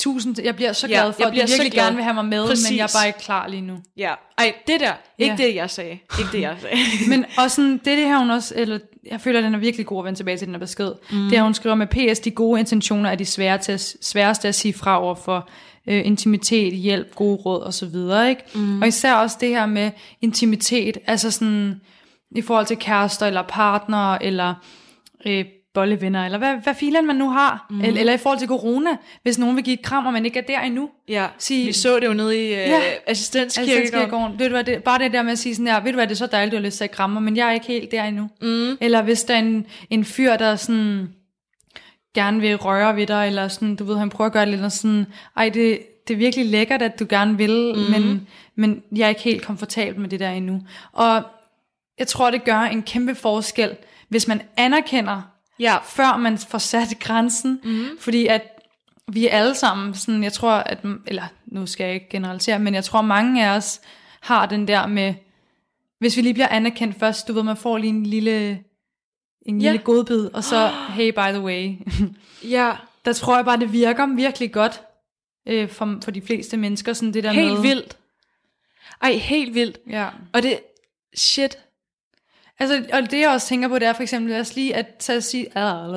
Tusind, 0.00 0.36
jeg 0.44 0.56
bliver 0.56 0.72
så 0.72 0.86
Ja, 0.86 0.92
glad 0.92 1.04
jeg 1.04 1.14
for, 1.14 1.24
at 1.24 1.32
du 1.32 1.36
virkelig 1.36 1.72
glad. 1.72 1.84
gerne 1.84 1.96
vil 1.96 2.04
have 2.04 2.14
mig 2.14 2.24
med, 2.24 2.46
Præcis. 2.46 2.70
men 2.70 2.78
jeg 2.78 2.84
er 2.84 2.98
bare 2.98 3.06
ikke 3.06 3.18
klar 3.18 3.48
lige 3.48 3.62
nu. 3.62 3.76
ja, 3.96 4.14
ej, 4.38 4.54
det 4.66 4.80
der, 4.80 4.92
ikke 5.18 5.36
Ja. 5.42 5.46
det, 5.48 5.54
jeg 5.54 5.70
sagde, 5.70 5.90
ikke 6.18 6.32
det, 6.32 6.40
jeg 6.40 6.56
sagde. 6.60 6.76
Men 7.10 7.24
og 7.38 7.50
sådan, 7.50 7.72
det 7.72 7.84
det 7.84 7.96
her 7.98 8.18
hun 8.18 8.30
også, 8.30 8.54
eller 8.56 8.78
jeg 9.10 9.20
føler, 9.20 9.38
at 9.38 9.44
den 9.44 9.54
er 9.54 9.58
virkelig 9.58 9.86
god 9.86 9.98
at 10.00 10.04
vende 10.04 10.18
tilbage 10.18 10.36
til 10.36 10.46
den 10.46 10.54
her 10.54 10.58
besked. 10.60 10.92
Mm. 11.12 11.18
Det 11.22 11.30
her 11.32 11.42
hun 11.42 11.54
skriver 11.54 11.74
med 11.74 11.86
PS, 11.86 12.18
de 12.20 12.30
gode 12.30 12.60
intentioner 12.60 13.10
er 13.10 13.14
de 13.14 13.24
svære 13.24 13.58
til, 13.58 13.72
at- 13.72 13.96
sværeste 14.02 14.48
at 14.48 14.54
sige 14.54 14.74
fra 14.74 15.02
over 15.02 15.14
for 15.14 15.48
øh, 15.86 16.06
intimitet, 16.06 16.72
hjælp, 16.74 17.14
gode 17.14 17.36
råd 17.36 17.60
og 17.62 17.74
så 17.74 17.86
videre, 17.86 18.28
ikke? 18.30 18.42
Mm. 18.54 18.82
Og 18.82 18.88
især 18.88 19.14
også 19.14 19.36
det 19.40 19.48
her 19.48 19.66
med 19.66 19.90
intimitet, 20.22 20.98
altså 21.06 21.30
sådan 21.30 21.80
i 22.30 22.42
forhold 22.42 22.66
til 22.66 22.76
kærester 22.76 23.26
eller 23.26 23.42
partnere 23.42 24.24
eller 24.24 24.54
øh, 25.26 25.44
bollevenner, 25.74 26.24
eller 26.24 26.38
hvad, 26.38 26.54
hvad 26.62 26.74
filen 26.74 27.06
man 27.06 27.16
nu 27.16 27.30
har, 27.30 27.66
mm. 27.70 27.80
eller, 27.80 28.00
eller 28.00 28.12
i 28.12 28.16
forhold 28.16 28.38
til 28.38 28.48
corona, 28.48 28.90
hvis 29.22 29.38
nogen 29.38 29.56
vil 29.56 29.64
give 29.64 29.74
et 29.74 29.82
kram, 29.82 30.06
og 30.06 30.12
man 30.12 30.24
ikke 30.24 30.38
er 30.38 30.42
der 30.42 30.60
endnu. 30.60 30.90
ja, 31.08 31.26
Sige- 31.38 31.66
vi 31.66 31.72
så 31.72 32.00
det 32.00 32.06
jo 32.06 32.12
nede 32.12 32.36
i 32.36 32.46
øh, 32.46 32.58
Ja. 32.58 32.80
assistenskirkegården. 33.06 34.38
Ved 34.38 34.46
du 34.46 34.52
hvad, 34.54 34.64
det, 34.64 34.82
bare 34.84 34.98
det 34.98 35.12
der 35.12 35.22
med 35.22 35.32
at 35.32 35.38
sige 35.38 35.54
sådan 35.54 35.66
her, 35.66 35.80
ved 35.80 35.92
du 35.92 35.96
hvad, 35.96 36.06
det 36.06 36.12
er 36.12 36.16
så 36.16 36.26
dejligt, 36.26 36.52
du 36.52 36.56
har 36.56 36.64
lyst 36.64 36.76
til 36.76 36.84
at 36.84 36.90
kramme 36.90 37.20
men 37.20 37.36
jeg 37.36 37.48
er 37.48 37.52
ikke 37.52 37.66
helt 37.66 37.90
der 37.90 38.04
endnu. 38.04 38.28
Mm. 38.42 38.76
Eller 38.80 39.02
hvis 39.02 39.24
der 39.24 39.34
er 39.34 39.38
en, 39.38 39.66
en 39.90 40.04
fyr, 40.04 40.36
der 40.36 40.56
sådan 40.56 41.08
gerne 42.14 42.40
vil 42.40 42.56
røre 42.56 42.96
ved 42.96 43.06
dig, 43.06 43.26
eller 43.26 43.48
sådan, 43.48 43.76
du 43.76 43.84
ved, 43.84 43.98
han 43.98 44.10
prøver 44.10 44.26
at 44.26 44.32
gøre 44.32 44.44
det 44.44 44.52
lidt 44.54 44.62
og 44.62 44.72
sådan, 44.72 45.06
ej, 45.36 45.48
det, 45.48 45.78
det 46.08 46.14
er 46.14 46.18
virkelig 46.18 46.46
lækkert, 46.46 46.82
at 46.82 46.98
du 47.00 47.06
gerne 47.08 47.36
vil, 47.36 47.72
mm. 47.76 47.80
men, 47.90 48.28
men 48.56 48.82
jeg 48.96 49.04
er 49.04 49.08
ikke 49.08 49.20
helt 49.20 49.44
komfortabel 49.44 50.00
med 50.00 50.08
det 50.08 50.20
der 50.20 50.30
endnu. 50.30 50.62
Og 50.92 51.22
jeg 51.98 52.06
tror, 52.06 52.30
det 52.30 52.44
gør 52.44 52.60
en 52.60 52.82
kæmpe 52.82 53.14
forskel, 53.14 53.76
hvis 54.08 54.28
man 54.28 54.42
anerkender, 54.56 55.22
Ja. 55.60 55.78
før 55.84 56.16
man 56.16 56.38
får 56.38 56.58
sat 56.58 56.88
grænsen, 57.00 57.60
mm. 57.64 57.86
fordi 58.00 58.26
at 58.26 58.42
vi 59.12 59.26
er 59.28 59.30
alle 59.38 59.54
sammen 59.54 59.94
sådan, 59.94 60.24
jeg 60.24 60.32
tror, 60.32 60.52
at, 60.52 60.78
eller 61.06 61.22
nu 61.46 61.66
skal 61.66 61.84
jeg 61.84 61.94
ikke 61.94 62.08
generalisere, 62.10 62.58
men 62.58 62.74
jeg 62.74 62.84
tror, 62.84 63.02
mange 63.02 63.46
af 63.46 63.56
os 63.56 63.80
har 64.20 64.46
den 64.46 64.68
der 64.68 64.86
med, 64.86 65.14
hvis 65.98 66.16
vi 66.16 66.22
lige 66.22 66.34
bliver 66.34 66.48
anerkendt 66.48 66.98
først, 66.98 67.28
du 67.28 67.32
ved, 67.32 67.42
man 67.42 67.56
får 67.56 67.78
lige 67.78 67.90
en 67.90 68.06
lille, 68.06 68.62
en 69.46 69.60
Ja. 69.60 69.70
lille 69.70 69.84
godbid, 69.84 70.30
og 70.34 70.44
så, 70.44 70.70
hey, 70.88 71.10
by 71.10 71.32
the 71.32 71.40
way, 71.40 71.72
Ja, 72.54 72.72
der 73.04 73.12
tror 73.12 73.36
jeg 73.36 73.44
bare, 73.44 73.60
det 73.60 73.72
virker 73.72 74.06
virkelig 74.16 74.52
godt 74.52 74.80
øh, 75.48 75.68
for, 75.68 75.98
for 76.04 76.10
de 76.10 76.20
fleste 76.22 76.56
mennesker, 76.56 76.92
sådan 76.92 77.14
det 77.14 77.24
der 77.24 77.32
helt 77.32 77.52
med. 77.52 77.62
vildt. 77.62 77.96
Ej, 79.02 79.12
helt 79.12 79.54
vildt. 79.54 79.78
Ja. 79.90 80.08
Og 80.32 80.42
det, 80.42 80.60
shit. 81.16 81.58
Altså, 82.60 82.84
og 82.92 83.10
det 83.10 83.20
jeg 83.20 83.28
også 83.30 83.46
tænker 83.48 83.68
på, 83.68 83.78
det 83.78 83.88
er 83.88 83.92
for 83.92 84.02
eksempel, 84.02 84.30
lad 84.32 84.40
os 84.40 84.56
lige 84.56 84.76
at, 84.76 85.10
at 85.10 85.24
sige, 85.24 85.46
ah, 85.58 85.92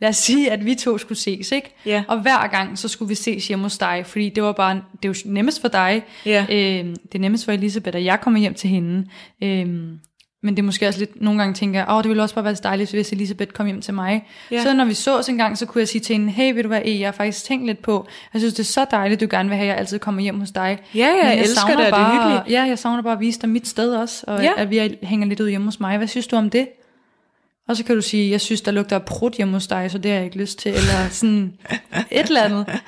lad, 0.00 0.08
os 0.08 0.16
sige, 0.16 0.50
at 0.50 0.64
vi 0.64 0.74
to 0.74 0.98
skulle 0.98 1.18
ses, 1.18 1.52
ikke? 1.52 1.74
Ja. 1.86 2.04
Og 2.08 2.20
hver 2.20 2.46
gang, 2.46 2.78
så 2.78 2.88
skulle 2.88 3.08
vi 3.08 3.14
ses 3.14 3.48
hjemme 3.48 3.64
hos 3.64 3.78
dig, 3.78 4.02
fordi 4.06 4.28
det 4.28 4.42
var 4.42 4.52
bare, 4.52 4.74
det 5.02 5.04
er 5.04 5.08
jo 5.08 5.14
nemmest 5.24 5.60
for 5.60 5.68
dig, 5.68 6.02
Ja. 6.26 6.46
øhm, 6.50 6.96
det 6.96 7.14
er 7.14 7.18
nemmest 7.18 7.44
for 7.44 7.52
Elisabeth, 7.52 7.96
at 7.96 8.04
jeg 8.04 8.20
kommer 8.20 8.40
hjem 8.40 8.54
til 8.54 8.70
hende, 8.70 9.06
øhm, 9.42 9.98
men 10.44 10.56
det 10.56 10.62
er 10.62 10.64
måske 10.64 10.88
også 10.88 11.00
lidt, 11.00 11.22
nogle 11.22 11.40
gange 11.40 11.54
tænker 11.54 11.80
jeg, 11.80 11.88
åh, 11.90 12.02
det 12.02 12.08
ville 12.08 12.22
også 12.22 12.34
bare 12.34 12.44
være 12.44 12.54
dejligt, 12.62 12.90
hvis 12.90 13.12
Elisabeth 13.12 13.52
kom 13.52 13.66
hjem 13.66 13.80
til 13.80 13.94
mig. 13.94 14.28
Ja. 14.50 14.62
Så 14.62 14.74
når 14.74 14.84
vi 14.84 14.94
sås 14.94 15.28
en 15.28 15.36
gang, 15.36 15.58
så 15.58 15.66
kunne 15.66 15.80
jeg 15.80 15.88
sige 15.88 16.00
til 16.00 16.16
hende, 16.16 16.32
hey, 16.32 16.54
ved 16.54 16.62
du 16.62 16.68
hvad, 16.68 16.82
E, 16.84 16.98
jeg 16.98 17.06
har 17.06 17.12
faktisk 17.12 17.44
tænkt 17.44 17.66
lidt 17.66 17.82
på, 17.82 18.06
jeg 18.32 18.40
synes, 18.40 18.54
det 18.54 18.60
er 18.60 18.64
så 18.64 18.86
dejligt, 18.90 19.20
du 19.20 19.26
gerne 19.30 19.48
vil 19.48 19.58
have, 19.58 19.66
at 19.66 19.70
jeg 19.70 19.78
altid 19.78 19.98
kommer 19.98 20.22
hjem 20.22 20.40
hos 20.40 20.50
dig. 20.50 20.78
Ja, 20.94 21.00
ja, 21.00 21.14
Men 21.14 21.24
jeg 21.24 21.38
elsker 21.38 21.66
det, 21.66 21.76
og 21.76 21.80
det 21.80 21.86
er 21.86 21.90
bare, 21.90 22.12
hyggeligt. 22.12 22.58
Ja, 22.58 22.62
jeg 22.62 22.78
savner 22.78 23.02
bare 23.02 23.12
at 23.12 23.20
vise 23.20 23.40
dig 23.40 23.48
mit 23.48 23.68
sted 23.68 23.94
også, 23.94 24.24
og 24.26 24.42
ja. 24.42 24.50
at 24.56 24.70
vi 24.70 24.98
hænger 25.02 25.26
lidt 25.26 25.40
ud 25.40 25.48
hjemme 25.48 25.66
hos 25.66 25.80
mig. 25.80 25.96
Hvad 25.96 26.08
synes 26.08 26.26
du 26.26 26.36
om 26.36 26.50
det? 26.50 26.68
Og 27.68 27.76
så 27.76 27.84
kan 27.84 27.94
du 27.96 28.02
sige, 28.02 28.30
jeg 28.30 28.40
synes, 28.40 28.60
der 28.60 28.72
lugter 28.72 28.96
af 28.96 29.04
prut 29.04 29.32
hjemme 29.32 29.54
hos 29.54 29.66
dig, 29.66 29.90
så 29.90 29.98
det 29.98 30.10
har 30.10 30.16
jeg 30.16 30.24
ikke 30.24 30.38
lyst 30.38 30.58
til, 30.58 30.70
eller 30.70 31.08
sådan 31.10 31.52
et 32.10 32.26
eller 32.26 32.42
andet. 32.42 32.66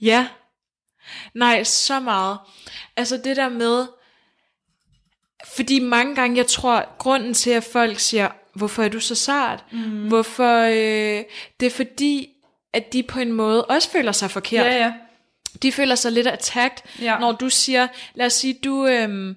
Ja. 0.00 0.26
Nej, 1.34 1.64
så 1.64 2.00
meget. 2.00 2.38
Altså 2.96 3.20
det 3.24 3.36
der 3.36 3.48
med, 3.48 3.86
fordi 5.54 5.78
mange 5.80 6.14
gange, 6.14 6.36
jeg 6.36 6.46
tror, 6.46 6.96
grunden 6.98 7.34
til, 7.34 7.50
at 7.50 7.64
folk 7.64 7.98
siger, 7.98 8.28
hvorfor 8.54 8.82
er 8.82 8.88
du 8.88 9.00
så 9.00 9.14
sart? 9.14 9.64
Mm. 9.72 10.08
Hvorfor, 10.08 10.60
øh, 10.62 11.24
det 11.60 11.66
er 11.66 11.70
fordi, 11.70 12.28
at 12.72 12.92
de 12.92 13.02
på 13.02 13.20
en 13.20 13.32
måde 13.32 13.64
også 13.64 13.90
føler 13.90 14.12
sig 14.12 14.30
forkert. 14.30 14.66
ja. 14.66 14.92
De 15.62 15.72
føler 15.72 15.94
sig 15.94 16.12
lidt 16.12 16.26
attacked, 16.26 16.78
Ja. 17.00 17.18
når 17.18 17.32
du 17.32 17.48
siger, 17.48 17.88
lad 18.14 18.26
os 18.26 18.32
sige, 18.32 18.54
du... 18.64 18.86
Øhm, 18.86 19.36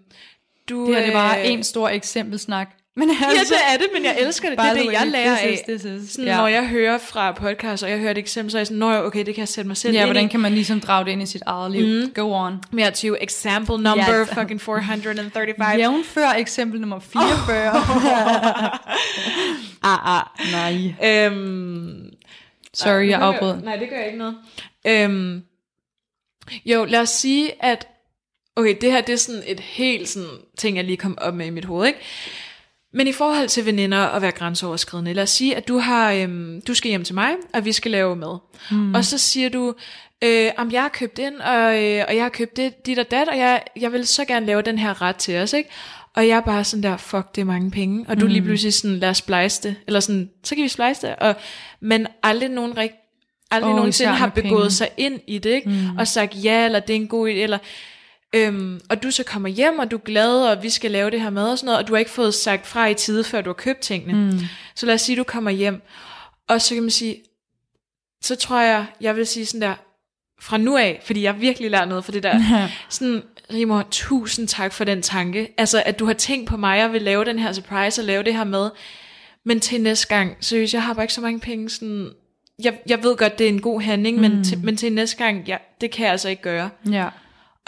du 0.69 0.85
Det 0.87 0.95
her 0.95 1.01
det 1.01 1.09
er 1.09 1.13
bare 1.13 1.41
øh, 1.41 1.51
en 1.51 1.63
stor 1.63 1.89
eksempelsnak. 1.89 2.69
Men 2.95 3.09
Ja, 3.09 3.15
det 3.39 3.57
er 3.73 3.77
det, 3.77 3.87
men 3.93 4.03
jeg 4.05 4.17
elsker 4.19 4.49
det. 4.49 4.57
Det 4.57 4.65
er 4.67 4.73
det, 4.73 4.91
jeg 4.91 5.07
lærer 5.07 5.37
af. 5.37 5.47
This 5.67 5.81
is, 5.81 5.81
this 5.81 6.03
is. 6.03 6.11
Sådan, 6.11 6.25
ja. 6.27 6.37
Når 6.37 6.47
jeg 6.47 6.67
hører 6.67 6.97
fra 6.97 7.31
podcast, 7.31 7.83
og 7.83 7.89
jeg 7.89 7.99
hører 7.99 8.11
et 8.11 8.17
eksempel, 8.17 8.51
så 8.51 8.57
er 8.57 8.59
jeg 8.59 8.67
sådan, 8.67 8.77
Nå, 8.77 8.93
okay, 8.93 9.25
det 9.25 9.35
kan 9.35 9.39
jeg 9.41 9.47
sætte 9.47 9.67
mig 9.67 9.77
selv 9.77 9.93
ja, 9.93 9.99
ind 10.01 10.07
hvordan 10.07 10.25
i. 10.25 10.27
kan 10.27 10.39
man 10.39 10.51
ligesom 10.53 10.79
drage 10.79 11.05
det 11.05 11.11
ind 11.11 11.21
i 11.21 11.25
sit 11.25 11.41
eget 11.45 11.71
liv? 11.71 12.03
Mm. 12.05 12.11
Go 12.13 12.31
on. 12.33 12.63
Mere 12.71 12.91
til 12.91 13.17
example 13.21 13.77
number 13.77 14.21
Yes. 14.21 14.29
fucking 14.33 14.61
435. 14.61 15.77
Jævnfør 15.77 16.29
eksempel 16.29 16.79
nummer 16.79 16.99
44. 16.99 17.83
Ah, 19.83 20.17
ah. 20.17 20.23
Nej. 20.51 20.93
Øhm, 21.25 22.09
Sorry, 22.73 23.03
nu 23.03 23.09
jeg 23.09 23.19
afbrød. 23.21 23.61
Nej, 23.61 23.75
det 23.75 23.89
gør 23.89 24.03
ikke 24.03 24.17
noget. 24.17 24.35
Øhm, 24.87 25.41
jo, 26.65 26.85
lad 26.85 26.99
os 26.99 27.09
sige, 27.09 27.63
at... 27.65 27.87
Okay, 28.55 28.75
det 28.81 28.91
her 28.91 29.01
det 29.01 29.13
er 29.13 29.17
sådan 29.17 29.43
et 29.47 29.59
helt 29.59 30.09
sådan 30.09 30.29
ting, 30.57 30.77
jeg 30.77 30.85
lige 30.85 30.97
kom 30.97 31.17
op 31.21 31.33
med 31.33 31.45
i 31.45 31.49
mit 31.49 31.65
hoved, 31.65 31.87
ikke? 31.87 31.99
Men 32.93 33.07
i 33.07 33.11
forhold 33.11 33.47
til 33.47 33.65
veninder 33.65 34.03
og 34.03 34.21
være 34.21 34.31
grænseoverskridende, 34.31 35.13
lad 35.13 35.23
os 35.23 35.29
sige, 35.29 35.55
at 35.55 35.67
du 35.67 35.77
har, 35.77 36.11
øhm, 36.11 36.61
du 36.67 36.73
skal 36.73 36.89
hjem 36.89 37.03
til 37.03 37.15
mig, 37.15 37.31
og 37.53 37.65
vi 37.65 37.71
skal 37.71 37.91
lave 37.91 38.15
mad. 38.15 38.37
Mm. 38.71 38.93
Og 38.93 39.05
så 39.05 39.17
siger 39.17 39.49
du, 39.49 39.73
øh, 40.23 40.51
om 40.57 40.71
jeg 40.71 40.81
har 40.81 40.89
købt 40.89 41.19
ind, 41.19 41.35
og, 41.35 41.83
øh, 41.83 42.05
og 42.07 42.15
jeg 42.15 42.23
har 42.23 42.29
købt 42.29 42.57
det, 42.57 42.85
dit 42.85 42.99
og 42.99 43.11
dat, 43.11 43.27
og 43.27 43.37
jeg, 43.37 43.63
jeg 43.75 43.91
vil 43.91 44.07
så 44.07 44.25
gerne 44.25 44.45
lave 44.45 44.61
den 44.61 44.79
her 44.79 45.01
ret 45.01 45.15
til 45.15 45.37
os, 45.37 45.53
ikke? 45.53 45.69
Og 46.15 46.27
jeg 46.27 46.37
er 46.37 46.41
bare 46.41 46.63
sådan 46.63 46.83
der, 46.83 46.97
fuck, 46.97 47.35
det 47.35 47.41
er 47.41 47.45
mange 47.45 47.71
penge. 47.71 48.05
Og 48.07 48.19
du 48.19 48.25
mm. 48.25 48.31
lige 48.31 48.41
pludselig 48.41 48.73
sådan, 48.73 48.97
lad 48.97 49.09
os 49.09 49.17
splice 49.17 49.63
det. 49.63 49.75
Eller 49.87 49.99
sådan, 49.99 50.29
så 50.43 50.55
kan 50.55 50.63
vi 50.63 50.67
splice 50.67 51.07
det. 51.07 51.15
Og, 51.15 51.35
men 51.79 52.07
aldrig 52.23 52.49
nogen 52.49 52.77
rigt, 52.77 52.93
aldrig 53.51 53.71
oh, 53.71 53.75
nogensinde 53.77 54.11
har 54.11 54.27
begået 54.27 54.61
penge. 54.61 54.71
sig 54.71 54.89
ind 54.97 55.19
i 55.27 55.37
det, 55.37 55.49
ikke? 55.49 55.69
Mm. 55.69 55.97
Og 55.97 56.07
sagt 56.07 56.43
ja, 56.43 56.65
eller 56.65 56.79
det 56.79 56.95
er 56.95 56.99
en 56.99 57.07
god 57.07 57.29
idé, 57.29 57.31
eller... 57.31 57.57
Øhm, 58.35 58.81
og 58.89 59.03
du 59.03 59.11
så 59.11 59.23
kommer 59.23 59.49
hjem, 59.49 59.79
og 59.79 59.91
du 59.91 59.95
er 59.95 60.01
glad, 60.01 60.41
og 60.41 60.63
vi 60.63 60.69
skal 60.69 60.91
lave 60.91 61.11
det 61.11 61.21
her 61.21 61.29
mad 61.29 61.51
og 61.51 61.57
sådan 61.57 61.65
noget, 61.65 61.79
og 61.79 61.87
du 61.87 61.93
har 61.93 61.99
ikke 61.99 62.11
fået 62.11 62.33
sagt 62.33 62.67
fra 62.67 62.87
i 62.87 62.93
tide, 62.93 63.23
før 63.23 63.41
du 63.41 63.49
har 63.49 63.53
købt 63.53 63.79
tingene. 63.79 64.31
Mm. 64.31 64.39
Så 64.75 64.85
lad 64.85 64.93
os 64.93 65.01
sige, 65.01 65.15
du 65.15 65.23
kommer 65.23 65.51
hjem, 65.51 65.81
og 66.47 66.61
så 66.61 66.73
kan 66.73 66.83
man 66.83 66.91
sige, 66.91 67.23
så 68.21 68.35
tror 68.35 68.61
jeg, 68.61 68.85
jeg 69.01 69.15
vil 69.15 69.27
sige 69.27 69.45
sådan 69.45 69.61
der, 69.61 69.75
fra 70.41 70.57
nu 70.57 70.77
af, 70.77 71.01
fordi 71.05 71.21
jeg 71.23 71.41
virkelig 71.41 71.71
lært 71.71 71.87
noget 71.87 72.05
for 72.05 72.11
det 72.11 72.23
der, 72.23 72.67
sådan, 72.89 73.23
Rimor, 73.53 73.87
tusind 73.91 74.47
tak 74.47 74.73
for 74.73 74.83
den 74.83 75.01
tanke, 75.01 75.53
altså 75.57 75.83
at 75.85 75.99
du 75.99 76.05
har 76.05 76.13
tænkt 76.13 76.49
på 76.49 76.57
mig, 76.57 76.85
og 76.85 76.93
vil 76.93 77.01
lave 77.01 77.25
den 77.25 77.39
her 77.39 77.51
surprise, 77.53 78.01
og 78.01 78.05
lave 78.05 78.23
det 78.23 78.35
her 78.35 78.43
med, 78.43 78.69
men 79.45 79.59
til 79.59 79.81
næste 79.81 80.07
gang, 80.07 80.37
seriøst, 80.39 80.73
jeg 80.73 80.83
har 80.83 80.93
bare 80.93 81.03
ikke 81.03 81.13
så 81.13 81.21
mange 81.21 81.39
penge, 81.39 81.69
sådan, 81.69 82.09
jeg, 82.63 82.79
jeg 82.87 83.03
ved 83.03 83.17
godt, 83.17 83.39
det 83.39 83.45
er 83.45 83.49
en 83.49 83.61
god 83.61 83.81
handling, 83.81 84.17
mm. 84.17 84.21
men, 84.21 84.43
til, 84.43 84.59
men 84.59 84.77
til 84.77 84.93
næste 84.93 85.17
gang, 85.17 85.47
ja, 85.47 85.57
det 85.81 85.91
kan 85.91 86.03
jeg 86.03 86.11
altså 86.11 86.29
ikke 86.29 86.41
gøre. 86.41 86.69
Ja. 86.91 87.09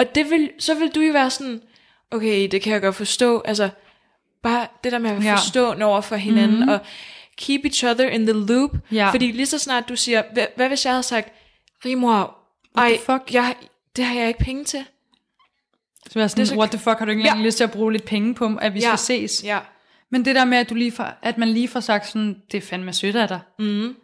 Og 0.02 0.16
det 0.16 0.30
vil, 0.30 0.52
så 0.60 0.74
vil 0.74 0.90
du 0.96 1.00
jo 1.02 1.14
være 1.14 1.30
sådan, 1.30 1.62
okay, 2.12 2.48
det 2.52 2.62
kan 2.62 2.74
jeg 2.74 2.82
godt 2.82 2.96
forstå, 2.96 3.40
altså, 3.46 3.70
bare 4.44 4.68
det 4.84 4.92
der 4.92 4.98
med 4.98 5.10
at 5.10 5.24
være 5.24 5.80
Ja. 5.80 5.86
over 5.86 6.02
for 6.02 6.16
hinanden, 6.16 6.56
mm-hmm. 6.58 6.70
og 6.70 6.80
keep 7.38 7.66
each 7.66 7.86
other 7.86 8.10
in 8.10 8.26
the 8.26 8.34
loop, 8.34 8.72
Ja. 8.92 9.10
fordi 9.12 9.32
lige 9.32 9.46
så 9.46 9.58
snart 9.60 9.90
du 9.90 9.96
siger, 9.96 10.24
hvad, 10.34 10.46
hvad 10.56 10.68
hvis 10.68 10.86
jeg 10.86 10.94
havde 10.94 11.04
sagt, 11.04 11.30
Rimor, 11.86 12.38
ej, 12.78 12.98
fuck? 13.06 13.34
Jeg, 13.34 13.56
det 13.96 14.06
har 14.06 14.16
jeg 14.20 14.28
ikke 14.28 14.40
penge 14.40 14.64
til. 14.64 14.86
Så 16.06 16.12
jeg 16.20 16.24
er 16.24 16.28
sådan, 16.28 16.42
Det 16.46 16.52
er 16.52 16.54
så- 16.54 16.58
what 16.58 16.70
the 16.72 16.80
fuck, 16.80 16.98
har 17.00 17.06
du 17.06 17.12
ikke 17.12 17.24
Ja. 17.24 17.36
lyst 17.36 17.58
til 17.58 17.64
at 17.64 17.72
bruge 17.72 17.92
lidt 17.92 18.06
penge 18.06 18.36
på, 18.36 18.58
at 18.62 18.74
vi 18.74 18.80
Ja. 18.80 18.86
skal 18.96 18.98
ses? 18.98 19.44
Ja. 19.44 19.60
Men 20.10 20.26
det 20.26 20.36
der 20.36 20.46
med, 20.46 20.58
at, 20.58 20.70
du 20.70 20.76
lige 20.76 20.92
får, 20.92 21.08
at 21.22 21.38
man 21.38 21.48
lige 21.48 21.68
får 21.68 21.80
sagt 21.80 22.08
sådan, 22.08 22.42
det 22.52 22.58
er 22.58 22.62
fandme 22.62 22.94
sødt 22.94 23.16
af 23.16 23.28
dig. 23.28 23.40
Mm. 23.60 23.96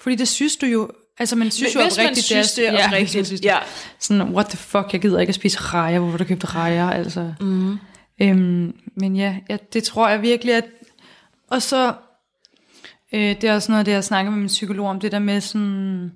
Fordi 0.00 0.16
det 0.16 0.28
synes 0.28 0.56
du 0.56 0.66
jo, 0.66 0.90
altså 1.18 1.36
man 1.36 1.50
synes 1.50 1.74
jo 1.74 1.80
Hvis 1.80 1.96
man 1.96 2.04
oprigtigt, 2.04 2.26
synes, 2.26 2.52
det 2.52 2.68
er 2.68 2.72
ja, 2.72 2.78
hvis 2.78 2.84
man 2.84 2.94
oprigtigt. 2.94 3.26
synes 3.26 3.40
det. 3.40 3.46
Ja. 3.46 3.58
Sådan, 3.98 4.34
what 4.34 4.46
the 4.46 4.58
fuck, 4.58 4.92
jeg 4.92 5.00
gider 5.00 5.20
ikke 5.20 5.30
at 5.30 5.34
spise 5.34 5.58
rejer, 5.60 5.98
hvorfor 5.98 6.18
du 6.18 6.24
købt 6.24 6.54
rejer, 6.54 6.90
altså. 6.90 7.34
Mm. 7.40 7.78
Øhm, 8.22 8.74
men 8.96 9.16
ja, 9.16 9.36
ja, 9.50 9.56
det 9.72 9.84
tror 9.84 10.08
jeg 10.08 10.22
virkelig, 10.22 10.54
at... 10.54 10.64
Og 11.50 11.62
så, 11.62 11.94
øh, 13.12 13.20
det 13.20 13.44
er 13.44 13.54
også 13.54 13.72
noget 13.72 13.86
det, 13.86 13.92
jeg 13.92 14.04
snakker 14.04 14.30
med 14.30 14.38
min 14.38 14.48
psykolog 14.48 14.88
om, 14.88 15.00
det 15.00 15.12
der 15.12 15.18
med 15.18 15.40
sådan, 15.40 16.12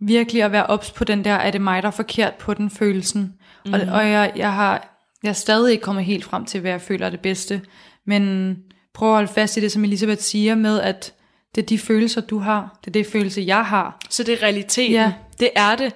virkelig 0.00 0.42
at 0.42 0.52
være 0.52 0.66
ops 0.66 0.90
på 0.90 1.04
den 1.04 1.24
der, 1.24 1.34
er 1.34 1.50
det 1.50 1.60
mig, 1.60 1.82
der 1.82 1.88
er 1.88 1.92
forkert 1.92 2.34
på 2.34 2.54
den 2.54 2.70
følelsen. 2.70 3.34
Mm. 3.66 3.72
Og, 3.72 3.80
og 3.80 4.10
jeg, 4.10 4.32
jeg 4.36 4.52
har 4.52 4.98
jeg 5.22 5.28
er 5.28 5.32
stadig 5.32 5.72
ikke 5.72 5.82
kommet 5.82 6.04
helt 6.04 6.24
frem 6.24 6.44
til, 6.44 6.60
hvad 6.60 6.70
jeg 6.70 6.80
føler 6.80 7.06
er 7.06 7.10
det 7.10 7.20
bedste. 7.20 7.60
Men 8.06 8.54
prøv 8.94 9.08
at 9.08 9.14
holde 9.14 9.32
fast 9.32 9.56
i 9.56 9.60
det, 9.60 9.72
som 9.72 9.84
Elisabeth 9.84 10.20
siger 10.20 10.54
med, 10.54 10.80
at 10.80 11.14
det 11.54 11.62
er 11.62 11.66
de 11.66 11.78
følelser, 11.78 12.20
du 12.20 12.38
har. 12.38 12.78
Det 12.84 12.86
er 12.90 12.92
det 12.92 13.06
følelse, 13.06 13.44
jeg 13.46 13.64
har. 13.66 13.98
Så 14.10 14.22
det 14.22 14.34
er 14.34 14.42
realiteten. 14.42 14.92
Ja. 14.92 15.12
Det 15.40 15.50
er 15.56 15.76
det. 15.76 15.92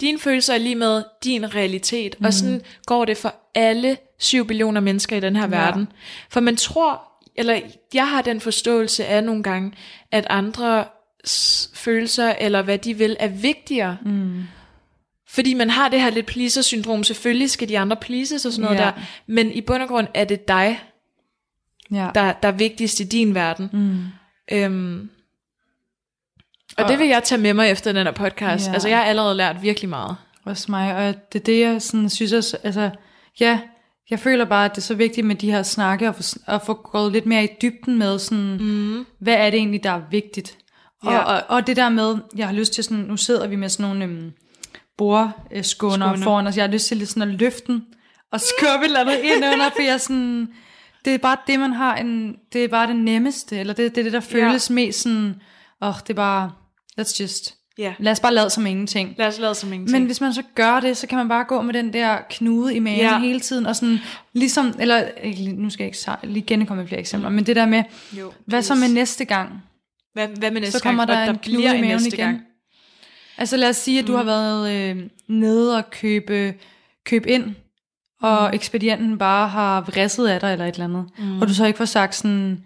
Dine 0.00 0.18
følelser 0.18 0.54
er 0.54 0.58
lige 0.58 0.74
med 0.74 1.02
din 1.24 1.54
realitet. 1.54 2.16
Mm. 2.20 2.26
Og 2.26 2.32
sådan 2.34 2.62
går 2.86 3.04
det 3.04 3.16
for 3.16 3.34
alle 3.54 3.96
7 4.18 4.46
billioner 4.46 4.80
mennesker 4.80 5.16
i 5.16 5.20
den 5.20 5.36
her 5.36 5.42
ja. 5.42 5.48
verden. 5.48 5.88
For 6.30 6.40
man 6.40 6.56
tror, 6.56 7.02
eller 7.36 7.60
jeg 7.94 8.08
har 8.08 8.22
den 8.22 8.40
forståelse 8.40 9.06
af 9.06 9.24
nogle 9.24 9.42
gange, 9.42 9.72
at 10.12 10.26
andre 10.30 10.84
følelser, 11.74 12.34
eller 12.40 12.62
hvad 12.62 12.78
de 12.78 12.94
vil, 12.94 13.16
er 13.20 13.28
vigtigere. 13.28 13.96
Mm. 14.04 14.42
Fordi 15.28 15.54
man 15.54 15.70
har 15.70 15.88
det 15.88 16.00
her 16.00 16.10
lidt 16.10 16.26
pleaser-syndrom. 16.26 17.04
Selvfølgelig 17.04 17.50
skal 17.50 17.68
de 17.68 17.78
andre 17.78 17.96
pleases 17.96 18.46
og 18.46 18.52
sådan 18.52 18.64
noget 18.64 18.78
Ja. 18.78 18.84
der. 18.84 18.92
Men 19.26 19.52
i 19.52 19.60
bund 19.60 19.82
og 19.82 19.88
grund 19.88 20.06
er 20.14 20.24
det 20.24 20.48
dig, 20.48 20.80
Ja. 21.92 22.08
der, 22.14 22.32
der 22.32 22.48
er 22.48 22.52
vigtigst 22.52 23.00
i 23.00 23.04
din 23.04 23.34
verden. 23.34 23.70
Mm. 23.72 24.04
Øhm, 24.52 25.10
og 26.78 26.88
det 26.88 26.98
vil 26.98 27.08
jeg 27.08 27.22
tage 27.24 27.40
med 27.40 27.54
mig 27.54 27.70
efter 27.70 27.92
den 27.92 28.06
her 28.06 28.12
podcast. 28.12 28.68
Ja. 28.68 28.72
Altså, 28.72 28.88
jeg 28.88 28.98
har 28.98 29.04
allerede 29.04 29.34
lært 29.34 29.62
virkelig 29.62 29.88
meget. 29.88 30.16
Også 30.44 30.66
mig, 30.70 30.96
og 30.96 31.14
det 31.32 31.40
er 31.40 31.44
det, 31.44 31.60
jeg 31.60 31.82
sådan, 31.82 32.10
synes 32.10 32.32
også, 32.32 32.56
altså, 32.62 32.90
ja, 33.40 33.60
jeg 34.10 34.18
føler 34.20 34.44
bare, 34.44 34.64
at 34.64 34.70
det 34.70 34.78
er 34.78 34.82
så 34.82 34.94
vigtigt 34.94 35.26
med 35.26 35.34
de 35.36 35.50
her 35.50 35.62
snakke, 35.62 36.08
og 36.08 36.14
få, 36.14 36.22
at 36.46 36.62
få 36.66 36.74
gået 36.74 37.12
lidt 37.12 37.26
mere 37.26 37.44
i 37.44 37.48
dybden 37.62 37.98
med 37.98 38.18
sådan, 38.18 38.56
mm. 38.60 39.06
hvad 39.18 39.34
er 39.34 39.50
det 39.50 39.58
egentlig, 39.58 39.82
der 39.82 39.90
er 39.90 40.00
vigtigt? 40.10 40.58
Og, 41.02 41.12
Ja. 41.12 41.18
og, 41.18 41.42
og 41.48 41.66
det 41.66 41.76
der 41.76 41.88
med, 41.88 42.16
jeg 42.36 42.46
har 42.46 42.54
lyst 42.54 42.72
til 42.72 42.84
sådan, 42.84 43.04
nu 43.04 43.16
sidder 43.16 43.46
vi 43.46 43.56
med 43.56 43.68
sådan 43.68 43.90
nogle 43.96 44.04
øhm, 44.04 44.32
bordskåner 44.98 45.62
Skåner. 45.62 46.16
foran 46.24 46.46
os, 46.46 46.56
jeg 46.56 46.64
har 46.64 46.72
lyst 46.72 46.86
til 46.86 46.96
lidt 46.96 47.08
sådan 47.10 47.22
at 47.22 47.28
løfte 47.40 47.66
den, 47.66 47.84
og 48.32 48.40
skubbe 48.40 48.84
et 48.84 48.84
eller 48.84 49.00
andet 49.00 49.18
ind 49.22 49.44
under, 49.44 49.70
for 49.76 49.82
jeg 49.82 50.00
sådan, 50.00 50.48
det 51.06 51.14
er 51.14 51.18
bare 51.18 51.36
det, 51.46 51.60
man 51.60 51.72
har 51.72 51.96
en, 51.96 52.36
det 52.52 52.64
er 52.64 52.68
bare 52.68 52.86
det 52.86 52.96
nemmeste, 52.96 53.58
eller 53.58 53.72
det, 53.74 53.94
det 53.94 53.98
er 54.00 54.04
det, 54.04 54.12
der 54.12 54.20
føles 54.20 54.70
mest 54.70 55.00
sådan, 55.02 55.34
åh, 55.82 55.88
oh, 55.88 55.94
det 56.02 56.10
er 56.10 56.14
bare, 56.14 56.52
Let's 57.00 57.20
just, 57.22 57.54
Ja. 57.78 57.94
lad 57.98 58.12
os 58.12 58.20
bare 58.20 58.34
lade 58.34 58.50
som 58.50 58.66
ingenting. 58.66 59.14
Lad 59.18 59.26
os 59.26 59.38
lade 59.38 59.54
som 59.54 59.72
ingenting. 59.72 59.98
Men 60.00 60.06
hvis 60.06 60.20
man 60.20 60.34
så 60.34 60.42
gør 60.54 60.80
det, 60.80 60.96
så 60.96 61.06
kan 61.06 61.18
man 61.18 61.28
bare 61.28 61.44
gå 61.44 61.62
med 61.62 61.74
den 61.74 61.92
der 61.92 62.18
knude 62.30 62.74
i 62.74 62.78
maven 62.78 62.98
Ja. 62.98 63.12
ja. 63.12 63.18
hele 63.18 63.40
tiden, 63.40 63.66
og 63.66 63.76
sådan 63.76 63.98
ligesom, 64.32 64.74
eller 64.78 65.04
nu 65.54 65.70
skal 65.70 65.84
jeg 65.84 65.88
ikke 66.22 66.32
lige 66.34 66.46
genkomme 66.46 66.82
med 66.82 66.88
flere 66.88 67.00
eksempler, 67.00 67.30
men 67.30 67.46
det 67.46 67.56
der 67.56 67.66
med, 67.66 67.82
jo, 68.12 68.32
hvad 68.46 68.62
så 68.62 68.74
med 68.74 68.88
næste 68.88 69.24
gang? 69.24 69.50
hvad, 70.12 70.28
hvad 70.28 70.50
med 70.50 70.60
næste 70.60 70.78
Så 70.78 70.82
kommer 70.82 71.06
gang? 71.06 71.18
der 71.18 71.24
Og 71.26 71.30
en 71.30 71.38
knude 71.38 71.78
i 71.78 71.80
maven 71.80 72.06
igen. 72.06 72.18
gang. 72.18 72.40
Altså 73.38 73.56
lad 73.56 73.68
os 73.68 73.76
sige, 73.76 73.98
at 73.98 74.06
du 74.06 74.12
mm. 74.12 74.16
har 74.16 74.24
været 74.24 74.90
øh, 74.96 75.02
nede 75.28 75.76
og 75.76 75.90
købe, 75.90 76.54
købe 77.04 77.30
ind, 77.30 77.54
og 78.22 78.54
ekspedienten 78.54 79.18
bare 79.18 79.48
har 79.48 79.80
vrisset 79.80 80.26
af 80.28 80.40
dig 80.40 80.52
eller 80.52 80.66
et 80.66 80.72
eller 80.74 80.84
andet, 80.84 81.06
mm. 81.18 81.40
og 81.40 81.48
du 81.48 81.54
så 81.54 81.66
ikke 81.66 81.76
får 81.76 81.84
sagt 81.84 82.14
sådan, 82.14 82.64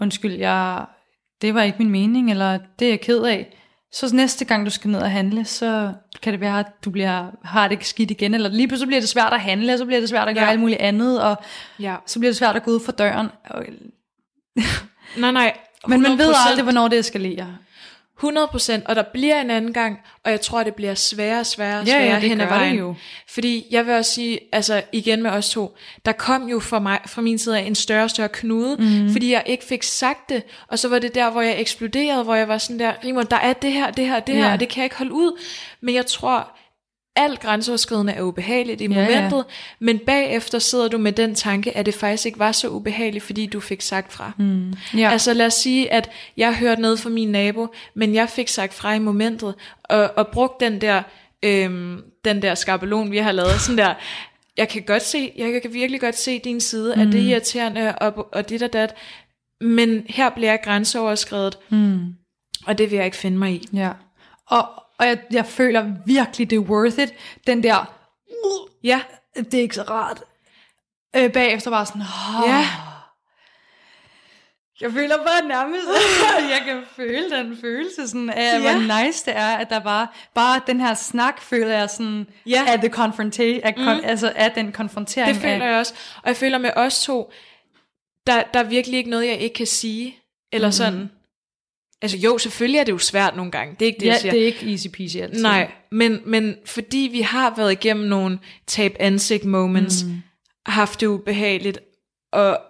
undskyld, 0.00 0.32
jeg, 0.34 0.84
det 1.42 1.54
var 1.54 1.62
ikke 1.62 1.78
min 1.78 1.90
mening, 1.90 2.30
eller 2.30 2.58
det 2.78 2.84
er 2.86 2.90
jeg 2.90 3.00
ked 3.00 3.22
af. 3.22 3.56
Så 3.92 4.16
næste 4.16 4.44
gang 4.44 4.66
du 4.66 4.70
skal 4.70 4.90
ned 4.90 5.00
og 5.00 5.10
handle, 5.10 5.44
så 5.44 5.92
kan 6.22 6.32
det 6.32 6.40
være, 6.40 6.58
at 6.60 6.66
du 6.84 6.90
bliver, 6.90 7.26
har 7.44 7.68
det 7.68 7.72
ikke 7.72 7.88
skidt 7.88 8.10
igen, 8.10 8.34
eller 8.34 8.48
lige 8.50 8.68
pludselig 8.68 8.86
bliver 8.88 9.00
det 9.00 9.08
svært 9.08 9.32
at 9.32 9.40
handle, 9.40 9.72
og 9.72 9.78
så 9.78 9.84
bliver 9.86 10.00
det 10.00 10.08
svært 10.08 10.28
at 10.28 10.34
gøre 10.34 10.44
Ja. 10.44 10.50
alt 10.50 10.60
muligt 10.60 10.80
andet, 10.80 11.22
og 11.22 11.36
Ja. 11.80 11.96
så 12.06 12.18
bliver 12.18 12.30
det 12.30 12.36
svært 12.36 12.56
at 12.56 12.62
gå 12.62 12.70
ud 12.70 12.80
for 12.84 12.92
døren. 12.92 13.28
Nej, 15.16 15.30
nej. 15.32 15.56
Men 15.88 16.02
man 16.02 16.18
ved 16.18 16.32
100%. 16.34 16.48
aldrig, 16.48 16.62
hvornår 16.62 16.88
det 16.88 16.98
eskalerer. 16.98 17.46
100 18.20 18.46
procent, 18.46 18.86
og 18.86 18.96
der 18.96 19.02
bliver 19.12 19.40
en 19.40 19.50
anden 19.50 19.72
gang, 19.72 19.98
og 20.24 20.30
jeg 20.30 20.40
tror, 20.40 20.62
det 20.62 20.74
bliver 20.74 20.94
sværere 20.94 21.40
og 21.40 21.46
sværere 21.46 21.80
og 21.80 21.86
Ja, 21.86 21.92
ja, 21.98 22.00
sværere 22.06 22.20
hen 22.20 22.40
ad 22.40 22.46
vejen. 22.46 22.78
jo. 22.78 22.94
Fordi 23.28 23.66
jeg 23.70 23.86
vil 23.86 23.94
også 23.94 24.12
sige, 24.14 24.38
altså 24.52 24.82
igen 24.92 25.22
med 25.22 25.30
os 25.30 25.50
to, 25.50 25.76
der 26.04 26.12
kom 26.12 26.48
jo 26.48 26.60
fra, 26.60 26.78
mig, 26.78 26.98
fra 27.06 27.22
min 27.22 27.38
side 27.38 27.58
af 27.58 27.62
en 27.62 27.74
større 27.74 28.04
og 28.04 28.10
større 28.10 28.28
knude, 28.28 28.76
mm. 28.78 29.12
fordi 29.12 29.32
jeg 29.32 29.42
ikke 29.46 29.64
fik 29.64 29.82
sagt 29.82 30.28
det, 30.28 30.42
og 30.68 30.78
så 30.78 30.88
var 30.88 30.98
det 30.98 31.14
der, 31.14 31.30
hvor 31.30 31.40
jeg 31.42 31.60
eksploderede, 31.60 32.24
hvor 32.24 32.34
jeg 32.34 32.48
var 32.48 32.58
sådan 32.58 32.78
der, 32.78 32.92
Rimon, 33.04 33.26
der 33.30 33.36
er 33.36 33.52
det 33.52 33.72
her, 33.72 33.90
det 33.90 34.06
her, 34.06 34.20
det 34.20 34.34
her, 34.34 34.46
Ja. 34.46 34.52
og 34.52 34.60
det 34.60 34.68
kan 34.68 34.76
jeg 34.80 34.84
ikke 34.84 34.96
holde 34.96 35.12
ud. 35.12 35.40
Men 35.80 35.94
jeg 35.94 36.06
tror, 36.06 36.56
alt 37.16 37.40
grænseoverskridende 37.40 38.12
er 38.12 38.22
ubehageligt 38.22 38.80
i 38.80 38.86
Ja, 38.86 39.00
ja. 39.00 39.06
momentet, 39.22 39.44
men 39.78 39.98
bagefter 39.98 40.58
sidder 40.58 40.88
du 40.88 40.98
med 40.98 41.12
den 41.12 41.34
tanke, 41.34 41.76
at 41.76 41.86
det 41.86 41.94
faktisk 41.94 42.26
ikke 42.26 42.38
var 42.38 42.52
så 42.52 42.68
ubehageligt, 42.68 43.24
fordi 43.24 43.46
du 43.46 43.60
fik 43.60 43.80
sagt 43.80 44.12
fra. 44.12 44.32
Mm. 44.38 44.72
Ja. 44.96 45.10
Altså 45.10 45.32
lad 45.34 45.46
os 45.46 45.54
sige, 45.54 45.92
at 45.92 46.10
jeg 46.36 46.56
hørte 46.56 46.82
noget 46.82 47.00
fra 47.00 47.10
min 47.10 47.28
nabo, 47.28 47.66
men 47.94 48.14
jeg 48.14 48.28
fik 48.28 48.48
sagt 48.48 48.74
fra 48.74 48.94
i 48.94 48.98
momentet, 48.98 49.54
og, 49.84 50.10
og 50.16 50.28
brugt 50.28 50.60
den 50.60 50.80
der, 50.80 51.02
øhm, 51.42 52.02
den 52.24 52.42
der 52.42 52.54
skabelon, 52.54 53.10
vi 53.10 53.18
har 53.18 53.32
lavet, 53.32 53.60
sådan 53.60 53.78
der, 53.78 53.94
jeg 54.56 54.68
kan 54.68 54.82
godt 54.82 55.02
se, 55.02 55.32
jeg 55.36 55.62
kan 55.62 55.74
virkelig 55.74 56.00
godt 56.00 56.18
se 56.18 56.38
din 56.38 56.60
side, 56.60 56.94
mm. 56.96 57.02
at 57.02 57.08
det 57.08 57.20
er 57.20 57.24
irriterende, 57.30 57.94
og, 57.98 58.28
og 58.32 58.48
dit 58.48 58.62
og 58.62 58.72
dat, 58.72 58.94
men 59.60 60.04
her 60.08 60.30
bliver 60.30 60.50
jeg 60.50 60.60
grænseoverskrevet, 60.64 61.58
Mm. 61.68 62.00
og 62.66 62.78
det 62.78 62.90
vil 62.90 62.96
jeg 62.96 63.04
ikke 63.04 63.16
finde 63.16 63.38
mig 63.38 63.52
i. 63.52 63.68
Ja. 63.72 63.90
Og, 64.46 64.64
og 65.00 65.06
jeg, 65.06 65.18
jeg 65.32 65.46
føler 65.46 65.92
virkelig, 66.06 66.50
det 66.50 66.56
er 66.56 66.60
worth 66.60 66.98
it. 66.98 67.14
Den 67.46 67.62
der, 67.62 67.94
Ja, 68.84 69.00
det 69.36 69.54
er 69.54 69.60
ikke 69.62 69.74
så 69.74 69.82
rart. 69.82 70.22
Øh, 71.16 71.32
bagefter 71.32 71.70
bare 71.70 71.86
sådan, 71.86 72.02
oh. 72.02 72.48
ja, 72.48 72.66
Jeg 74.80 74.92
føler 74.92 75.16
bare 75.16 75.48
nærmest, 75.48 75.84
jeg 76.54 76.62
kan 76.66 76.82
føle 76.96 77.30
den 77.30 77.56
følelse 77.60 78.08
sådan 78.08 78.30
af, 78.30 78.60
Ja. 78.60 78.60
hvor 78.60 79.02
nice 79.04 79.24
det 79.24 79.36
er, 79.36 79.56
at 79.56 79.70
der 79.70 79.78
bare, 79.80 80.08
bare 80.34 80.60
den 80.66 80.80
her 80.80 80.94
snak, 80.94 81.40
føler 81.42 81.78
jeg 81.78 81.90
sådan, 81.90 82.26
Ja. 82.46 82.64
af, 82.68 82.78
the 82.78 82.88
confrontation, 82.88 83.60
af, 83.64 83.74
kon, 83.74 84.04
altså 84.04 84.32
af 84.36 84.52
den 84.52 84.72
konfrontering. 84.72 85.34
det 85.34 85.42
føler 85.42 85.64
af, 85.64 85.70
jeg 85.70 85.78
også. 85.78 85.94
Og 86.22 86.28
jeg 86.28 86.36
føler 86.36 86.58
med 86.58 86.70
os 86.76 87.04
to, 87.04 87.32
der, 88.26 88.42
der 88.54 88.60
er 88.60 88.64
virkelig 88.64 88.98
ikke 88.98 89.10
noget, 89.10 89.26
jeg 89.26 89.38
ikke 89.38 89.54
kan 89.54 89.66
sige, 89.66 90.16
eller 90.52 90.68
mm. 90.68 90.72
sådan. 90.72 91.10
Altså 92.02 92.16
jo, 92.16 92.38
selvfølgelig 92.38 92.78
er 92.78 92.84
det 92.84 92.92
jo 92.92 92.98
svært 92.98 93.36
nogle 93.36 93.50
gange, 93.50 93.76
det 93.80 93.82
er 93.82 93.86
ikke 93.86 94.00
det, 94.00 94.06
ja, 94.06 94.12
jeg 94.12 94.20
siger. 94.20 94.32
det 94.32 94.42
er 94.42 94.46
ikke 94.46 94.70
easy 94.70 94.86
peasy 94.88 95.16
altid. 95.16 95.42
Nej, 95.42 95.72
men, 95.90 96.20
men 96.26 96.54
fordi 96.64 97.08
vi 97.12 97.20
har 97.20 97.54
været 97.56 97.72
igennem 97.72 98.06
nogle 98.06 98.38
tab 98.66 98.96
ansigt 99.00 99.44
moments, 99.44 100.04
mm. 100.04 100.22
haft 100.66 101.00
det 101.00 101.06
ubehageligt, 101.06 101.78
og, 102.32 102.60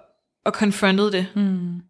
og 0.45 0.53
confrontet 0.53 1.12
det. 1.12 1.26
Mm. 1.37 1.81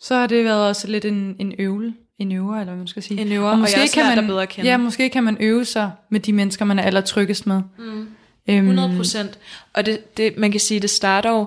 Så 0.00 0.14
har 0.14 0.26
det 0.26 0.44
været 0.44 0.68
også 0.68 0.88
lidt 0.88 1.04
en, 1.04 1.36
en 1.38 1.54
øvel. 1.58 1.94
En 2.18 2.32
øver, 2.32 2.54
eller 2.54 2.64
hvad 2.64 2.76
man 2.76 2.86
skal 2.86 3.02
sige. 3.02 3.20
En 3.20 3.32
øver, 3.32 3.50
og 3.50 3.58
jeg 3.58 3.74
har 3.74 3.82
også 3.82 3.96
lært 3.96 4.18
dig 4.18 4.26
bedre 4.26 4.42
at 4.42 4.48
kende. 4.48 4.70
Ja, 4.70 4.76
måske 4.76 5.08
kan 5.08 5.24
man 5.24 5.36
øve 5.40 5.64
sig 5.64 5.90
med 6.10 6.20
de 6.20 6.32
mennesker, 6.32 6.64
man 6.64 6.78
er 6.78 6.82
allertryggest 6.82 7.46
med. 7.46 7.62
Mm. 7.78 8.08
Øhm, 8.48 8.68
100 8.68 8.96
procent. 8.96 9.38
Og 9.72 9.86
det, 9.86 10.16
det, 10.16 10.36
man 10.36 10.50
kan 10.50 10.60
sige, 10.60 10.80
det 10.80 10.90
starter 10.90 11.30
jo 11.30 11.46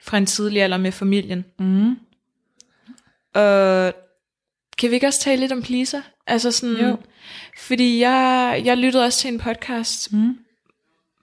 fra 0.00 0.18
en 0.18 0.26
tidlig 0.26 0.62
alder 0.62 0.76
med 0.76 0.92
familien. 0.92 1.44
Mm. 1.58 1.96
Og 3.34 3.92
kan 4.78 4.90
vi 4.90 4.94
ikke 4.94 5.06
også 5.06 5.20
tale 5.20 5.40
lidt 5.40 5.52
om 5.52 5.62
pleaser? 5.62 6.00
Altså 6.26 6.50
sådan, 6.50 6.76
Jo. 6.76 6.96
fordi 7.58 8.00
jeg, 8.00 8.62
jeg 8.64 8.76
lyttede 8.76 9.04
også 9.04 9.18
til 9.18 9.32
en 9.32 9.38
podcast. 9.38 10.12
Mm. 10.12 10.36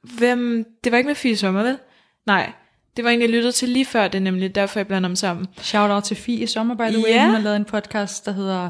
Hvem, 0.03 0.65
det 0.83 0.91
var 0.91 0.97
ikke 0.97 1.07
med 1.07 1.15
Fie 1.15 1.37
Sommer, 1.37 1.63
vel? 1.63 1.77
Nej, 2.25 2.51
det 2.97 3.05
var 3.05 3.09
en, 3.11 3.21
jeg 3.21 3.29
lyttede 3.29 3.51
til 3.51 3.69
lige 3.69 3.85
før 3.85 4.07
det, 4.07 4.21
nemlig 4.21 4.55
derfor 4.55 4.79
jeg 4.79 4.87
blander 4.87 5.09
dem 5.09 5.15
sammen. 5.15 5.47
Shout 5.61 5.91
out 5.91 6.03
til 6.03 6.17
Fie 6.17 6.47
Sommer, 6.47 6.75
by 6.75 6.93
the 6.93 7.03
way. 7.03 7.09
Ja. 7.09 7.25
Hun 7.25 7.33
har 7.35 7.41
lavet 7.41 7.55
en 7.55 7.65
podcast, 7.65 8.25
der 8.25 8.31
hedder 8.31 8.69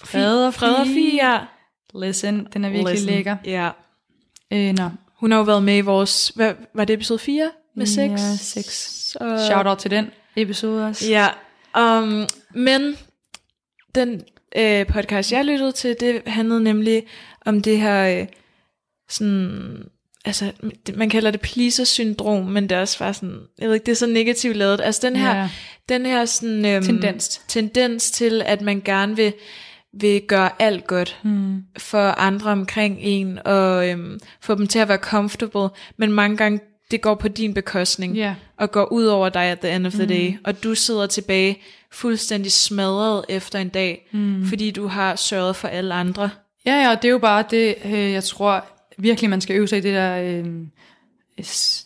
Fred 0.00 0.46
og 0.46 0.54
Fie. 0.54 0.58
Fred 0.60 0.74
og 0.74 0.86
Fie, 0.86 1.14
ja. 1.30 1.38
Listen, 1.94 2.46
den 2.52 2.64
er 2.64 2.68
virkelig 2.68 2.92
Listen. 2.94 3.10
lækker. 3.14 3.36
Ja. 3.44 3.70
Øh, 4.52 4.72
nå. 4.74 4.90
Hun 5.16 5.30
har 5.30 5.38
jo 5.38 5.44
været 5.44 5.62
med 5.62 5.76
i 5.76 5.80
vores, 5.80 6.32
hvad, 6.34 6.54
var 6.74 6.84
det 6.84 6.94
episode 6.94 7.18
4? 7.18 7.50
Med 7.76 7.86
6? 7.86 7.98
Ja, 8.22 8.36
seks. 8.36 8.74
Så, 9.10 9.46
Shout 9.50 9.66
out 9.66 9.78
til 9.78 9.90
den 9.90 10.10
episode 10.36 10.86
også. 10.86 11.08
Ja, 11.10 11.28
um, 11.98 12.26
men 12.54 12.96
den 13.94 14.22
øh, 14.56 14.86
podcast, 14.86 15.32
jeg 15.32 15.44
lyttede 15.44 15.72
til, 15.72 15.96
det 16.00 16.22
handlede 16.26 16.62
nemlig 16.62 17.02
om 17.46 17.62
det 17.62 17.78
her, 17.78 18.20
øh, 18.20 18.26
sådan, 19.08 19.82
altså, 20.24 20.52
man 20.94 21.10
kalder 21.10 21.30
det 21.30 21.40
pleaser-syndrom, 21.40 22.44
men 22.46 22.68
det 22.68 22.76
er 22.76 22.80
også 22.80 22.98
bare 22.98 23.14
sådan, 23.14 23.40
jeg 23.58 23.68
ved 23.68 23.74
ikke, 23.74 23.86
det 23.86 23.92
er 23.92 23.96
så 23.96 24.06
negativt 24.06 24.56
lavet. 24.56 24.80
Altså 24.80 25.00
den 25.08 25.16
her, 25.16 25.36
Ja. 25.36 25.50
den 25.88 26.06
her 26.06 26.24
sådan, 26.24 26.64
øhm, 26.66 26.84
Tendens. 26.84 27.40
tendens 27.48 28.10
til, 28.10 28.42
at 28.46 28.60
man 28.60 28.80
gerne 28.84 29.16
vil, 29.16 29.32
vil 30.00 30.22
gøre 30.28 30.50
alt 30.62 30.86
godt 30.86 31.18
Mm. 31.22 31.62
for 31.78 31.98
andre 32.20 32.50
omkring 32.50 32.98
en, 33.00 33.38
og 33.44 33.88
øhm, 33.88 34.20
få 34.40 34.54
dem 34.54 34.66
til 34.66 34.78
at 34.78 34.88
være 34.88 34.98
comfortable, 34.98 35.68
men 35.96 36.12
mange 36.12 36.36
gange, 36.36 36.60
det 36.90 37.00
går 37.00 37.14
på 37.14 37.28
din 37.28 37.54
bekostning 37.54 38.14
Ja. 38.14 38.34
og 38.58 38.70
går 38.70 38.92
ud 38.92 39.04
over 39.04 39.28
dig 39.28 39.42
at 39.44 39.60
the 39.60 39.76
end 39.76 39.86
of 39.86 39.92
the 39.92 40.06
day, 40.06 40.34
og 40.44 40.64
du 40.64 40.74
sidder 40.74 41.06
tilbage 41.06 41.58
fuldstændig 41.92 42.52
smadret 42.52 43.24
efter 43.28 43.58
en 43.58 43.68
dag, 43.68 44.08
mm. 44.12 44.46
fordi 44.46 44.70
du 44.70 44.86
har 44.86 45.16
sørget 45.16 45.56
for 45.56 45.68
alle 45.68 45.94
andre. 45.94 46.30
Ja, 46.66 46.82
ja, 46.82 46.90
og 46.90 47.02
det 47.02 47.08
er 47.08 47.12
jo 47.12 47.18
bare 47.18 47.44
det, 47.50 47.74
øh, 47.84 47.92
jeg 47.92 48.24
tror 48.24 48.64
virkelig, 48.98 49.30
man 49.30 49.40
skal 49.40 49.56
øve 49.56 49.68
sig 49.68 49.78
i 49.78 49.80
det 49.80 49.94
der, 49.94 50.18
øh, 50.22 50.44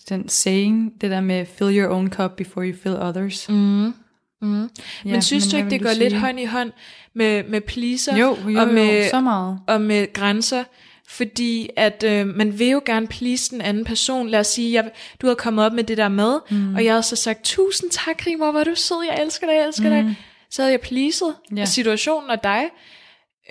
den 0.09 0.28
saying, 0.28 0.92
det 1.01 1.11
der 1.11 1.20
med 1.20 1.46
fill 1.46 1.78
your 1.78 1.94
own 1.94 2.11
cup 2.11 2.30
before 2.36 2.66
you 2.66 2.76
fill 2.82 2.96
others. 2.96 3.49
Mm. 3.49 3.94
Mm. 4.42 4.62
Ja, 5.05 5.11
men 5.11 5.22
synes 5.22 5.44
du 5.44 5.51
hvad 5.51 5.59
ikke, 5.59 5.70
det 5.70 5.82
går 5.82 5.92
lidt 5.99 6.14
hånd 6.14 6.40
i 6.40 6.44
hånd 6.44 6.72
med, 7.14 7.44
med 7.49 7.61
pleaser 7.61 8.16
Jo, 8.16 8.36
jo, 8.49 8.61
og, 8.61 8.68
med, 8.68 9.03
jo, 9.05 9.11
så 9.11 9.20
meget. 9.20 9.59
og 9.66 9.80
med 9.80 10.12
grænser? 10.12 10.64
Fordi 11.11 11.70
at 11.76 12.04
øh, 12.06 12.26
man 12.26 12.59
vil 12.59 12.68
jo 12.68 12.82
gerne 12.86 13.06
please 13.06 13.50
den 13.50 13.61
anden 13.61 13.84
person. 13.84 14.28
Lad 14.28 14.40
os 14.40 14.46
sige, 14.46 14.72
jeg, 14.72 14.90
du 15.22 15.26
har 15.26 15.34
kommet 15.34 15.64
op 15.66 15.72
med 15.72 15.84
det 15.84 15.96
der 15.96 16.09
med, 16.09 16.38
mm. 16.50 16.74
og 16.74 16.84
jeg 16.84 16.94
har 16.94 17.00
så 17.00 17.16
sagt, 17.16 17.44
tusind 17.44 17.90
tak, 17.90 18.26
Rimor, 18.26 18.50
hvor 18.50 18.64
du 18.64 18.74
sød, 18.74 19.06
jeg 19.11 19.22
elsker 19.22 19.46
dig, 19.46 19.54
jeg 19.54 19.66
elsker 19.66 19.84
mm. 19.84 20.06
dig. 20.06 20.16
Så 20.50 20.62
havde 20.62 20.72
jeg 20.72 20.80
pleaset 20.80 21.34
Ja. 21.56 21.64
situationen 21.64 22.30
og 22.30 22.42
dig. 22.44 22.64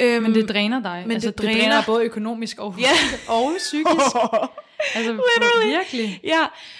Øhm, 0.01 0.23
Men 0.23 0.33
det 0.35 0.49
dræner 0.49 0.81
dig. 0.81 1.03
Men 1.05 1.11
altså, 1.15 1.29
det 1.31 1.37
det 1.37 1.45
dræner 1.45 1.61
dræner- 1.61 1.85
både 1.85 2.03
økonomisk 2.03 2.59
og, 2.59 2.75
Ja. 2.81 2.87
og 3.27 3.51
psykisk. 3.57 4.15
altså, 4.95 5.17
virkelig. 5.65 6.19
Ja, 6.23 6.39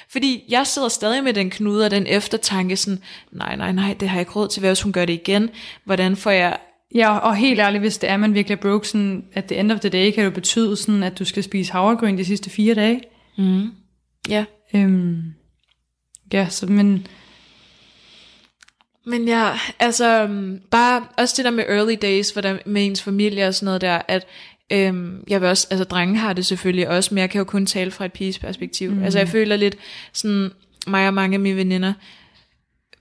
fordi 0.10 0.44
jeg 0.50 0.68
sidder 0.68 0.88
stadig 0.88 1.24
med 1.24 1.34
den 1.34 1.50
knude 1.50 1.86
og 1.86 1.92
den 1.92 2.08
eftertanke, 2.08 2.78
sådan, 2.78 3.02
nej, 3.32 3.56
nej, 3.56 3.72
nej, 3.72 3.94
det 4.00 4.10
har 4.10 4.18
jeg 4.18 4.22
ikke 4.22 4.32
råd 4.32 4.48
til, 4.48 4.60
hvad 4.60 4.70
hvis 4.70 4.82
hun 4.82 4.92
gør 4.94 5.06
det 5.06 5.14
igen? 5.14 5.50
Hvordan 5.84 6.16
får 6.16 6.32
jeg... 6.32 6.58
Ja, 6.96 7.18
og 7.18 7.36
helt 7.36 7.60
ærligt, 7.60 7.82
hvis 7.82 7.98
det 7.98 8.10
er, 8.10 8.18
man 8.18 8.34
virkelig 8.34 8.56
er 8.56 8.62
broke, 8.62 8.88
sådan, 8.88 9.26
at 9.34 9.46
the 9.46 9.60
end 9.60 9.72
of 9.72 9.80
the 9.80 9.90
day, 9.90 10.12
kan 10.12 10.24
jo 10.24 10.32
betyde, 10.32 10.76
sådan, 10.76 11.04
at 11.04 11.20
du 11.20 11.26
skal 11.26 11.44
spise 11.44 11.72
havregryn 11.72 12.18
de 12.18 12.26
sidste 12.26 12.50
fire 12.50 12.74
dage. 12.74 13.02
Ja, 14.30 14.46
Øhm, 14.76 15.24
ja, 16.34 16.48
så, 16.50 16.66
men 16.66 17.08
men 19.06 19.28
ja, 19.28 19.52
altså, 19.80 20.24
øhm, 20.24 20.62
bare 20.72 21.04
også 21.18 21.34
det 21.38 21.46
der 21.46 21.52
med 21.52 21.64
early 21.68 21.96
days, 22.02 22.30
hvordan, 22.30 22.60
med 22.66 22.86
ens 22.86 23.04
familie 23.04 23.48
og 23.48 23.56
sådan 23.56 23.66
noget 23.66 23.82
der, 23.82 24.02
at 24.08 24.28
øhm, 24.72 25.24
jeg 25.28 25.42
vil 25.42 25.50
også, 25.50 25.68
altså 25.72 25.84
drenge 25.84 26.18
har 26.18 26.34
det 26.34 26.46
selvfølgelig 26.46 26.90
også, 26.90 27.14
men 27.14 27.22
jeg 27.22 27.30
kan 27.30 27.40
jo 27.40 27.46
kun 27.46 27.66
tale 27.66 27.92
fra 27.92 28.06
et 28.06 28.14
piges 28.14 28.40
perspektiv. 28.40 28.92
Mm. 28.92 29.04
Altså 29.04 29.20
jeg 29.20 29.28
føler 29.28 29.56
lidt 29.56 29.76
sådan, 30.14 30.52
mig 30.88 31.08
og 31.08 31.14
mange 31.14 31.34
af 31.34 31.40
mine 31.40 31.58
veninder, 31.58 31.94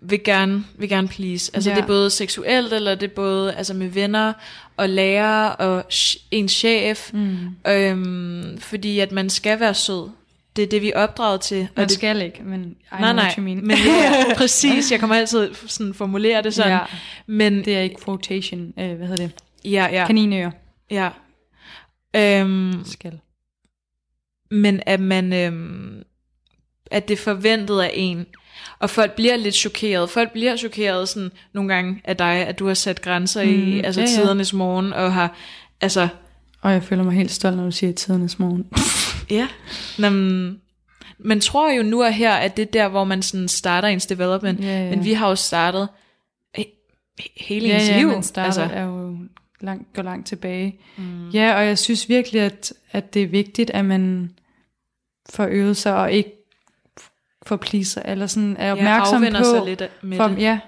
vil 0.02 0.24
gerne, 0.24 0.64
vil 0.78 0.88
gerne 0.88 1.08
please. 1.08 1.50
Altså 1.54 1.70
Ja. 1.70 1.76
det 1.76 1.82
er 1.82 1.86
både 1.86 2.10
seksuelt, 2.10 2.72
eller 2.72 2.94
det 2.94 3.10
er 3.10 3.14
både 3.14 3.54
altså 3.54 3.74
med 3.74 3.88
venner 3.88 4.32
og 4.76 4.88
lærere 4.88 5.56
og 5.56 5.84
ens 6.30 6.52
chef. 6.52 7.12
Mm. 7.12 7.38
Øhm, 7.68 8.58
fordi 8.60 8.98
at 8.98 9.12
man 9.12 9.30
skal 9.30 9.60
være 9.60 9.74
sød. 9.74 10.10
Det 10.56 10.62
er 10.62 10.66
det, 10.66 10.82
vi 10.82 10.92
er 10.94 10.98
opdraget 11.02 11.40
til. 11.40 11.62
Og 11.62 11.68
man 11.76 11.88
det, 11.88 11.94
skal 11.94 12.22
ikke, 12.22 12.42
men 12.44 12.64
I 12.64 13.00
nej, 13.00 13.12
nej, 13.12 13.34
men 13.38 13.70
ja, 13.70 14.24
præcis. 14.36 14.92
Jeg 14.92 15.00
kommer 15.00 15.16
altid 15.16 15.54
sådan 15.66 15.94
formulere 15.94 16.42
det 16.42 16.54
sådan. 16.54 16.72
Ja. 16.72 16.78
Men 17.26 17.64
det 17.64 17.76
er 17.76 17.80
ikke 17.80 18.04
quotation, 18.04 18.72
øh, 18.78 18.96
hvad 18.96 19.06
hedder 19.06 19.26
det? 19.26 19.30
Ja, 19.64 19.86
ja, 19.92 20.06
Kaninører. 20.06 20.50
ja. 20.90 21.08
Øhm, 22.16 22.82
Skal. 22.84 23.18
men 24.50 24.82
at 24.86 25.00
man, 25.00 25.32
øhm, 25.32 26.02
at 26.90 27.08
det 27.08 27.18
er 27.18 27.22
forventet 27.22 27.80
af 27.80 27.90
en, 27.94 28.26
og 28.78 28.90
folk 28.90 29.12
bliver 29.16 29.36
lidt 29.36 29.54
chokeret. 29.54 30.10
Folk 30.10 30.32
bliver 30.32 30.56
chokeret 30.56 31.08
sådan 31.08 31.30
nogle 31.52 31.74
gange 31.74 32.00
af 32.04 32.16
dig, 32.16 32.28
at 32.46 32.58
du 32.58 32.66
har 32.66 32.74
sat 32.74 33.02
grænser 33.02 33.44
mm, 33.44 33.50
i 33.50 33.80
altså 33.80 34.00
ja, 34.00 34.06
ja. 34.06 34.12
tidernes 34.12 34.52
morgen, 34.52 34.92
og 34.92 35.12
har, 35.14 35.34
altså, 35.80 36.08
Og 36.62 36.72
jeg 36.72 36.82
føler 36.82 37.02
mig 37.02 37.14
helt 37.14 37.30
stolt, 37.30 37.56
når 37.56 37.64
du 37.64 37.70
siger 37.70 37.92
tidernes 37.92 38.38
morgen. 38.38 38.66
ja. 39.38 39.48
Men, 39.98 40.60
man 41.18 41.40
tror 41.40 41.72
jo 41.72 41.82
nu 41.82 42.02
og 42.04 42.12
her, 42.12 42.32
at 42.32 42.56
det 42.56 42.62
er 42.62 42.70
der, 42.72 42.88
hvor 42.88 43.04
man 43.04 43.22
sådan 43.22 43.48
starter 43.48 43.88
ens 43.88 44.06
development, 44.06 44.60
Ja, 44.64 44.84
ja. 44.84 44.90
men 44.90 45.04
vi 45.04 45.12
har 45.12 45.28
jo 45.28 45.34
startet 45.34 45.88
he- 46.58 46.92
he- 47.20 47.44
hele 47.46 47.74
ens 47.74 47.88
ja, 47.88 47.98
liv. 47.98 48.22
starter 48.22 48.44
altså, 48.62 48.76
er 48.76 48.82
jo 48.84 49.18
langt, 49.60 49.92
går 49.94 50.02
langt 50.02 50.26
tilbage. 50.26 50.78
Mm. 50.96 51.30
Ja, 51.30 51.54
og 51.56 51.66
jeg 51.66 51.78
synes 51.78 52.08
virkelig, 52.08 52.40
at, 52.40 52.72
at 52.92 53.14
det 53.14 53.22
er 53.22 53.26
vigtigt, 53.26 53.70
at 53.70 53.84
man 53.84 54.30
får 55.30 55.46
øvet 55.50 55.76
sig 55.76 55.96
og 55.96 56.12
ikke 56.12 56.30
pleaser, 57.56 58.02
eller 58.04 58.26
sådan 58.26 58.56
er 58.58 58.72
opmærksom 58.72 59.16
afvender 59.16 59.40
på, 59.40 59.44
sig 59.44 59.62
lidt 59.66 59.82
med 60.02 60.16
for, 60.16 60.28
det. 60.28 60.38
ja, 60.38 60.58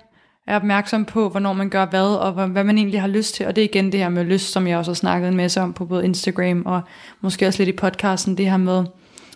er 0.47 0.57
opmærksom 0.57 1.05
på, 1.05 1.29
hvornår 1.29 1.53
man 1.53 1.71
gør 1.71 1.87
hvad, 1.87 2.17
og 2.17 2.33
hvad, 2.47 2.65
man 2.65 2.79
egentlig 2.79 3.01
har 3.01 3.09
lyst 3.09 3.35
til. 3.35 3.47
Og 3.47 3.57
det 3.57 3.63
er 3.63 3.69
igen 3.69 3.93
det 3.93 4.01
her 4.01 4.09
med 4.09 4.25
lyst, 4.25 4.53
som 4.53 4.67
jeg 4.67 4.79
også 4.79 4.91
har 4.91 4.95
snakket 4.95 5.29
en 5.29 5.37
masse 5.37 5.61
om 5.61 5.73
på 5.73 5.85
både 5.85 6.05
Instagram, 6.05 6.63
og 6.67 6.81
måske 7.21 7.47
også 7.47 7.59
lidt 7.65 7.75
i 7.75 7.79
podcasten, 7.79 8.37
det 8.37 8.51
her 8.51 8.57
med 8.57 8.85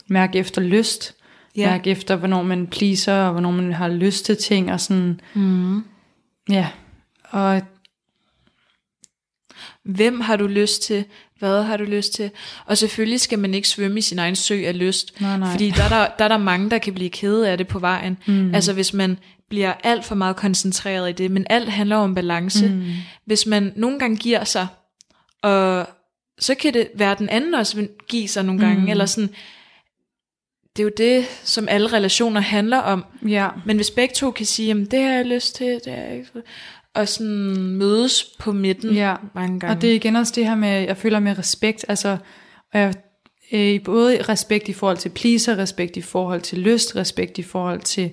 mærke 0.08 0.38
efter 0.38 0.62
lyst, 0.62 1.14
Ja. 1.56 1.60
ja. 1.62 1.70
mærke 1.70 1.90
efter, 1.90 2.16
hvornår 2.16 2.42
man 2.42 2.66
pleaser, 2.66 3.14
og 3.14 3.32
hvornår 3.32 3.50
man 3.50 3.72
har 3.72 3.88
lyst 3.88 4.24
til 4.24 4.36
ting, 4.36 4.72
og 4.72 4.80
sådan, 4.80 5.20
Mm. 5.34 5.84
ja, 6.50 6.68
og 7.30 7.62
Hvem 9.84 10.20
har 10.20 10.36
du 10.36 10.46
lyst 10.46 10.82
til? 10.82 11.04
Hvad 11.38 11.62
har 11.62 11.76
du 11.76 11.84
lyst 11.84 12.12
til? 12.12 12.30
Og 12.66 12.78
selvfølgelig 12.78 13.20
skal 13.20 13.38
man 13.38 13.54
ikke 13.54 13.68
svømme 13.68 13.98
i 13.98 14.02
sin 14.02 14.18
egen 14.18 14.36
sø 14.36 14.62
af 14.64 14.78
lyst. 14.78 15.20
Nej, 15.20 15.38
nej. 15.38 15.50
Fordi 15.50 15.70
der 15.70 15.82
er 15.82 15.88
der, 15.88 16.08
der 16.18 16.24
er 16.24 16.28
der 16.28 16.38
mange, 16.38 16.70
der 16.70 16.78
kan 16.78 16.94
blive 16.94 17.10
kede 17.10 17.50
af 17.50 17.58
det 17.58 17.68
på 17.68 17.78
vejen. 17.78 18.18
Mm. 18.26 18.54
Altså 18.54 18.72
hvis 18.72 18.94
man 18.94 19.18
bliver 19.48 19.72
alt 19.84 20.04
for 20.04 20.14
meget 20.14 20.36
koncentreret 20.36 21.10
i 21.10 21.12
det. 21.12 21.30
Men 21.30 21.46
alt 21.50 21.68
handler 21.68 21.96
om 21.96 22.14
balance. 22.14 22.68
Mm. 22.68 22.84
Hvis 23.24 23.46
man 23.46 23.72
nogle 23.76 23.98
gange 23.98 24.16
giver 24.16 24.44
sig, 24.44 24.66
og 25.42 25.88
så 26.38 26.54
kan 26.54 26.74
det 26.74 26.88
være, 26.94 27.12
at 27.12 27.18
den 27.18 27.28
anden 27.28 27.54
også 27.54 27.76
vil 27.76 27.88
give 28.08 28.28
sig 28.28 28.44
nogle 28.44 28.60
gange. 28.60 28.82
Mm. 28.82 28.88
Eller 28.88 29.06
sådan, 29.06 29.28
det 30.76 30.82
er 30.82 30.84
jo 30.84 30.90
det, 30.96 31.26
som 31.44 31.68
alle 31.68 31.92
relationer 31.92 32.40
handler 32.40 32.78
om. 32.78 33.04
ja, 33.28 33.48
Men 33.66 33.76
hvis 33.76 33.90
begge 33.90 34.14
to 34.14 34.30
kan 34.30 34.46
sige, 34.46 34.66
jamen 34.66 34.84
det 34.84 35.02
har 35.02 35.10
jeg 35.10 35.26
lyst 35.26 35.54
til, 35.54 35.80
det 35.84 35.92
har 35.92 36.02
jeg 36.02 36.14
ikke. 36.14 36.28
Og 36.94 37.08
sådan 37.08 37.56
mødes 37.56 38.24
på 38.38 38.52
midten 38.52 38.94
Ja, 38.94 39.14
mange 39.34 39.60
gange. 39.60 39.76
Og 39.76 39.82
det 39.82 39.90
er 39.90 39.94
igen 39.94 40.16
også 40.16 40.32
det 40.36 40.46
her 40.46 40.54
med, 40.54 40.68
jeg 40.68 40.96
føler 40.96 41.20
med 41.20 41.38
respekt, 41.38 41.84
altså 41.88 42.16
og 42.72 42.80
jeg, 42.80 42.94
øh, 43.52 43.82
både 43.82 44.22
respekt 44.22 44.68
i 44.68 44.72
forhold 44.72 44.96
til 44.96 45.08
pleaser, 45.08 45.58
respekt 45.58 45.96
i 45.96 46.00
forhold 46.00 46.40
til 46.40 46.58
lyst, 46.58 46.96
respekt 46.96 47.38
i 47.38 47.42
forhold 47.42 47.80
til 47.80 48.12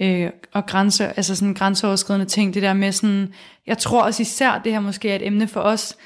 øh, 0.00 0.30
og 0.52 0.66
grænser, 0.66 1.06
altså 1.06 1.36
sådan 1.36 1.54
grænseoverskridende 1.54 2.26
ting, 2.26 2.54
det 2.54 2.62
der 2.62 2.72
med 2.72 2.92
sådan, 2.92 3.34
jeg 3.66 3.78
tror 3.78 4.02
også 4.02 4.22
især, 4.22 4.60
det 4.64 4.72
her 4.72 4.80
måske 4.80 5.10
er 5.10 5.16
et 5.16 5.26
emne 5.26 5.48
for 5.48 5.60
os, 5.60 5.96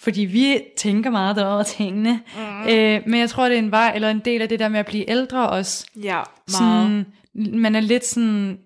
fordi 0.00 0.20
vi 0.20 0.60
tænker 0.76 1.10
meget 1.10 1.46
over 1.46 1.62
tingene, 1.62 2.20
mm. 2.36 2.68
øh, 2.68 3.00
men 3.06 3.20
jeg 3.20 3.30
tror, 3.30 3.44
det 3.48 3.54
er 3.54 3.58
en 3.58 3.70
vej, 3.70 3.92
eller 3.94 4.10
en 4.10 4.20
del 4.24 4.42
af 4.42 4.48
det 4.48 4.58
der 4.58 4.68
med 4.68 4.80
at 4.80 4.86
blive 4.86 5.10
ældre 5.10 5.48
også, 5.48 5.86
Ja, 6.02 6.02
meget. 6.12 6.26
sådan, 6.46 7.06
man 7.34 7.74
er 7.74 7.80
lidt 7.80 8.04
sådan 8.04 8.58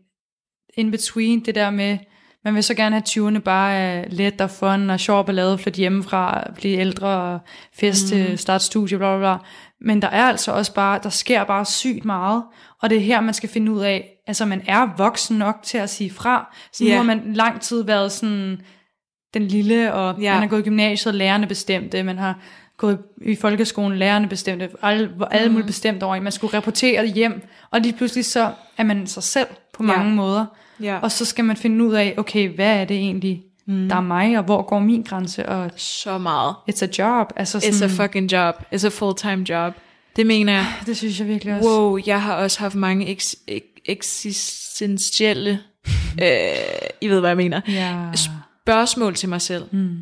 in 0.74 0.90
between 0.90 1.40
det 1.40 1.54
der 1.54 1.70
med, 1.70 1.98
man 2.44 2.54
vil 2.54 2.62
så 2.64 2.74
gerne 2.74 2.96
have 3.16 3.30
20'erne 3.36 3.38
bare 3.38 3.74
er 3.74 4.04
let 4.10 4.40
og 4.40 4.50
fun 4.50 4.90
og 4.90 5.00
sjov 5.00 5.26
ballade, 5.26 5.58
flytte 5.58 5.78
hjemmefra, 5.78 6.50
blive 6.54 6.78
ældre 6.78 7.08
og 7.08 7.38
feste, 7.74 8.26
mm. 8.30 8.36
starte 8.36 8.64
studie, 8.64 8.98
bla 8.98 9.18
bla 9.18 9.36
bla. 9.36 9.44
Men 9.80 10.02
der 10.02 10.08
er 10.08 10.24
altså 10.24 10.52
også 10.52 10.74
bare, 10.74 11.00
der 11.02 11.08
sker 11.08 11.44
bare 11.44 11.64
sygt 11.64 12.04
meget, 12.04 12.42
og 12.82 12.90
det 12.90 12.98
er 12.98 13.02
her, 13.02 13.20
man 13.20 13.34
skal 13.34 13.48
finde 13.48 13.72
ud 13.72 13.80
af, 13.80 14.08
altså 14.26 14.44
man 14.44 14.62
er 14.66 14.88
voksen 14.96 15.38
nok 15.38 15.56
til 15.62 15.78
at 15.78 15.90
sige 15.90 16.10
fra, 16.10 16.54
så 16.72 16.84
nu 16.84 16.90
har 16.96 17.02
man 17.02 17.22
lang 17.34 17.60
tid 17.60 17.84
været 17.84 18.12
sådan 18.12 18.60
den 19.34 19.42
lille, 19.48 19.94
og 19.94 20.20
Ja. 20.20 20.32
man 20.32 20.40
har 20.42 20.48
gået 20.48 20.60
i 20.60 20.64
gymnasiet, 20.64 21.14
lærerne 21.14 21.46
bestemte, 21.46 22.02
man 22.02 22.18
har 22.18 22.38
gået 22.76 22.98
i 23.22 23.34
folkeskolen, 23.36 23.98
lærerne 23.98 24.28
bestemte, 24.28 24.68
alle, 24.82 25.10
alle 25.30 25.48
Mm. 25.48 25.52
mulige 25.52 25.66
bestemte 25.66 26.04
over, 26.04 26.20
man 26.20 26.32
skulle 26.32 26.56
rapportere 26.56 27.06
hjem, 27.06 27.48
og 27.70 27.80
lige 27.80 27.92
pludselig 27.96 28.24
så 28.24 28.50
er 28.78 28.84
man 28.84 29.06
sig 29.06 29.22
selv 29.22 29.46
på 29.74 29.82
mange 29.82 30.10
måder, 30.14 30.46
Ja. 30.82 30.98
og 30.98 31.12
så 31.12 31.24
skal 31.24 31.44
man 31.44 31.56
finde 31.56 31.84
ud 31.84 31.92
af, 31.94 32.14
okay, 32.16 32.54
hvad 32.54 32.80
er 32.80 32.84
det 32.84 32.96
egentlig, 32.96 33.42
mm. 33.66 33.88
der 33.88 33.96
er 33.96 34.00
mig, 34.00 34.38
og 34.38 34.44
hvor 34.44 34.62
går 34.62 34.78
min 34.78 35.02
grænse, 35.02 35.48
og 35.48 35.70
så 35.76 36.18
meget. 36.18 36.54
it's 36.70 36.84
a 36.84 36.88
job, 36.98 37.32
altså 37.36 37.58
It's 37.58 37.68
a 37.68 37.72
sådan, 37.72 37.90
fucking 37.96 38.32
job. 38.32 38.54
It's 38.74 38.86
a 38.86 38.88
full-time 38.88 39.44
job. 39.48 39.74
Det 40.16 40.26
mener 40.26 40.52
jeg. 40.52 40.66
det 40.86 40.96
synes 40.96 41.20
jeg 41.20 41.28
virkelig 41.28 41.54
også. 41.54 41.68
Wow, 41.68 41.98
jeg 42.06 42.22
har 42.22 42.34
også 42.34 42.60
haft 42.60 42.74
mange 42.74 43.06
eks- 43.16 43.34
ek- 43.50 43.82
eksistentielle, 43.84 45.58
øh, 46.22 46.28
I 47.00 47.08
ved, 47.08 47.20
hvad 47.20 47.30
jeg 47.30 47.36
mener, 47.36 47.60
Ja. 47.68 47.96
spørgsmål 48.14 49.14
til 49.14 49.28
mig 49.28 49.40
selv. 49.40 49.64
Mm. 49.72 49.96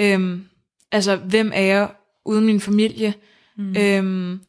Øhm, 0.00 0.44
altså, 0.92 1.16
hvem 1.16 1.50
er 1.54 1.60
jeg 1.62 1.88
uden 2.24 2.44
min 2.46 2.60
familie? 2.60 3.14
Mm. 3.56 3.76
Øhm, 3.76 4.40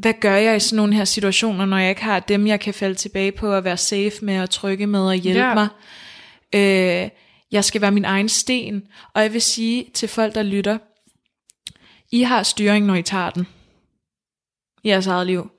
hvad 0.00 0.14
gør 0.20 0.34
jeg 0.36 0.56
i 0.56 0.60
sådan 0.60 0.76
nogle 0.76 0.94
her 0.94 1.04
situationer, 1.04 1.64
når 1.64 1.78
jeg 1.78 1.90
ikke 1.90 2.04
har 2.04 2.20
dem, 2.20 2.46
jeg 2.46 2.60
kan 2.60 2.74
falde 2.74 2.94
tilbage 2.94 3.32
på 3.32 3.54
og 3.54 3.64
være 3.64 3.76
safe 3.76 4.12
med 4.22 4.40
og 4.40 4.50
trygge 4.50 4.86
med 4.86 5.00
og 5.00 5.14
hjælpe 5.14 5.40
Ja. 5.40 5.54
mig? 5.54 5.68
Øh, 6.54 7.08
jeg 7.52 7.64
skal 7.64 7.80
være 7.80 7.90
min 7.90 8.04
egen 8.04 8.28
sten. 8.28 8.82
Og 9.14 9.22
jeg 9.22 9.32
vil 9.32 9.42
sige 9.42 9.86
til 9.94 10.08
folk, 10.08 10.34
der 10.34 10.42
lytter, 10.42 10.78
I 12.12 12.22
har 12.22 12.42
styring, 12.42 12.86
når 12.86 12.94
I 12.94 13.02
tager 13.02 13.30
den. 13.30 13.46
I 14.82 14.88
jeres 14.88 15.06
eget 15.06 15.26
liv. 15.26 15.50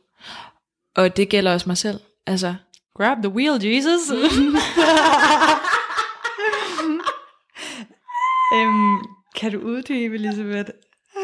Og 0.95 1.17
det 1.17 1.29
gælder 1.29 1.53
også 1.53 1.69
mig 1.69 1.77
selv. 1.77 1.99
Altså, 2.27 2.55
Grab 2.97 3.17
the 3.23 3.29
wheel, 3.29 3.65
Jesus. 3.65 4.11
øhm, 8.55 8.97
kan 9.35 9.51
du 9.51 9.59
uddybe, 9.59 10.15
Elisabeth? 10.15 10.69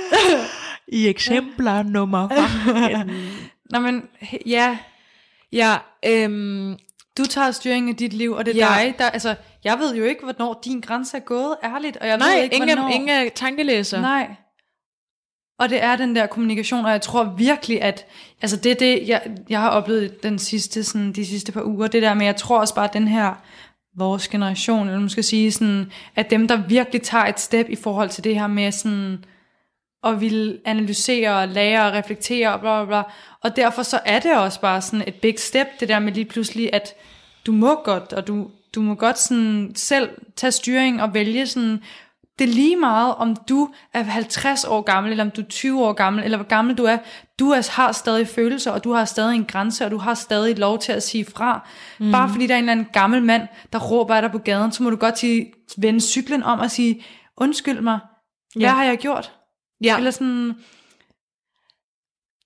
I 0.88 1.08
eksempler 1.08 1.84
nummer 1.84 2.30
Nå, 3.72 3.80
men 3.80 4.04
ja, 4.46 4.78
Ja, 5.52 5.78
øhm, 6.06 6.78
du 7.18 7.26
tager 7.26 7.52
styringen 7.52 7.90
af 7.90 7.96
dit 7.96 8.14
liv, 8.14 8.32
og 8.32 8.46
det 8.46 8.62
er 8.62 8.76
Ja. 8.76 8.84
dig, 8.84 8.96
der, 9.00 9.10
altså, 9.10 9.36
jeg 9.64 9.80
ved 9.80 9.96
jo 9.96 10.04
ikke, 10.04 10.24
hvornår 10.24 10.62
din 10.66 10.82
grænse 10.82 11.18
er 11.18 11.22
gået, 11.22 11.56
ærligt, 11.64 11.98
og 11.98 12.08
jeg 12.08 12.20
ved 12.20 12.28
nej, 12.28 12.42
ikke, 12.42 12.56
ingen, 12.56 12.78
hvornår... 12.78 12.94
ingen 12.94 13.32
tankelæser. 13.36 14.02
Nej. 14.02 14.36
Og 15.60 15.70
det 15.70 15.84
er 15.84 15.96
den 15.96 16.16
der 16.16 16.28
kommunikation, 16.28 16.86
og 16.86 16.92
jeg 16.92 17.02
tror 17.02 17.24
virkelig, 17.24 17.82
at 17.82 18.06
altså 18.42 18.58
det 18.58 18.72
er 18.72 18.76
det, 18.76 19.08
jeg, 19.08 19.38
jeg 19.50 19.62
har 19.62 19.70
oplevet 19.70 20.24
den 20.24 20.40
sidste, 20.40 20.84
sådan, 20.84 21.14
de 21.14 21.26
sidste 21.26 21.52
par 21.52 21.64
uger, 21.64 21.88
det 21.88 22.02
der 22.02 22.14
med, 22.14 22.26
jeg 22.26 22.36
tror 22.36 22.60
også 22.60 22.76
bare, 22.76 22.88
at 22.88 22.94
den 22.94 23.08
her, 23.08 23.34
vores 23.96 24.28
generation, 24.28 24.88
eller 24.88 25.00
man 25.00 25.10
skal 25.10 25.24
sige 25.24 25.52
sådan, 25.52 25.92
at 26.16 26.30
dem, 26.30 26.48
der 26.48 26.68
virkelig 26.68 27.02
tager 27.02 27.26
et 27.26 27.40
step 27.40 27.70
i 27.70 27.76
forhold 27.76 28.10
til 28.10 28.24
det 28.24 28.40
her 28.40 28.48
med 28.48 28.72
sådan, 28.72 29.26
at 30.04 30.22
ville 30.22 30.60
analysere, 30.66 31.38
og 31.38 31.48
lære 31.48 31.86
og 31.88 31.94
reflektere, 31.94 32.54
og 32.54 32.60
bla, 32.60 32.86
bla, 32.86 32.86
bla. 32.86 33.12
Og 33.44 33.56
derfor 33.56 33.84
så 33.84 34.00
er 34.06 34.20
det 34.20 34.38
også 34.38 34.62
bare 34.62 34.82
sådan 34.82 35.04
et 35.08 35.16
big 35.16 35.40
step, 35.40 35.68
det 35.80 35.90
der 35.90 36.00
med 36.00 36.14
lige 36.14 36.26
pludselig, 36.26 36.70
at 36.74 36.94
du 37.46 37.52
må 37.52 37.76
godt, 37.84 38.14
og 38.14 38.28
du, 38.28 38.48
du 38.76 38.82
må 38.82 38.96
godt 38.96 39.20
sådan 39.20 39.72
selv 39.76 40.10
tage 40.36 40.52
styring 40.52 41.02
og 41.02 41.14
vælge 41.14 41.48
sådan, 41.48 41.82
det 42.40 42.50
er 42.50 42.54
lige 42.54 42.76
meget, 42.76 43.16
om 43.16 43.36
du 43.50 43.70
er 43.94 44.04
50 44.04 44.64
år 44.66 44.82
gammel, 44.82 45.12
eller 45.12 45.24
om 45.24 45.32
du 45.32 45.42
er 45.42 45.46
20 45.46 45.86
år 45.86 45.94
gammel, 45.94 46.24
eller 46.24 46.38
hvor 46.38 46.48
gammel 46.48 46.76
du 46.78 46.84
er. 46.84 46.98
Du 47.40 47.50
er, 47.50 47.72
har 47.72 47.92
stadig 47.92 48.28
følelser, 48.28 48.72
og 48.72 48.84
du 48.84 48.92
har 48.94 49.06
stadig 49.06 49.36
en 49.36 49.46
grænse, 49.46 49.86
og 49.86 49.92
du 49.92 49.98
har 49.98 50.14
stadig 50.14 50.58
lov 50.60 50.80
til 50.80 50.92
at 50.92 51.04
sige 51.04 51.26
fra. 51.26 51.68
Mm. 52.00 52.12
Bare 52.12 52.30
fordi 52.30 52.48
der 52.48 52.54
er 52.54 52.58
en 52.58 52.64
eller 52.64 52.72
anden 52.72 52.88
gammel 52.94 53.24
mand, 53.24 53.48
der 53.74 53.80
råber 53.80 54.16
af 54.16 54.22
dig 54.22 54.32
på 54.32 54.38
gaden, 54.38 54.72
så 54.72 54.84
må 54.84 54.90
du 54.90 54.96
godt 54.96 55.18
sige, 55.20 55.54
vende 55.78 56.02
cyklen 56.02 56.44
om 56.44 56.60
og 56.60 56.72
sige, 56.72 57.04
undskyld 57.38 57.82
mig, 57.82 58.00
hvad 58.56 58.62
Ja. 58.62 58.70
har 58.70 58.84
jeg 58.84 58.98
gjort? 58.98 59.32
Ja. 59.84 59.98
Eller 59.98 60.12
sådan, 60.12 60.54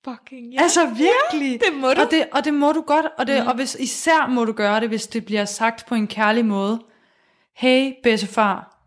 Fucking 0.05 0.53
ja. 0.53 0.61
altså 0.61 0.86
virkelig. 0.88 1.59
det 1.59 1.79
må 1.82 1.93
du. 1.93 2.01
Og 2.01 2.11
det, 2.11 2.27
og 2.32 2.45
det 2.45 2.53
må 2.53 2.71
du 2.71 2.82
godt, 2.82 3.05
og, 3.17 3.27
det, 3.27 3.41
mm. 3.43 3.47
og 3.47 3.55
hvis, 3.55 3.75
især 3.79 4.27
må 4.27 4.45
du 4.45 4.51
gøre 4.51 4.79
det, 4.79 4.88
hvis 4.89 5.07
det 5.07 5.25
bliver 5.25 5.45
sagt 5.45 5.86
på 5.86 5.95
en 5.95 6.07
kærlig 6.07 6.45
måde. 6.45 6.79
Hey, 7.55 7.93
bedstefar, 8.03 8.77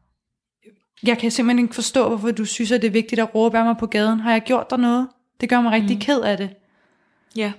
jeg 1.03 1.18
kan 1.18 1.30
simpelthen 1.30 1.64
ikke 1.64 1.74
forstå, 1.74 2.09
hvorfor 2.09 2.30
du 2.30 2.45
synes, 2.45 2.72
at 2.72 2.82
det 2.82 2.88
er 2.88 2.92
vigtigt 2.92 3.20
at 3.20 3.34
råbe 3.34 3.59
af 3.59 3.64
mig 3.64 3.76
på 3.76 3.86
gaden. 3.86 4.20
Har 4.20 4.32
jeg 4.32 4.42
gjort 4.42 4.70
dig 4.70 4.78
noget? 4.78 5.09
Det 5.40 5.49
gør 5.49 5.61
mig 5.61 5.72
rigtig 5.72 5.97
mm. 5.97 6.01
ked 6.01 6.20
af 6.20 6.36
det. 6.36 6.51
Ja. 7.36 7.53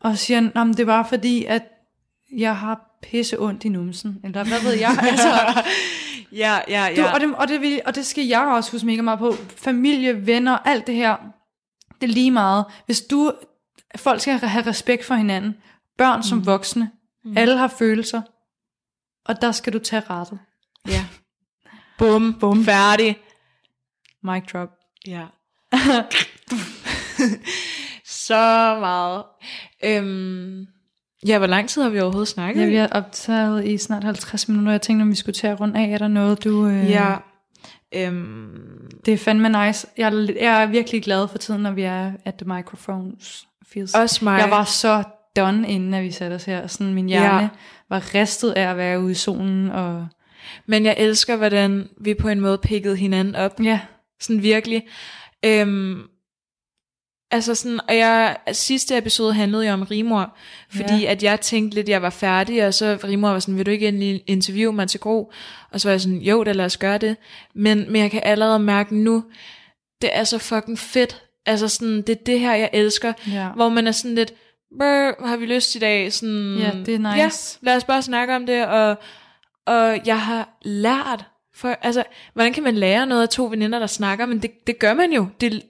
Og 0.00 0.18
siger 0.18 0.40
han, 0.40 0.52
"Nå, 0.54 0.64
men 0.64 0.74
det 0.74 0.86
var 0.86 1.02
fordi, 1.02 1.44
at 1.44 1.62
jeg 2.36 2.56
har 2.56 2.87
pisse 3.02 3.40
ondt 3.40 3.64
i 3.64 3.68
numsen. 3.68 4.20
Eller 4.24 4.44
hvad 4.44 4.62
ved 4.62 4.72
jeg? 4.72 4.98
altså, 5.10 5.62
Ja, 6.32 6.58
ja, 6.68 6.88
du, 6.96 7.00
ja. 7.00 7.12
og, 7.14 7.20
det, 7.20 7.34
og, 7.34 7.48
det 7.48 7.60
vil, 7.60 7.80
og 7.86 7.94
det 7.94 8.06
skal 8.06 8.24
jeg 8.24 8.40
også 8.46 8.72
huske 8.72 8.86
mega 8.86 9.02
meget 9.02 9.18
på. 9.18 9.32
Familie, 9.56 10.26
venner, 10.26 10.58
alt 10.58 10.86
det 10.86 10.94
her. 10.94 11.16
Det 12.00 12.08
er 12.08 12.12
lige 12.12 12.30
meget. 12.30 12.64
Hvis 12.86 13.00
du, 13.00 13.32
folk 13.96 14.20
skal 14.20 14.38
have 14.38 14.66
respekt 14.66 15.04
for 15.04 15.14
hinanden. 15.14 15.54
Børn 15.98 16.22
som 16.22 16.46
voksne. 16.46 16.90
Mm. 17.24 17.36
Alle 17.36 17.56
har 17.56 17.68
følelser. 17.68 18.22
Og 19.24 19.40
der 19.40 19.52
skal 19.52 19.72
du 19.72 19.78
tage 19.78 20.02
rettet. 20.10 20.38
ja. 20.88 21.06
Bum, 21.98 22.36
bum, 22.40 22.64
færdig. 22.64 23.18
Mic 24.22 24.42
drop. 24.52 24.68
Ja. 25.06 25.26
så 28.26 28.76
meget. 28.80 29.24
Øhm, 29.84 30.66
ja, 31.26 31.38
hvor 31.38 31.46
lang 31.46 31.68
tid 31.68 31.82
har 31.82 31.88
vi 31.90 32.00
overhovedet 32.00 32.28
snakket? 32.28 32.62
Ja, 32.62 32.66
vi 32.68 32.74
har 32.74 32.88
optaget 32.92 33.64
i 33.64 33.78
snart 33.78 34.04
50 34.04 34.48
minutter. 34.48 34.72
Jeg 34.72 34.82
tænkte, 34.82 35.02
om 35.02 35.10
vi 35.10 35.14
skulle 35.16 35.34
tage 35.34 35.54
rundt 35.54 35.76
af. 35.76 35.82
Er 35.90 35.98
der 35.98 36.08
noget, 36.08 36.44
du... 36.44 36.66
Øh... 36.66 36.90
Ja. 36.90 37.14
Øhm, 37.94 38.90
Det 39.06 39.14
er 39.14 39.18
fandme 39.18 39.66
nice. 39.66 39.86
Jeg 39.98 40.06
er, 40.14 40.26
jeg 40.40 40.62
er 40.62 40.66
virkelig 40.66 41.02
glad 41.02 41.28
for 41.28 41.38
tiden, 41.38 41.62
når 41.62 41.70
vi 41.70 41.82
er 41.82 42.12
at 42.24 42.34
the 42.34 42.54
microphones. 42.54 43.44
Feels. 43.72 43.94
også 43.94 44.24
mig. 44.24 44.40
Jeg 44.40 44.50
var 44.50 44.64
så 44.64 45.02
done, 45.36 45.68
inden 45.68 45.94
at 45.94 46.02
vi 46.04 46.10
satte 46.10 46.34
os 46.34 46.44
her. 46.44 46.66
Sådan, 46.66 46.94
min 46.94 47.06
hjerne 47.08 47.34
Ja. 47.36 47.40
ja. 47.40 47.48
var 47.88 48.14
ristet 48.14 48.50
af 48.52 48.70
at 48.70 48.76
være 48.76 49.00
ude 49.00 49.10
i 49.10 49.14
solen. 49.14 49.70
Og... 49.70 50.06
Men 50.66 50.84
jeg 50.84 50.94
elsker, 50.98 51.36
hvordan 51.36 51.88
vi 52.00 52.14
på 52.14 52.28
en 52.28 52.40
måde 52.40 52.58
pikkede 52.58 52.96
hinanden 52.96 53.34
op. 53.36 53.60
Ja, 53.62 53.80
Sådan 54.20 54.42
virkelig. 54.42 54.82
Øhm, 55.44 56.00
altså 57.30 57.54
sådan, 57.54 57.80
og 57.88 57.96
jeg, 57.96 58.36
sidste 58.52 58.98
episode 58.98 59.34
handlede 59.34 59.66
jo 59.66 59.72
om 59.72 59.82
Rimor, 59.82 60.36
fordi 60.70 61.00
Ja. 61.02 61.10
at 61.10 61.22
jeg 61.22 61.40
tænkte 61.40 61.74
lidt, 61.74 61.88
jeg 61.88 62.02
var 62.02 62.10
færdig, 62.10 62.66
og 62.66 62.74
så 62.74 62.98
Rimor 63.04 63.28
var 63.30 63.38
sådan, 63.38 63.56
vil 63.58 63.66
du 63.66 63.70
ikke 63.70 63.88
endelig 63.88 64.22
interviewe 64.26 64.72
mig 64.72 64.88
til 64.88 65.00
Gro? 65.00 65.32
Og 65.72 65.80
så 65.80 65.88
var 65.88 65.92
jeg 65.92 66.00
sådan, 66.00 66.18
jo, 66.18 66.44
da 66.44 66.52
lad 66.52 66.64
os 66.64 66.76
gøre 66.76 66.98
det. 66.98 67.16
Men, 67.54 67.92
men 67.92 68.02
jeg 68.02 68.10
kan 68.10 68.20
allerede 68.24 68.58
mærke 68.58 68.96
nu, 68.96 69.24
det 70.02 70.10
er 70.12 70.24
så 70.24 70.38
fucking 70.38 70.78
fedt. 70.78 71.22
Altså 71.46 71.68
sådan, 71.68 71.96
det 71.96 72.08
er 72.08 72.24
det 72.26 72.40
her, 72.40 72.54
jeg 72.54 72.70
elsker. 72.72 73.12
ja. 73.32 73.48
Hvor 73.48 73.68
man 73.68 73.86
er 73.86 73.92
sådan 73.92 74.14
lidt, 74.14 74.32
har 75.24 75.36
vi 75.36 75.46
lyst 75.46 75.74
i 75.74 75.78
dag? 75.78 76.12
Sådan, 76.12 76.56
Ja, 76.58 76.70
det 76.86 76.94
er 77.04 77.16
Ja, 77.16 77.24
nice. 77.24 77.58
lad 77.62 77.76
os 77.76 77.84
bare 77.84 78.02
snakke 78.02 78.36
om 78.36 78.46
det, 78.46 78.66
og, 78.66 78.96
og 79.66 80.06
jeg 80.06 80.20
har 80.20 80.48
lært, 80.62 81.24
for, 81.54 81.68
altså, 81.82 82.04
hvordan 82.32 82.52
kan 82.52 82.62
man 82.62 82.74
lære 82.74 83.06
noget 83.06 83.22
af 83.22 83.28
to 83.28 83.44
veninder, 83.44 83.78
der 83.78 83.86
snakker, 83.86 84.26
men 84.26 84.38
det, 84.42 84.66
det 84.66 84.78
gør 84.78 84.94
man 84.94 85.12
jo. 85.12 85.26
Det, 85.40 85.62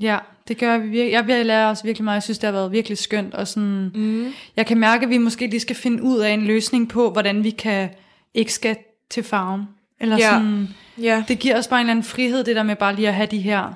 ja, 0.00 0.18
det 0.48 0.58
gør 0.58 0.78
vi 0.78 0.88
virkelig. 0.88 1.12
Jeg 1.12 1.26
vil 1.26 1.46
lære 1.46 1.70
os 1.70 1.84
virkelig 1.84 2.04
meget. 2.04 2.14
Jeg 2.14 2.22
synes, 2.22 2.38
det 2.38 2.46
har 2.46 2.52
været 2.52 2.72
virkelig 2.72 2.98
skønt. 2.98 3.34
Og 3.34 3.48
sådan, 3.48 3.90
mm, 3.94 4.32
jeg 4.56 4.66
kan 4.66 4.78
mærke, 4.78 5.04
at 5.04 5.10
vi 5.10 5.18
måske 5.18 5.46
lige 5.46 5.60
skal 5.60 5.76
finde 5.76 6.02
ud 6.02 6.18
af 6.18 6.30
en 6.30 6.44
løsning 6.46 6.88
på, 6.88 7.10
hvordan 7.10 7.44
vi 7.44 7.50
kan 7.50 7.88
ikke 8.34 8.52
skal 8.52 8.76
til 9.10 9.22
farven. 9.22 9.62
Eller 10.00 10.16
Ja. 10.16 10.30
sådan, 10.30 10.68
ja, 11.02 11.24
det 11.28 11.38
giver 11.38 11.58
os 11.58 11.68
bare 11.68 11.80
en 11.80 11.84
eller 11.86 11.90
anden 11.90 12.04
frihed, 12.04 12.44
det 12.44 12.56
der 12.56 12.62
med 12.62 12.76
bare 12.76 12.94
lige 12.94 13.08
at 13.08 13.14
have 13.14 13.28
de 13.30 13.38
her... 13.38 13.72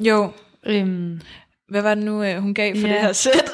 jo. 0.00 0.30
Øhm, 0.66 1.20
Hvad 1.68 1.82
var 1.82 1.94
det 1.94 2.04
nu, 2.04 2.22
øh, 2.22 2.38
hun 2.38 2.54
gav 2.54 2.76
for 2.80 2.88
Ja. 2.88 2.92
det 2.94 3.00
her 3.02 3.12
sæt? 3.12 3.50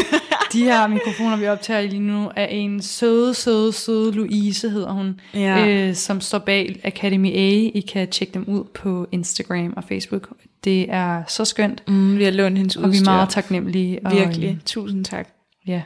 De 0.52 0.64
her 0.64 0.86
mikrofoner, 0.86 1.36
vi 1.36 1.48
optager 1.48 1.80
lige 1.80 2.00
nu, 2.00 2.30
er 2.36 2.46
en 2.46 2.82
søde, 2.82 3.34
søde, 3.34 3.72
søde 3.72 4.12
Louise, 4.12 4.70
hedder 4.70 4.90
hun, 4.92 5.20
Ja. 5.34 5.66
øh, 5.68 5.94
som 5.94 6.20
står 6.20 6.38
bag 6.38 6.80
Academy 6.84 7.28
A. 7.32 7.70
I 7.78 7.84
kan 7.92 8.10
tjekke 8.10 8.34
dem 8.34 8.44
ud 8.48 8.64
på 8.64 9.08
Instagram 9.12 9.74
og 9.76 9.84
Facebook. 9.84 10.28
Det 10.64 10.90
er 10.90 11.22
så 11.28 11.44
skønt, 11.44 11.82
mm, 11.88 12.18
vi 12.18 12.24
har 12.24 12.30
lånt 12.30 12.58
hendes 12.58 12.76
og 12.76 12.82
vi 12.82 12.88
udstyr. 12.88 13.02
er 13.02 13.14
meget 13.14 13.28
taknemmelige. 13.30 14.00
Og, 14.06 14.12
Virkelig. 14.12 14.58
Tusind 14.66 15.04
tak. 15.04 15.28
Ja. 15.66 15.82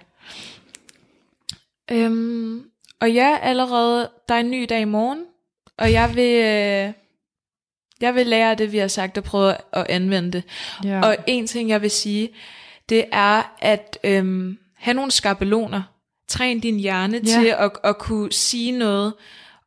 Øhm, 1.92 2.62
og 3.00 3.12
ja, 3.12 3.36
allerede, 3.42 4.08
der 4.28 4.34
er 4.34 4.40
en 4.40 4.50
ny 4.50 4.66
dag 4.68 4.80
i 4.80 4.84
morgen, 4.84 5.18
og 5.78 5.92
jeg 5.92 6.10
vil, 6.14 6.34
øh, 6.34 6.92
jeg 8.00 8.14
vil 8.14 8.26
lære 8.26 8.54
det, 8.54 8.72
vi 8.72 8.78
har 8.78 8.88
sagt, 8.88 9.18
og 9.18 9.24
prøve 9.24 9.54
at 9.72 9.86
anvende 9.88 10.32
det. 10.32 10.42
ja. 10.84 11.00
Og 11.06 11.16
en 11.26 11.46
ting, 11.46 11.68
jeg 11.68 11.82
vil 11.82 11.90
sige, 11.90 12.28
det 12.90 13.04
er 13.12 13.56
at 13.58 13.98
øhm, 14.04 14.58
have 14.76 14.94
nogle 14.94 15.10
skabeloner. 15.10 15.82
Træn 16.28 16.60
din 16.60 16.76
hjerne 16.76 17.16
Ja. 17.26 17.40
til 17.40 17.54
at, 17.58 17.70
at 17.84 17.98
kunne 17.98 18.32
sige 18.32 18.72
noget, 18.72 19.12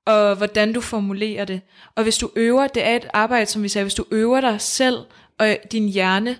og 0.06 0.36
hvordan 0.36 0.74
du 0.74 0.82
formulerer 0.82 1.46
det. 1.46 1.62
Og 1.96 2.04
hvis 2.04 2.18
du 2.18 2.30
øver, 2.36 2.68
det 2.68 2.88
er 2.88 2.96
et 2.96 3.08
arbejde, 3.14 3.46
som 3.46 3.64
vi 3.64 3.68
sagde, 3.68 3.84
hvis 3.84 3.94
du 3.94 4.06
øver 4.12 4.42
dig 4.42 4.62
selv 4.62 4.98
og 5.40 5.58
din 5.72 5.88
hjerne, 5.90 6.36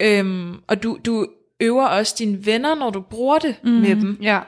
øhm, 0.00 0.54
og 0.66 0.82
du, 0.82 0.98
du 1.06 1.26
øver 1.60 1.86
også 1.86 2.14
dine 2.18 2.46
venner, 2.46 2.74
når 2.74 2.90
du 2.90 3.00
bruger 3.00 3.38
det 3.38 3.54
mm. 3.64 3.70
med 3.70 3.96
dem. 3.96 4.18
ja. 4.22 4.40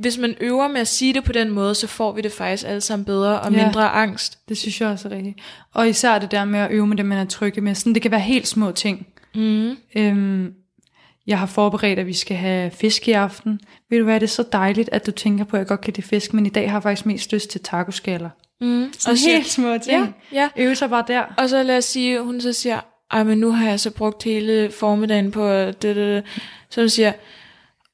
Hvis 0.00 0.18
man 0.18 0.34
øver 0.40 0.68
med 0.68 0.80
at 0.80 0.88
sige 0.88 1.14
det 1.14 1.24
på 1.24 1.32
den 1.32 1.50
måde, 1.50 1.74
så 1.74 1.86
får 1.86 2.12
vi 2.12 2.20
det 2.20 2.32
faktisk 2.32 2.64
alle 2.66 2.80
sammen 2.80 3.04
bedre 3.04 3.40
og 3.40 3.52
Ja. 3.52 3.64
mindre 3.64 3.90
angst. 3.90 4.38
Det 4.48 4.58
synes 4.58 4.80
jeg 4.80 4.88
også 4.88 5.08
er 5.08 5.12
rigtigt. 5.12 5.38
Og 5.74 5.88
især 5.88 6.18
det 6.18 6.30
der 6.30 6.44
med 6.44 6.60
at 6.60 6.70
øve 6.70 6.86
med 6.86 6.96
det, 6.96 7.06
man 7.06 7.18
er 7.18 7.24
trygge 7.24 7.60
med. 7.60 7.74
Sådan, 7.74 7.94
det 7.94 8.02
kan 8.02 8.10
være 8.10 8.20
helt 8.20 8.48
små 8.48 8.72
ting. 8.72 9.06
Mm. 9.34 9.76
Øhm, 9.96 10.52
jeg 11.28 11.38
har 11.38 11.46
forberedt, 11.46 11.98
at 11.98 12.06
vi 12.06 12.12
skal 12.12 12.36
have 12.36 12.70
fisk 12.70 13.08
i 13.08 13.12
aften. 13.12 13.60
Ved 13.90 13.98
du 13.98 14.04
hvad, 14.04 14.14
det 14.20 14.26
er 14.26 14.30
så 14.30 14.44
dejligt, 14.52 14.88
at 14.92 15.06
du 15.06 15.10
tænker 15.10 15.44
på, 15.44 15.56
at 15.56 15.58
jeg 15.60 15.66
godt 15.66 15.80
kan 15.80 15.92
lide 15.96 16.06
fisk, 16.06 16.34
men 16.34 16.46
i 16.46 16.48
dag 16.48 16.70
har 16.70 16.76
jeg 16.76 16.82
faktisk 16.82 17.06
mest 17.06 17.32
lyst 17.32 17.50
til 17.50 17.60
tacoskaller. 17.60 18.30
Mm. 18.60 18.92
Siger- 18.98 19.32
helt 19.36 19.46
små 19.46 19.78
ting. 19.78 20.14
Ja, 20.32 20.38
ja. 20.40 20.48
Øve 20.64 20.74
sig 20.74 20.90
bare 20.90 21.04
der. 21.08 21.22
Og 21.38 21.48
så 21.48 21.62
lad 21.62 21.76
os 21.78 21.84
sige, 21.84 22.20
hun 22.20 22.40
så 22.40 22.52
siger, 22.52 22.80
ej, 23.10 23.22
men 23.24 23.38
nu 23.38 23.50
har 23.50 23.68
jeg 23.68 23.80
så 23.80 23.90
brugt 23.90 24.22
hele 24.24 24.70
formiddagen 24.70 25.30
på 25.30 25.50
det, 25.52 25.82
det, 25.82 25.96
det. 25.96 26.24
Så 26.70 26.80
hun 26.80 26.88
siger, 26.88 27.12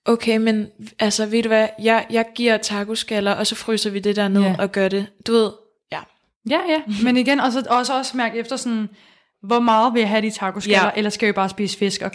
okay, 0.04 0.36
men 0.36 0.66
altså, 0.98 1.26
ved 1.26 1.42
du 1.42 1.48
hvad, 1.48 1.68
jeg, 1.82 2.06
jeg 2.10 2.24
giver 2.34 2.56
tacoskaller, 2.56 3.32
og 3.32 3.46
så 3.46 3.54
fryser 3.54 3.90
vi 3.90 3.98
det 3.98 4.16
der 4.16 4.28
ned 4.28 4.42
Ja. 4.42 4.54
og 4.58 4.72
gør 4.72 4.88
det. 4.88 5.06
Du 5.26 5.32
ved, 5.32 5.50
ja. 5.92 5.98
Ja, 6.50 6.58
ja. 6.68 6.80
Men 7.02 7.16
igen, 7.16 7.40
også, 7.40 7.62
også, 7.70 7.98
også 7.98 8.16
mærke 8.16 8.38
efter 8.38 8.56
sådan, 8.56 8.88
hvor 9.42 9.60
meget 9.60 9.94
vil 9.94 10.00
jeg 10.00 10.08
have 10.08 10.22
de 10.22 10.30
tacoskaller, 10.30 10.84
ja. 10.84 10.90
eller 10.96 11.10
skal 11.10 11.26
vi 11.28 11.32
bare 11.32 11.48
spise 11.48 11.78
fisk 11.78 12.02
og 12.02 12.10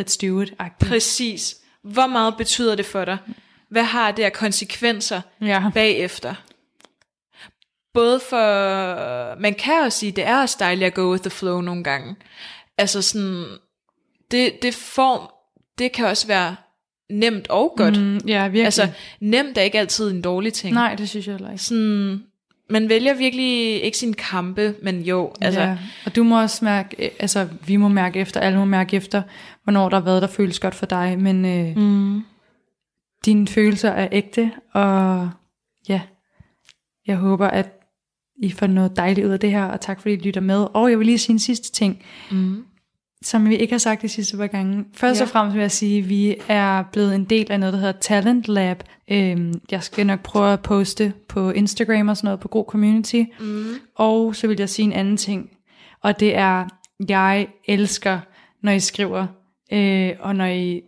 let's 0.00 0.16
do 0.26 0.40
it? 0.40 0.52
-agtigt. 0.60 0.88
Præcis. 0.88 1.56
Hvor 1.82 2.06
meget 2.06 2.36
betyder 2.36 2.74
det 2.74 2.86
for 2.86 3.04
dig? 3.04 3.18
Hvad 3.70 3.84
har 3.84 4.12
det 4.12 4.22
af 4.22 4.32
konsekvenser 4.32 5.20
Ja. 5.40 5.70
bagefter? 5.74 6.34
Både 7.94 8.20
for, 8.30 9.40
man 9.40 9.54
kan 9.54 9.82
også 9.82 9.98
sige, 9.98 10.12
det 10.12 10.26
er 10.26 10.40
også 10.40 10.56
dejligt 10.60 10.86
at 10.86 10.94
go 10.94 11.10
with 11.10 11.22
the 11.22 11.30
flow 11.30 11.60
nogle 11.60 11.84
gange. 11.84 12.16
Altså 12.78 13.02
sådan, 13.02 13.44
det, 14.30 14.62
det 14.62 14.74
form, 14.74 15.28
det 15.78 15.92
kan 15.92 16.06
også 16.06 16.26
være 16.26 16.56
nemt 17.10 17.48
og 17.48 17.74
godt. 17.76 18.00
Mm, 18.00 18.20
ja, 18.26 18.42
virkelig. 18.42 18.64
Altså, 18.64 18.88
nemt 19.20 19.58
er 19.58 19.62
ikke 19.62 19.78
altid 19.78 20.10
en 20.10 20.22
dårlig 20.22 20.52
ting. 20.52 20.74
Nej, 20.74 20.94
det 20.94 21.08
synes 21.08 21.26
jeg 21.26 21.34
heller 21.34 21.50
ikke. 21.50 21.62
Sådan, 21.62 22.22
man 22.70 22.88
vælger 22.88 23.14
virkelig 23.14 23.82
ikke 23.82 23.98
sin 23.98 24.14
kampe, 24.14 24.74
men 24.82 25.02
jo, 25.02 25.32
altså, 25.40 25.60
ja. 25.60 25.78
Og 26.06 26.16
du 26.16 26.22
må 26.24 26.40
også 26.40 26.64
mærke, 26.64 27.10
altså 27.18 27.48
vi 27.66 27.76
må 27.76 27.88
mærke 27.88 28.20
efter, 28.20 28.40
alle 28.40 28.58
må 28.58 28.64
mærke 28.64 28.96
efter, 28.96 29.22
hvornår 29.64 29.88
der 29.88 29.96
er 29.96 30.00
hvad, 30.00 30.20
der 30.20 30.26
føles 30.26 30.60
godt 30.60 30.74
for 30.74 30.86
dig, 30.86 31.18
men 31.18 31.44
øh, 31.44 31.76
mm, 31.76 32.22
dine 33.24 33.46
følelser 33.48 33.90
er 33.90 34.08
ægte, 34.12 34.52
og 34.72 35.30
ja, 35.88 36.00
jeg 37.06 37.16
håber, 37.16 37.46
at 37.46 37.80
I 38.36 38.50
får 38.52 38.66
noget 38.66 38.96
dejligt 38.96 39.26
ud 39.26 39.32
af 39.32 39.40
det 39.40 39.50
her, 39.50 39.64
og 39.64 39.80
tak 39.80 40.00
fordi 40.00 40.14
I 40.14 40.18
lytter 40.18 40.40
med. 40.40 40.66
Og 40.74 40.90
jeg 40.90 40.98
vil 40.98 41.06
lige 41.06 41.18
sige 41.18 41.32
en 41.34 41.38
sidste 41.38 41.72
ting, 41.72 42.02
mm, 42.30 42.64
som 43.22 43.48
vi 43.48 43.56
ikke 43.56 43.72
har 43.72 43.78
sagt 43.78 44.02
de 44.02 44.08
sidste 44.08 44.36
par 44.36 44.46
gange. 44.46 44.84
Først 44.94 45.20
Ja. 45.20 45.24
og 45.24 45.28
fremmest 45.28 45.54
vil 45.54 45.60
jeg 45.60 45.70
sige, 45.70 45.98
at 45.98 46.08
vi 46.08 46.36
er 46.48 46.82
blevet 46.92 47.14
en 47.14 47.24
del 47.24 47.52
af 47.52 47.60
noget, 47.60 47.72
der 47.72 47.78
hedder 47.78 47.98
Talent 48.00 48.48
Lab. 48.48 48.82
Øhm, 49.10 49.60
jeg 49.70 49.82
skal 49.82 50.06
nok 50.06 50.20
prøve 50.22 50.52
at 50.52 50.60
poste 50.60 51.12
på 51.28 51.50
Instagram 51.50 52.08
og 52.08 52.16
sådan 52.16 52.26
noget 52.26 52.40
på 52.40 52.48
God 52.48 52.64
Community. 52.68 53.22
mm, 53.40 53.64
Og 53.94 54.36
så 54.36 54.46
vil 54.46 54.56
jeg 54.58 54.68
sige 54.68 54.86
en 54.86 54.92
anden 54.92 55.16
ting, 55.16 55.50
og 56.02 56.20
det 56.20 56.36
er, 56.36 56.64
jeg 57.08 57.48
elsker, 57.64 58.20
når 58.62 58.72
I 58.72 58.80
skriver, 58.80 59.26
øh, 59.74 60.16
og 60.20 60.36
når 60.36 60.46
I 60.46 60.80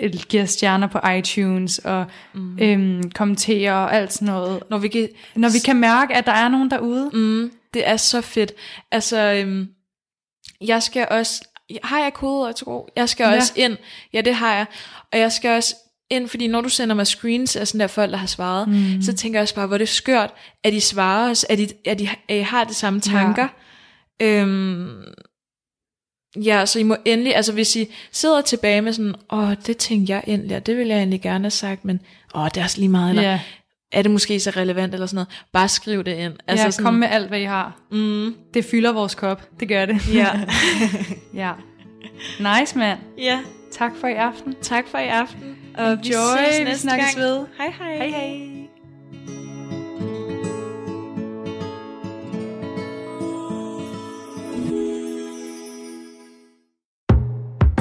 øh, 0.00 0.12
giver 0.28 0.44
stjerner 0.44 0.86
på 0.86 0.98
iTunes, 1.18 1.78
og 1.78 2.06
mm. 2.34 2.58
øhm, 2.62 3.10
kommenterer 3.10 3.74
og 3.74 3.94
alt 3.94 4.12
sådan 4.12 4.26
noget. 4.26 4.62
når 4.70 4.78
vi 4.78 4.88
kan, 4.88 5.08
Når 5.36 5.48
vi 5.48 5.58
kan 5.58 5.76
mærke, 5.76 6.14
at 6.14 6.26
der 6.26 6.32
er 6.32 6.48
nogen 6.48 6.70
derude. 6.70 7.10
mm, 7.12 7.52
det 7.74 7.88
er 7.88 7.96
så 7.96 8.20
fedt. 8.20 8.52
Altså, 8.92 9.34
øhm, 9.34 9.68
jeg 10.60 10.82
skal 10.82 11.06
også, 11.10 11.44
har 11.84 12.02
jeg 12.02 12.12
kodeord 12.14 12.54
til 12.54 12.64
god? 12.64 12.88
Jeg 12.96 13.08
skal 13.08 13.24
Ja. 13.24 13.36
også 13.36 13.52
ind, 13.56 13.76
ja 14.12 14.20
det 14.20 14.34
har 14.34 14.54
jeg, 14.54 14.66
og 15.12 15.18
jeg 15.18 15.32
skal 15.32 15.50
også 15.56 15.74
ind, 16.10 16.28
fordi 16.28 16.46
når 16.46 16.60
du 16.60 16.68
sender 16.68 16.94
mig 16.94 17.06
screens 17.06 17.56
af 17.56 17.68
sådan 17.68 17.80
der 17.80 17.86
folk, 17.86 18.10
der 18.10 18.16
har 18.16 18.26
svaret, 18.26 18.68
mm. 18.68 19.02
så 19.02 19.12
tænker 19.12 19.38
jeg 19.38 19.42
også 19.42 19.54
bare, 19.54 19.66
hvor 19.66 19.78
det 19.78 19.84
er 19.84 19.92
skørt, 19.92 20.30
at 20.64 20.72
de 20.72 20.80
svarer 20.80 21.30
os, 21.30 21.46
at 21.48 21.58
de, 21.58 21.68
at 21.84 21.98
de, 21.98 22.08
at 22.08 22.18
de 22.28 22.42
har 22.44 22.64
de 22.64 22.74
samme 22.74 23.00
tanker. 23.00 23.48
Ja. 24.20 24.26
Øhm, 24.40 25.02
ja, 26.36 26.66
så 26.66 26.78
I 26.78 26.82
må 26.82 26.96
endelig, 27.04 27.36
altså 27.36 27.52
hvis 27.52 27.76
I 27.76 27.86
sidder 28.12 28.40
tilbage 28.40 28.80
med 28.82 28.92
sådan, 28.92 29.14
åh, 29.32 29.52
det 29.66 29.76
tænkte 29.76 30.12
jeg 30.12 30.22
endelig, 30.26 30.56
og 30.56 30.66
det 30.66 30.76
ville 30.76 30.90
jeg 30.92 30.98
egentlig 30.98 31.20
gerne 31.22 31.44
have 31.44 31.50
sagt, 31.50 31.84
men 31.84 32.00
åh, 32.34 32.44
det 32.44 32.56
er 32.56 32.64
også 32.64 32.78
lige 32.78 32.88
meget, 32.88 33.08
eller 33.10 33.22
Ja, 33.22 33.40
er 33.92 34.02
det 34.02 34.10
måske 34.10 34.40
så 34.40 34.50
relevant, 34.50 34.94
eller 34.94 35.06
sådan 35.06 35.14
noget, 35.16 35.28
bare 35.52 35.68
skriv 35.68 36.04
det 36.04 36.16
ind. 36.18 36.32
altså, 36.46 36.64
ja 36.66 36.70
sådan, 36.70 36.84
kom 36.84 36.94
med 36.94 37.08
alt, 37.10 37.28
hvad 37.28 37.40
I 37.40 37.44
har. 37.44 37.80
Mm, 37.90 38.34
Det 38.54 38.64
fylder 38.64 38.92
vores 38.92 39.14
kop. 39.14 39.48
Det 39.60 39.68
gør 39.68 39.86
det. 39.86 40.14
ja. 40.14 40.28
ja. 41.34 41.52
Nice, 42.38 42.78
mand. 42.78 42.98
ja, 43.18 43.38
Tak 43.72 43.92
for 44.00 44.08
i 44.08 44.14
aften. 44.14 44.54
tak 44.62 44.84
for 44.88 44.98
i 44.98 45.08
aften, 45.08 45.56
og 45.78 45.84
vi 46.02 46.08
Enjoy. 46.08 46.48
ses 46.50 46.58
Vi 46.58 46.64
næste 46.64 46.80
snakkes 46.82 47.14
gang. 47.14 47.26
ved. 47.26 47.38
Hej 47.58 47.72
hej. 47.78 47.96
Hej, 47.96 48.06
hej. 48.08 48.61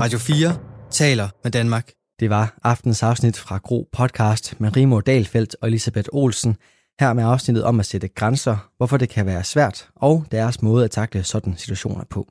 Radio 0.02 0.20
4 0.20 0.58
taler 0.92 1.30
med 1.44 1.52
Danmark. 1.52 1.92
Det 2.20 2.30
var 2.30 2.60
aftens 2.64 3.04
afsnit 3.04 3.38
fra 3.38 3.58
Gro 3.58 3.90
Podcast 3.92 4.60
med 4.60 4.76
Rimo 4.78 5.00
Dalfeldt 5.00 5.56
og 5.62 5.68
Elisabeth 5.68 6.10
Olsen. 6.12 6.58
Her 7.00 7.14
med 7.14 7.24
afsnittet 7.24 7.64
om 7.64 7.80
at 7.80 7.86
sætte 7.86 8.08
grænser, 8.08 8.70
hvorfor 8.78 8.98
det 8.98 9.10
kan 9.10 9.26
være 9.26 9.44
svært, 9.44 9.90
og 9.96 10.26
deres 10.32 10.62
måde 10.62 10.86
at 10.86 10.92
takle 10.92 11.24
sådan 11.24 11.58
situationer 11.58 12.04
på. 12.10 12.28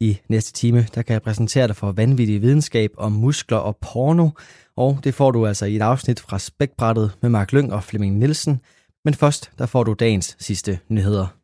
I 0.00 0.18
næste 0.28 0.52
time, 0.52 0.86
der 0.94 1.02
kan 1.02 1.12
jeg 1.12 1.22
præsentere 1.22 1.68
dig 1.68 1.76
for 1.76 1.92
vanvittig 1.92 2.42
videnskab 2.42 2.90
om 2.96 3.12
muskler 3.12 3.58
og 3.58 3.76
porno, 3.76 4.28
og 4.76 4.98
det 5.04 5.14
får 5.14 5.30
du 5.30 5.46
altså 5.46 5.66
i 5.66 5.76
et 5.76 5.82
afsnit 5.82 6.20
fra 6.20 6.38
Spækbrættet 6.38 7.12
med 7.22 7.30
Mark 7.30 7.52
Lyng 7.52 7.72
og 7.72 7.84
Flemming 7.84 8.18
Nielsen. 8.18 8.60
Men 9.04 9.14
først, 9.14 9.50
der 9.58 9.66
får 9.66 9.84
du 9.84 9.92
dagens 9.92 10.36
sidste 10.38 10.78
nyheder. 10.88 11.39